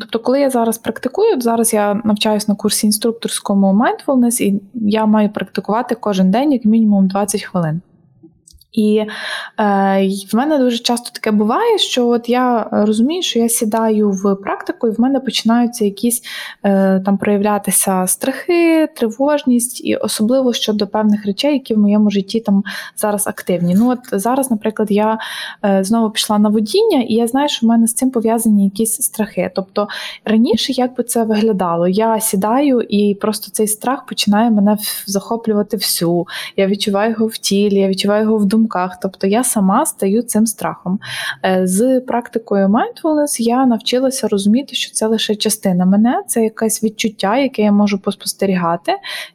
тобто, 0.00 0.18
коли 0.18 0.40
я 0.40 0.50
зараз 0.50 0.78
практикую, 0.78 1.40
зараз 1.40 1.74
я 1.74 2.00
навчаюся 2.04 2.46
на 2.48 2.54
курсі 2.54 2.86
інструкторському 2.86 3.82
mindfulness, 3.84 4.42
і 4.42 4.60
я 4.74 5.06
маю 5.06 5.28
практикувати 5.28 5.94
кожен 5.94 6.30
день 6.30 6.52
як 6.52 6.64
мінімум 6.68 7.08
20 7.08 7.42
хвилин. 7.42 7.80
І 8.72 8.96
е, 8.96 9.06
в 10.32 10.36
мене 10.36 10.58
дуже 10.58 10.78
часто 10.78 11.10
таке 11.12 11.30
буває, 11.30 11.78
що 11.78 12.08
от 12.08 12.28
я 12.28 12.68
розумію, 12.72 13.22
що 13.22 13.38
я 13.38 13.48
сідаю 13.48 14.10
в 14.10 14.34
практику, 14.34 14.88
і 14.88 14.90
в 14.90 15.00
мене 15.00 15.20
починаються 15.20 15.84
якісь 15.84 16.22
е, 16.64 17.00
там 17.04 17.18
проявлятися 17.18 18.06
страхи, 18.06 18.88
тривожність, 18.96 19.84
і 19.84 19.96
особливо 19.96 20.52
щодо 20.52 20.86
певних 20.86 21.26
речей, 21.26 21.52
які 21.52 21.74
в 21.74 21.78
моєму 21.78 22.10
житті 22.10 22.40
там 22.40 22.64
зараз 22.96 23.26
активні. 23.26 23.74
Ну 23.78 23.90
от 23.90 23.98
зараз, 24.12 24.50
наприклад, 24.50 24.90
я 24.90 25.18
е, 25.64 25.84
знову 25.84 26.10
пішла 26.10 26.38
на 26.38 26.48
водіння, 26.48 27.02
і 27.08 27.14
я 27.14 27.26
знаю, 27.26 27.48
що 27.48 27.66
в 27.66 27.68
мене 27.68 27.86
з 27.86 27.94
цим 27.94 28.10
пов'язані 28.10 28.64
якісь 28.64 29.02
страхи. 29.02 29.50
Тобто 29.54 29.88
раніше 30.24 30.72
як 30.72 30.96
би 30.96 31.04
це 31.04 31.24
виглядало? 31.24 31.88
Я 31.88 32.20
сідаю, 32.20 32.80
і 32.80 33.14
просто 33.14 33.50
цей 33.52 33.68
страх 33.68 34.06
починає 34.06 34.50
мене 34.50 34.78
захоплювати 35.06 35.76
всю. 35.76 36.26
Я 36.56 36.66
відчуваю 36.66 37.10
його 37.10 37.26
в 37.26 37.38
тілі, 37.38 37.74
я 37.74 37.88
відчуваю 37.88 38.22
його 38.22 38.38
в 38.38 38.44
думках 38.44 38.57
думках. 38.58 38.98
Тобто 39.02 39.26
я 39.26 39.44
сама 39.44 39.86
стаю 39.86 40.22
цим 40.22 40.46
страхом. 40.46 40.98
Е, 41.44 41.66
з 41.66 42.00
практикою 42.00 42.68
mindfulness 42.68 43.40
я 43.40 43.66
навчилася 43.66 44.28
розуміти, 44.28 44.74
що 44.74 44.92
це 44.92 45.06
лише 45.06 45.34
частина 45.34 45.86
мене, 45.86 46.22
це 46.26 46.44
якесь 46.44 46.84
відчуття, 46.84 47.36
яке 47.36 47.62
я 47.62 47.72
можу 47.72 47.98
поспостерігати, 47.98 48.92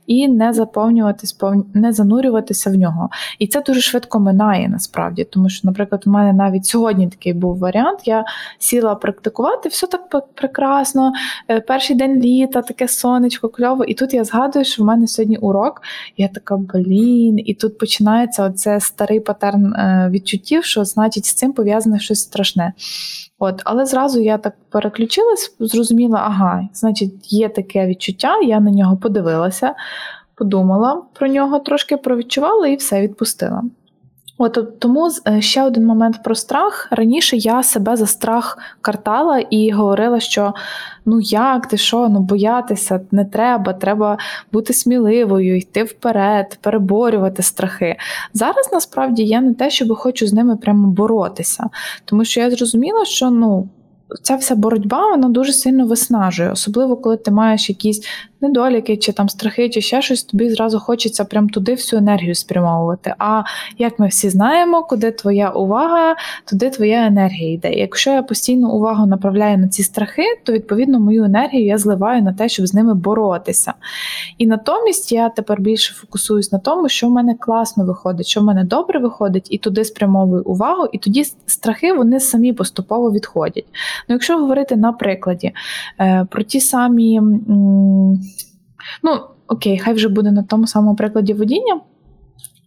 і 0.08 0.28
не 0.28 0.54
заповнюватись, 0.54 1.38
не 1.74 1.94
занурюватися 1.94 2.70
в 2.70 2.74
нього. 2.74 3.10
І 3.40 3.48
це 3.48 3.62
дуже 3.62 3.82
швидко 3.82 4.20
минає 4.20 4.70
насправді, 4.70 5.24
тому 5.24 5.50
що, 5.50 5.68
наприклад, 5.68 6.04
у 6.06 6.10
мене 6.10 6.34
навіть 6.34 6.66
сьогодні 6.66 7.08
такий 7.08 7.34
був 7.34 7.58
варіант. 7.58 8.00
Я 8.06 8.26
сіла 8.60 8.96
практикувати, 8.96 9.70
все 9.70 9.88
так 9.88 10.26
прекрасно. 10.36 11.12
Е, 11.50 11.60
перший 11.60 11.96
день 11.96 12.22
літа, 12.22 12.62
таке 12.62 12.88
сонечко, 12.88 13.50
кльово. 13.50 13.84
І 13.84 13.94
тут 13.94 14.14
я 14.14 14.24
згадую, 14.24 14.66
що 14.66 14.84
в 14.84 14.86
мене 14.86 15.08
сьогодні 15.08 15.38
урок. 15.38 15.82
Я 16.18 16.28
така, 16.28 16.58
блін, 16.58 17.40
і 17.46 17.54
тут 17.54 17.78
починається 17.78 18.44
оце 18.46 18.80
старе 18.80 19.13
старий 19.14 19.20
патерн 19.20 19.74
е, 19.74 20.10
відчуттів, 20.12 20.66
що 20.66 20.86
значить 20.86 21.26
з 21.26 21.34
цим 21.34 21.54
пов'язане 21.54 22.00
щось 22.00 22.22
страшне. 22.22 22.74
От, 23.40 23.62
Але 23.66 23.86
зразу 23.86 24.22
я 24.22 24.38
так 24.38 24.54
переключилась, 24.70 25.56
зрозуміла, 25.60 26.20
ага, 26.26 26.70
значить, 26.74 27.34
є 27.34 27.50
таке 27.50 27.88
відчуття, 27.88 28.40
я 28.40 28.60
на 28.60 28.72
нього 28.72 28.98
подивилася, 28.98 29.76
подумала 30.36 31.02
про 31.14 31.28
нього, 31.28 31.60
трошки 31.60 31.98
провідчувала 31.98 32.68
і 32.68 32.76
все 32.76 33.02
відпустила. 33.02 33.64
От 34.38 34.80
тому 34.80 35.10
е, 35.28 35.42
ще 35.42 35.64
один 35.64 35.86
момент 35.86 36.24
про 36.24 36.36
страх. 36.36 36.88
Раніше 36.92 37.38
я 37.38 37.64
себе 37.64 37.96
за 37.96 38.08
страх 38.08 38.58
картала 38.82 39.40
і 39.40 39.72
говорила, 39.72 40.20
що 40.20 40.54
ну 41.06 41.20
як 41.22 41.68
ти 41.68 41.78
що, 41.78 42.10
ну 42.10 42.20
боятися 42.20 43.02
не 43.12 43.26
треба, 43.26 43.74
треба 43.74 44.18
бути 44.52 44.74
сміливою, 44.74 45.58
йти 45.58 45.84
вперед, 45.84 46.58
переборювати 46.62 47.44
страхи. 47.44 47.96
Зараз 48.34 48.70
насправді 48.72 49.24
я 49.26 49.42
не 49.42 49.54
те, 49.54 49.70
щоб 49.70 49.96
хочу 49.96 50.28
з 50.28 50.34
ними 50.34 50.58
прямо 50.58 50.88
боротися, 50.88 51.70
тому 52.06 52.26
що 52.26 52.40
я 52.40 52.52
зрозуміла, 52.52 53.06
що 53.06 53.30
ну. 53.30 53.68
Ця 54.22 54.36
вся 54.36 54.56
боротьба 54.56 55.10
вона 55.10 55.30
дуже 55.30 55.54
сильно 55.54 55.86
виснажує, 55.86 56.52
особливо 56.52 56.98
коли 56.98 57.18
ти 57.18 57.32
маєш 57.32 57.70
якісь 57.70 58.02
недоліки, 58.44 58.98
чи 58.98 59.12
там 59.12 59.30
страхи, 59.30 59.70
чи 59.70 59.82
ще 59.82 60.02
щось, 60.02 60.24
тобі 60.24 60.50
зразу 60.50 60.80
хочеться 60.80 61.26
прям 61.26 61.50
туди 61.50 61.72
всю 61.72 62.00
енергію 62.00 62.36
спрямовувати. 62.36 63.16
А 63.18 63.44
як 63.78 64.00
ми 64.00 64.08
всі 64.08 64.30
знаємо, 64.30 64.84
куди 64.84 65.12
твоя 65.12 65.50
увага, 65.50 66.16
туди 66.46 66.70
твоя 66.70 67.06
енергія 67.06 67.54
йде. 67.54 67.74
якщо 67.74 68.12
я 68.12 68.24
постійно 68.24 68.74
увагу 68.74 69.06
направляю 69.06 69.58
на 69.58 69.68
ці 69.68 69.84
страхи, 69.84 70.24
то 70.44 70.54
відповідно 70.54 71.00
мою 71.00 71.24
енергію 71.24 71.66
я 71.66 71.78
зливаю 71.78 72.22
на 72.22 72.34
те, 72.34 72.50
щоб 72.50 72.68
з 72.68 72.74
ними 72.74 72.94
боротися. 72.94 73.74
І 74.38 74.48
натомість 74.48 75.12
я 75.12 75.30
тепер 75.30 75.62
більше 75.62 75.94
фокусуюсь 75.94 76.52
на 76.52 76.60
тому, 76.60 76.90
що 76.90 77.08
в 77.08 77.12
мене 77.12 77.36
класно 77.40 77.86
виходить, 77.86 78.28
що 78.28 78.42
в 78.42 78.44
мене 78.44 78.64
добре 78.64 79.00
виходить, 79.00 79.48
і 79.50 79.58
туди 79.58 79.86
спрямовую 79.86 80.44
увагу, 80.44 80.88
і 80.92 80.98
тоді 80.98 81.26
страхи 81.46 81.94
вони 81.94 82.20
самі 82.20 82.54
поступово 82.54 83.12
відходять. 83.12 83.66
Ну, 84.10 84.16
Якщо 84.16 84.38
говорити 84.38 84.76
на 84.76 84.94
прикладі 84.94 85.52
е, 86.00 86.28
про 86.32 86.44
ті 86.44 86.60
самі. 86.60 87.22
Ну, 89.04 89.20
окей, 89.48 89.80
хай 89.80 89.94
вже 89.94 90.10
буде 90.10 90.32
на 90.32 90.44
тому 90.44 90.68
самому 90.68 90.96
прикладі 90.96 91.34
водіння. 91.34 91.82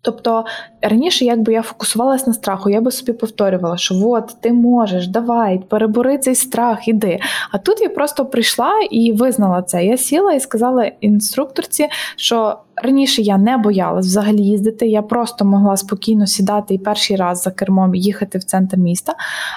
Тобто 0.07 0.45
раніше, 0.83 1.25
якби 1.25 1.53
я 1.53 1.63
фокусувалась 1.63 2.27
на 2.27 2.33
страху, 2.33 2.71
я 2.71 2.81
би 2.81 2.91
собі 2.91 3.13
повторювала, 3.13 3.77
що 3.77 3.95
от 4.09 4.37
ти 4.41 4.53
можеш, 4.53 5.09
давай, 5.09 5.59
перебори 5.59 6.19
цей 6.19 6.35
страх, 6.35 6.89
іди. 6.89 7.19
А 7.53 7.59
тут 7.59 7.81
я 7.81 7.89
просто 7.89 8.27
прийшла 8.27 8.71
і 8.91 9.13
визнала 9.13 9.63
це. 9.63 9.85
Я 9.85 9.97
сіла 9.97 10.33
і 10.33 10.41
сказала 10.41 10.85
інструкторці, 11.01 11.89
що 12.17 12.59
раніше 12.83 13.23
я 13.23 13.39
не 13.39 13.57
боялась 13.57 14.07
взагалі 14.07 14.43
їздити. 14.43 14.87
Я 14.87 15.03
просто 15.03 15.45
могла 15.45 15.77
спокійно 15.77 16.27
сідати 16.27 16.75
і 16.75 16.79
перший 16.79 17.17
раз 17.17 17.43
за 17.43 17.51
кермом 17.51 17.95
їхати 17.95 18.39
в 18.39 18.45
центр 18.45 18.77
міста. 18.77 19.15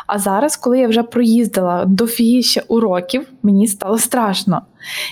А 0.07 0.19
зараз, 0.19 0.55
коли 0.55 0.79
я 0.79 0.87
вже 0.87 1.03
проїздила 1.03 1.85
до 1.85 2.07
фігіща 2.07 2.61
уроків, 2.67 3.27
мені 3.43 3.67
стало 3.67 3.97
страшно. 3.97 4.61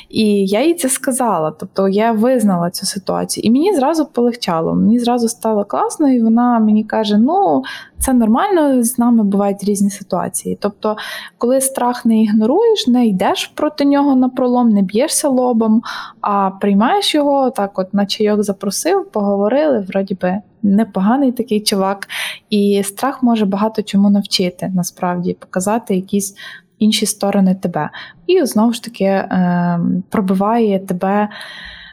І 0.10 0.46
я 0.46 0.66
їй 0.66 0.74
це 0.74 0.90
сказала. 0.90 1.52
Тобто 1.52 1.88
я 1.88 2.12
визнала 2.12 2.70
цю 2.70 2.86
ситуацію. 2.86 3.44
І 3.44 3.52
мені 3.52 3.76
зразу 3.76 4.06
полегчало, 4.06 4.76
мені 4.76 5.00
зразу 5.00 5.28
стало 5.30 5.66
класно, 5.66 6.10
і 6.10 6.22
вона 6.22 6.60
мені 6.60 6.84
каже: 6.84 7.18
ну, 7.18 7.64
це 8.00 8.14
нормально, 8.14 8.84
з 8.84 9.00
нами 9.00 9.24
бувають 9.24 9.64
різні 9.64 9.90
ситуації. 9.90 10.58
Тобто, 10.62 10.98
коли 11.38 11.62
страх 11.62 12.06
не 12.06 12.22
ігноруєш, 12.24 12.88
не 12.88 13.06
йдеш 13.06 13.48
проти 13.48 13.86
нього 13.86 14.16
на 14.16 14.30
пролом, 14.30 14.70
не 14.70 14.82
б'єшся 14.82 15.30
лобом, 15.30 15.82
а 16.30 16.50
приймаєш 16.50 17.16
його, 17.16 17.52
так 17.52 17.80
от 17.80 17.94
на 17.94 18.06
чайок 18.06 18.44
запросив, 18.44 19.12
поговорили, 19.12 19.80
вроді 19.80 20.18
би. 20.22 20.38
Непоганий 20.64 21.32
такий 21.32 21.62
чувак, 21.62 22.08
і 22.50 22.84
страх 22.84 23.24
може 23.24 23.46
багато 23.46 23.82
чому 23.82 24.10
навчити, 24.10 24.72
насправді 24.76 25.34
показати 25.34 25.96
якісь 25.96 26.36
інші 26.80 27.06
сторони 27.06 27.56
тебе. 27.56 27.90
І 28.28 28.46
знову 28.46 28.74
ж 28.74 28.84
таки 28.84 29.04
е, 29.04 29.80
пробиває 30.10 30.80
тебе 30.80 31.30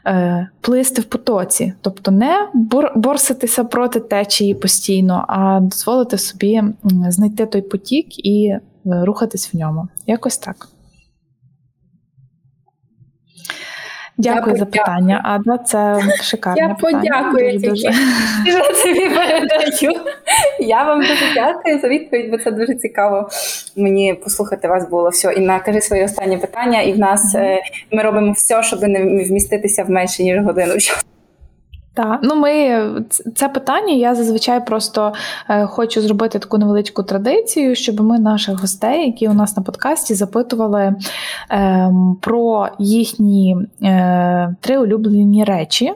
е, 0.07 0.49
плисти 0.61 1.03
в 1.03 1.05
потоці, 1.05 1.73
тобто 1.81 2.11
не 2.11 2.49
борситися 2.95 3.65
проти 3.65 4.01
течії 4.01 4.55
постійно, 4.55 5.25
а 5.29 5.61
дозволити 5.61 6.19
собі 6.19 6.63
знайти 7.09 7.47
той 7.47 7.63
потік 7.63 8.27
і 8.27 8.47
е, 8.47 8.61
рухатись 8.85 9.55
в 9.55 9.57
ньому. 9.57 9.89
Якось 10.07 10.39
так. 10.39 10.69
Дякую 14.17 14.57
за 14.57 14.65
питання. 14.65 15.21
Адна 15.25 15.59
це 15.59 16.01
шикарне 16.23 16.63
Я 16.63 16.75
питання. 16.75 16.99
подякую 16.99 17.51
тільки. 17.51 17.69
Дуже. 17.69 17.89
тобі 18.83 19.09
передаю. 19.09 20.01
Я 20.61 20.83
вам 20.83 21.01
дуже 21.01 21.35
дякую 21.35 21.81
за 21.81 21.89
відповідь, 21.89 22.31
бо 22.31 22.39
це 22.39 22.51
дуже 22.51 22.75
цікаво. 22.75 23.29
Мені 23.77 24.15
послухати 24.15 24.69
вас 24.69 24.89
було 24.89 25.09
все. 25.09 25.33
Інна, 25.33 25.61
кажи 25.61 25.81
своє 25.81 26.05
останнє 26.05 26.39
питання, 26.39 26.81
і 26.83 26.93
в 26.93 26.99
нас 26.99 27.35
mm-hmm. 27.35 27.59
ми 27.93 28.03
робимо 28.03 28.33
все, 28.33 28.63
щоб 28.63 28.83
не 28.83 29.01
вміститися 29.05 29.85
в 29.85 29.91
менше 29.91 30.23
ніж 30.23 30.39
годину. 30.39 30.75
Так, 31.95 32.21
ну 32.23 32.35
ми 32.35 32.83
це 33.35 33.49
питання. 33.49 33.93
Я 33.93 34.15
зазвичай 34.15 34.67
просто 34.67 35.13
е, 35.49 35.67
хочу 35.67 36.01
зробити 36.01 36.39
таку 36.39 36.59
невеличку 36.59 37.03
традицію, 37.03 37.75
щоб 37.75 38.01
ми 38.01 38.19
наших 38.19 38.61
гостей, 38.61 39.07
які 39.07 39.29
у 39.29 39.33
нас 39.33 39.57
на 39.57 39.63
подкасті, 39.63 40.15
запитували 40.15 40.95
е, 41.51 41.91
про 42.21 42.69
їхні 42.79 43.57
е, 43.83 44.55
три 44.61 44.79
улюблені 44.79 45.45
речі. 45.45 45.93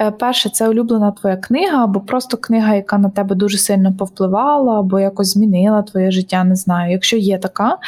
Е, 0.00 0.10
перше, 0.10 0.50
це 0.50 0.68
улюблена 0.68 1.10
твоя 1.10 1.36
книга, 1.36 1.84
або 1.84 2.00
просто 2.00 2.36
книга, 2.36 2.74
яка 2.74 2.98
на 2.98 3.10
тебе 3.10 3.34
дуже 3.34 3.58
сильно 3.58 3.94
повпливала, 3.98 4.80
або 4.80 5.00
якось 5.00 5.28
змінила 5.28 5.82
твоє 5.82 6.10
життя. 6.10 6.44
Не 6.44 6.56
знаю, 6.56 6.92
якщо 6.92 7.16
є 7.16 7.38
така. 7.38 7.78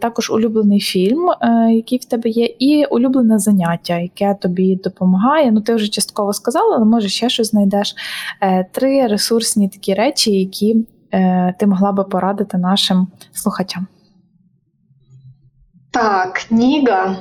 Також 0.00 0.30
улюблений 0.30 0.80
фільм, 0.80 1.28
який 1.70 1.98
в 1.98 2.04
тебе 2.04 2.30
є, 2.30 2.44
і 2.58 2.84
улюблене 2.84 3.38
заняття, 3.38 3.98
яке 3.98 4.36
тобі 4.40 4.76
допомагає. 4.76 5.52
Ну, 5.52 5.60
ти 5.60 5.74
вже 5.74 5.88
частково 5.88 6.32
сказала 6.32 6.78
може 6.90 7.08
ще 7.08 7.28
щось 7.28 7.50
знайдеш. 7.50 7.94
Е, 8.40 8.64
три 8.72 9.06
ресурсні 9.06 9.68
такі 9.68 9.94
речі, 9.94 10.30
які 10.30 10.86
е, 11.12 11.54
ти 11.58 11.66
могла 11.66 11.92
би 11.92 12.04
порадити 12.04 12.58
нашим 12.58 13.08
слухачам. 13.32 13.86
Так, 15.90 16.32
книга. 16.48 17.16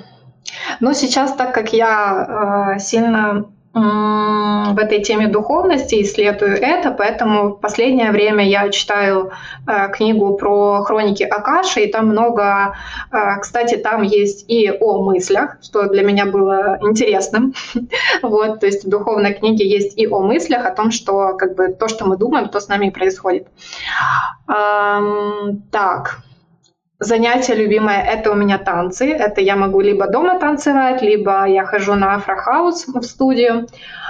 Ну, 0.81 0.93
сейчас, 0.93 1.35
так 1.35 1.53
как 1.53 1.73
я 1.73 2.75
э, 2.75 2.79
сильно 2.79 3.45
в 3.73 4.77
этой 4.79 5.01
теме 5.01 5.27
духовности, 5.27 6.01
исследую 6.01 6.53
это, 6.53 6.91
поэтому 6.91 7.49
в 7.49 7.59
последнее 7.59 8.11
время 8.11 8.47
я 8.47 8.69
читаю 8.69 9.31
э, 9.67 9.91
книгу 9.91 10.35
про 10.37 10.83
хроники 10.83 11.23
Акаши, 11.23 11.81
и 11.81 11.91
там 11.91 12.07
много, 12.07 12.75
э, 13.11 13.39
кстати, 13.39 13.75
там 13.77 14.01
есть 14.01 14.45
и 14.47 14.71
о 14.71 15.03
мыслях, 15.03 15.57
что 15.61 15.87
для 15.87 16.01
меня 16.01 16.25
было 16.25 16.79
интересным. 16.81 17.53
вот, 18.23 18.59
то 18.59 18.65
есть 18.65 18.85
в 18.85 18.89
духовной 18.89 19.33
книге 19.35 19.67
есть 19.67 19.97
и 19.97 20.07
о 20.07 20.19
мыслях, 20.21 20.65
о 20.65 20.71
том, 20.71 20.89
что 20.91 21.35
как 21.37 21.55
бы 21.55 21.67
то, 21.67 21.87
что 21.87 22.05
мы 22.05 22.17
думаем, 22.17 22.49
то 22.49 22.59
с 22.59 22.67
нами 22.69 22.87
и 22.87 22.91
происходит. 22.91 23.47
Эм, 24.47 25.61
так, 25.71 26.23
Занятие 27.01 27.55
любимое– 27.55 28.01
это 28.13 28.29
у 28.31 28.35
меня 28.35 28.57
танцы. 28.57 29.09
Это 29.13 29.39
я 29.39 29.55
могу 29.55 29.79
либо 29.79 30.07
дома 30.07 30.37
танцевать, 30.37 31.01
либо 31.01 31.45
я 31.47 31.63
хожу 31.65 31.95
на 31.95 32.15
афрохаус 32.15 32.87
в 32.87 33.01
студию. 33.03 33.67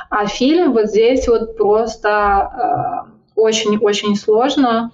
А 0.09 0.25
фильм 0.25 0.73
вот 0.73 0.87
здесь 0.87 1.27
вот 1.27 1.55
просто 1.55 3.05
э, 3.05 3.11
очень-очень 3.35 4.13
э, 4.13 4.15
сложно 4.15 4.91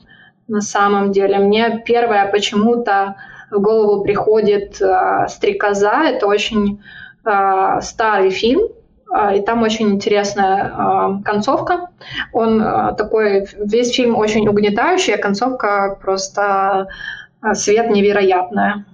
на 0.49 0.59
самом 0.59 1.13
деле. 1.13 1.37
Мне 1.37 1.83
первое 1.85 2.29
почему-то 2.29 3.15
в 3.49 3.61
голову 3.61 4.03
приходит 4.03 4.81
э, 4.81 5.27
«Стрекоза». 5.29 6.03
Это 6.03 6.27
очень 6.27 6.83
э, 7.23 7.79
старый 7.81 8.31
фильм, 8.31 8.63
э, 9.09 9.37
и 9.37 9.41
там 9.41 9.63
очень 9.63 9.91
интересная 9.91 10.65
э, 10.65 11.23
концовка. 11.23 11.87
Он 12.33 12.61
э, 12.61 12.93
такой, 12.97 13.47
весь 13.57 13.95
фильм 13.95 14.17
очень 14.17 14.45
угнетающий, 14.49 15.15
а 15.15 15.17
концовка 15.17 15.97
просто 16.01 16.89
свет 17.53 17.89
невероятне. 17.89 18.85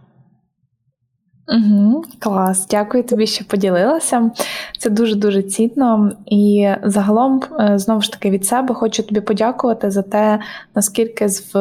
Угу, 1.48 2.04
Клас, 2.20 2.68
дякую 2.68 3.04
тобі, 3.04 3.28
що 3.28 3.46
поділилася. 3.46 4.32
Це 4.80 4.90
дуже-дуже 4.90 5.44
цінно. 5.44 6.12
І 6.26 6.70
загалом, 6.84 7.42
е, 7.60 7.80
знову 7.80 8.02
ж 8.02 8.12
таки, 8.12 8.30
від 8.30 8.46
себе 8.46 8.74
хочу 8.74 9.04
тобі 9.04 9.22
подякувати 9.22 9.92
за 9.92 10.02
те, 10.02 10.40
наскільки 10.76 11.30
з, 11.30 11.52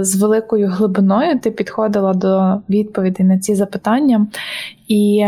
з 0.00 0.16
великою 0.20 0.68
глибиною 0.68 1.38
ти 1.40 1.50
підходила 1.50 2.14
до 2.14 2.60
відповідей 2.68 3.26
на 3.26 3.38
ці 3.38 3.54
запитання. 3.54 4.26
І 4.88 5.26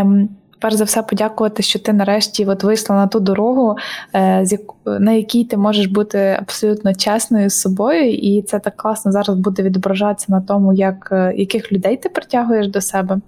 перш 0.64 0.74
за 0.74 0.84
все 0.84 1.02
подякувати, 1.02 1.62
що 1.62 1.78
ти 1.78 1.92
нарешті 1.92 2.46
от 2.46 2.62
вийшла 2.64 2.96
на 2.96 3.06
ту 3.06 3.20
дорогу, 3.20 3.76
е, 4.14 4.46
на 4.86 5.12
якій 5.12 5.44
ти 5.44 5.56
можеш 5.56 5.86
бути 5.86 6.36
абсолютно 6.40 6.94
чесною 6.94 7.50
з 7.50 7.60
собою, 7.60 8.10
і 8.12 8.42
це 8.42 8.58
так 8.58 8.76
класно 8.76 9.12
зараз 9.12 9.36
буде 9.38 9.62
відображатися 9.62 10.26
на 10.28 10.40
тому, 10.40 10.72
як, 10.72 11.08
е, 11.12 11.34
яких 11.36 11.72
людей 11.72 11.96
ти 11.96 12.08
притягуєш 12.08 12.68
до 12.68 12.80
себе. 12.80 13.18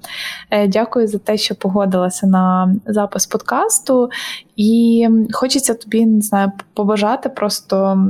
Е, 0.50 0.68
дякую 0.68 1.08
за 1.08 1.18
те, 1.18 1.36
що 1.36 1.54
погодилася 1.54 2.26
на 2.26 2.74
запис 2.86 3.26
подкасту, 3.26 4.10
і 4.56 5.08
хочеться 5.32 5.74
тобі 5.74 6.06
не 6.06 6.20
знаю, 6.20 6.52
побажати 6.74 7.28
просто 7.28 8.08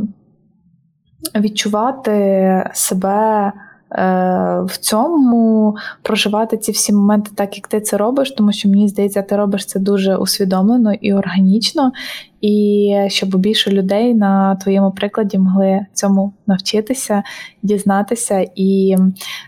відчувати 1.35 2.71
себе. 2.75 3.53
Е, 3.93 4.63
в 4.67 4.77
цьому 4.77 5.77
проживати 6.03 6.57
ці 6.57 6.73
всі 6.73 6.93
моменти 6.93 7.31
так, 7.35 7.57
як 7.57 7.69
ти 7.69 7.81
це 7.81 7.97
робиш, 7.97 8.31
тому 8.31 8.53
що 8.53 8.69
мені 8.69 8.89
здається, 8.89 9.23
ти 9.23 9.37
робиш 9.37 9.67
це 9.67 9.79
дуже 9.79 10.17
усвідомлено 10.17 10.93
і 10.93 11.15
органічно, 11.15 11.93
і 12.41 12.95
щоб 13.09 13.37
більше 13.37 13.71
людей 13.71 14.15
на 14.15 14.57
твоєму 14.57 14.91
прикладі 14.93 15.39
могли 15.39 15.87
цьому 15.93 16.33
навчитися, 16.47 17.23
дізнатися 17.63 18.47
і 18.55 18.97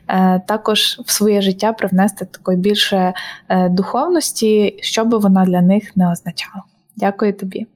е, 0.09 0.43
також 0.49 1.01
в 1.05 1.11
своє 1.11 1.43
життя 1.43 1.73
привнести 1.73 2.25
такої 2.25 2.59
більше 2.59 3.15
е, 3.49 3.69
духовності, 3.69 4.77
що 4.81 5.05
би 5.05 5.19
вона 5.19 5.45
для 5.45 5.63
них 5.63 5.97
не 5.97 6.13
означала. 6.13 6.63
Дякую 6.97 7.33
тобі. 7.33 7.67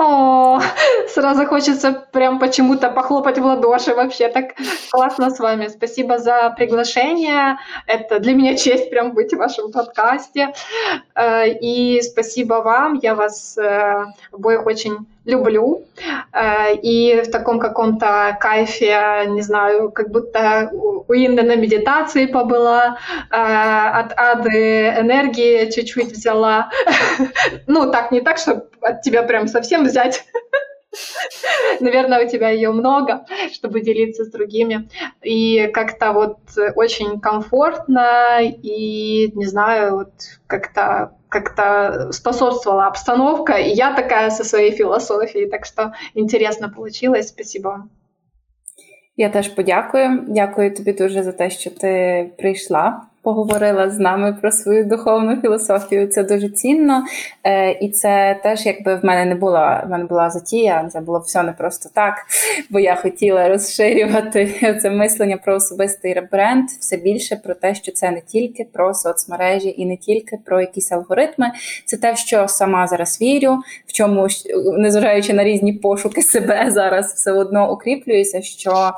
О, 0.00 0.60
сразу 1.08 1.44
хочется 1.46 2.06
прям 2.12 2.38
почему-то 2.38 2.88
похлопать 2.88 3.38
в 3.38 3.44
ладоши. 3.44 3.96
Вообще 3.96 4.28
так 4.28 4.54
классно 4.92 5.30
с 5.30 5.40
вами. 5.40 5.66
Спасибо 5.66 6.18
за 6.18 6.54
приглашение. 6.56 7.58
Это 7.86 8.20
для 8.20 8.34
меня 8.34 8.56
честь 8.56 8.90
прям 8.90 9.12
быть 9.12 9.32
в 9.32 9.38
вашем 9.38 9.72
подкасте. 9.72 10.54
Э, 11.16 11.48
и 11.48 12.00
спасибо 12.02 12.54
вам. 12.54 12.94
Я 13.02 13.16
вас 13.16 13.58
э, 13.58 14.04
обоих 14.30 14.66
очень 14.66 14.98
люблю. 15.24 15.82
Э, 16.32 16.76
и 16.76 17.20
в 17.26 17.32
таком 17.32 17.58
каком-то 17.58 18.38
кайфе, 18.40 19.24
не 19.26 19.42
знаю, 19.42 19.90
как 19.90 20.12
будто 20.12 20.70
у 20.72 21.12
Инны 21.12 21.42
на 21.42 21.56
медитации 21.56 22.26
побыла, 22.26 22.98
от 23.30 24.16
Ады 24.16 24.94
энергии 24.96 25.68
чуть-чуть 25.70 26.12
взяла. 26.12 26.70
Ну, 27.66 27.90
так, 27.90 28.12
не 28.12 28.20
так, 28.20 28.38
чтобы 28.38 28.67
от 28.82 29.02
тебя 29.02 29.22
прям 29.22 29.48
совсем 29.48 29.84
взять. 29.84 30.24
Наверное, 31.80 32.24
у 32.24 32.28
тебя 32.28 32.50
ее 32.50 32.72
много, 32.72 33.26
чтобы 33.52 33.80
делиться 33.80 34.24
с 34.24 34.30
другими. 34.30 34.88
И 35.22 35.68
как-то 35.72 36.12
вот 36.12 36.38
очень 36.74 37.20
комфортно 37.20 38.38
и, 38.40 39.30
не 39.34 39.46
знаю, 39.46 39.96
вот 39.96 40.12
как-то 40.46 41.12
как-то 41.28 42.10
способствовала 42.10 42.86
обстановка, 42.86 43.52
и 43.52 43.68
я 43.68 43.92
такая 43.92 44.30
со 44.30 44.44
своей 44.44 44.70
философией, 44.70 45.50
так 45.50 45.66
что 45.66 45.92
интересно 46.14 46.70
получилось. 46.70 47.28
Спасибо 47.28 47.68
вам. 47.68 47.90
Я 49.16 49.28
теж 49.28 49.48
подякую. 49.48 50.24
Дякую 50.28 50.74
тобі 50.74 50.92
дуже 50.92 51.22
за 51.22 51.32
те, 51.32 51.50
що 51.50 51.70
ти 51.70 52.30
прийшла 52.38 53.02
поговорила 53.28 53.90
з 53.90 53.98
нами 53.98 54.36
про 54.40 54.52
свою 54.52 54.84
духовну 54.84 55.36
філософію. 55.36 56.08
Це 56.08 56.22
дуже 56.22 56.48
цінно. 56.48 57.04
Е, 57.44 57.70
І 57.70 57.90
це 57.90 58.40
теж, 58.42 58.66
якби 58.66 58.94
в 58.94 59.04
мене 59.04 59.24
не 59.24 59.34
була 59.34 59.82
в 59.86 59.90
мене 59.90 60.04
була 60.04 60.30
затія, 60.30 60.88
це 60.92 61.00
було 61.00 61.18
все 61.18 61.42
не 61.42 61.52
просто 61.52 61.90
так, 61.94 62.14
бо 62.70 62.80
я 62.80 62.94
хотіла 62.94 63.48
розширювати 63.48 64.54
це 64.82 64.90
мислення 64.90 65.36
про 65.36 65.54
особистий 65.54 66.22
бренд, 66.32 66.68
все 66.80 66.96
більше 66.96 67.36
про 67.36 67.54
те, 67.54 67.74
що 67.74 67.92
це 67.92 68.10
не 68.10 68.20
тільки 68.20 68.64
про 68.72 68.94
соцмережі 68.94 69.74
і 69.76 69.86
не 69.86 69.96
тільки 69.96 70.38
про 70.44 70.60
якісь 70.60 70.92
алгоритми. 70.92 71.52
Це 71.84 71.96
те, 71.96 72.16
що 72.16 72.48
сама 72.48 72.86
зараз 72.86 73.20
вірю, 73.20 73.58
в 73.86 73.92
чому 73.92 74.26
незважаючи 74.78 75.32
на 75.32 75.44
різні 75.44 75.72
пошуки 75.72 76.22
себе 76.22 76.70
зараз, 76.70 77.14
все 77.14 77.32
одно 77.32 77.72
укріплююся, 77.72 78.42
що 78.42 78.92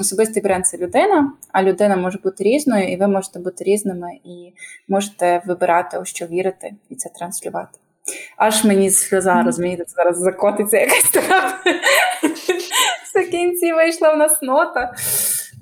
особистий 0.00 0.42
бренд 0.42 0.66
це 0.66 0.76
людина, 0.78 1.32
а 1.52 1.62
людина 1.62 1.96
може 1.96 2.18
бути 2.18 2.44
різною, 2.44 2.92
і 2.92 2.96
ви 2.96 3.08
можете 3.08 3.38
бути 3.38 3.64
різними, 3.64 4.10
і 4.24 4.52
можете 4.88 5.42
вибирати, 5.46 5.98
у 5.98 6.04
що 6.04 6.26
вірити, 6.26 6.74
і 6.88 6.94
це 6.94 7.08
транслювати. 7.08 7.78
Аж 8.36 8.64
мені 8.64 8.90
сльоза, 8.90 9.42
розумієте, 9.42 9.84
зараз 9.86 10.18
закотиться 10.18 10.78
якась 10.78 11.10
така. 11.10 11.58
В 13.14 13.30
кінці 13.30 13.72
вийшла 13.72 14.14
в 14.14 14.16
нас 14.16 14.42
нота. 14.42 14.94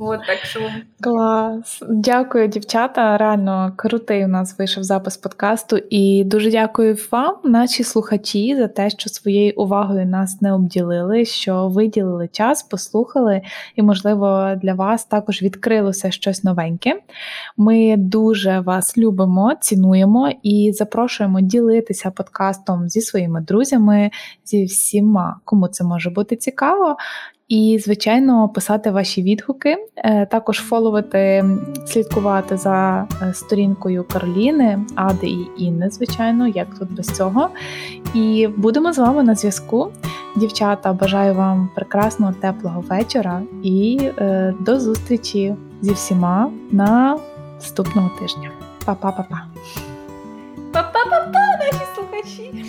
От, 0.03 0.21
так 0.27 0.39
що... 0.39 0.61
Клас. 1.01 1.83
Дякую, 1.89 2.49
дівчата. 2.49 3.19
Реально 3.19 3.73
крутий 3.77 4.25
у 4.25 4.29
нас 4.29 4.59
вийшов 4.59 4.85
запис 4.85 5.17
подкасту. 5.17 5.77
І 5.91 6.25
дуже 6.25 6.51
дякую 6.51 6.97
вам, 7.13 7.37
наші 7.45 7.85
слухачі, 7.85 8.57
за 8.57 8.69
те, 8.69 8.91
що 8.91 9.11
своєю 9.11 9.53
увагою 9.57 10.07
нас 10.07 10.41
не 10.41 10.53
обділили, 10.53 11.25
що 11.25 11.69
виділили 11.69 12.29
час, 12.33 12.63
послухали, 12.63 13.43
і, 13.77 13.83
можливо, 13.83 14.53
для 14.63 14.75
вас 14.75 15.05
також 15.05 15.43
відкрилося 15.43 16.11
щось 16.11 16.45
новеньке. 16.45 17.01
Ми 17.57 17.95
дуже 17.97 18.61
вас 18.61 18.99
любимо, 18.99 19.53
цінуємо 19.61 20.33
і 20.43 20.73
запрошуємо 20.75 21.41
ділитися 21.41 22.11
подкастом 22.11 22.89
зі 22.89 23.01
своїми 23.01 23.41
друзями, 23.41 24.11
зі 24.45 24.65
всіма, 24.65 25.41
кому 25.45 25.69
це 25.69 25.85
може 25.85 26.11
бути 26.11 26.37
цікаво. 26.37 26.97
І, 27.51 27.79
звичайно, 27.85 28.49
писати 28.49 28.91
ваші 28.91 29.23
відгуки, 29.23 29.77
е, 29.97 30.27
також 30.27 30.59
фоловити, 30.59 31.45
слідкувати 31.87 32.57
за 32.57 33.09
е, 33.23 33.35
сторінкою 33.35 34.05
Кароліни, 34.05 34.79
Ади 34.95 35.27
і 35.27 35.49
Інни, 35.57 35.91
звичайно, 35.91 36.47
як 36.47 36.79
тут 36.79 36.93
без 36.93 37.07
цього. 37.07 37.49
І 38.15 38.49
будемо 38.57 38.93
з 38.93 38.99
вами 38.99 39.23
на 39.23 39.35
зв'язку. 39.35 39.89
Дівчата, 40.37 40.93
бажаю 40.93 41.35
вам 41.35 41.71
прекрасного 41.75 42.33
теплого 42.33 42.81
вечора 42.81 43.43
і 43.63 44.11
е, 44.19 44.55
до 44.61 44.81
зустрічі 44.81 45.55
зі 45.81 45.93
всіма 45.93 46.51
на 46.71 47.19
наступного 47.55 48.11
тижня. 48.21 48.51
Па-па-па-па! 48.85 49.43
Па-па-па-па, 50.73 51.65
наші 51.65 51.85
слухачі! 51.95 52.65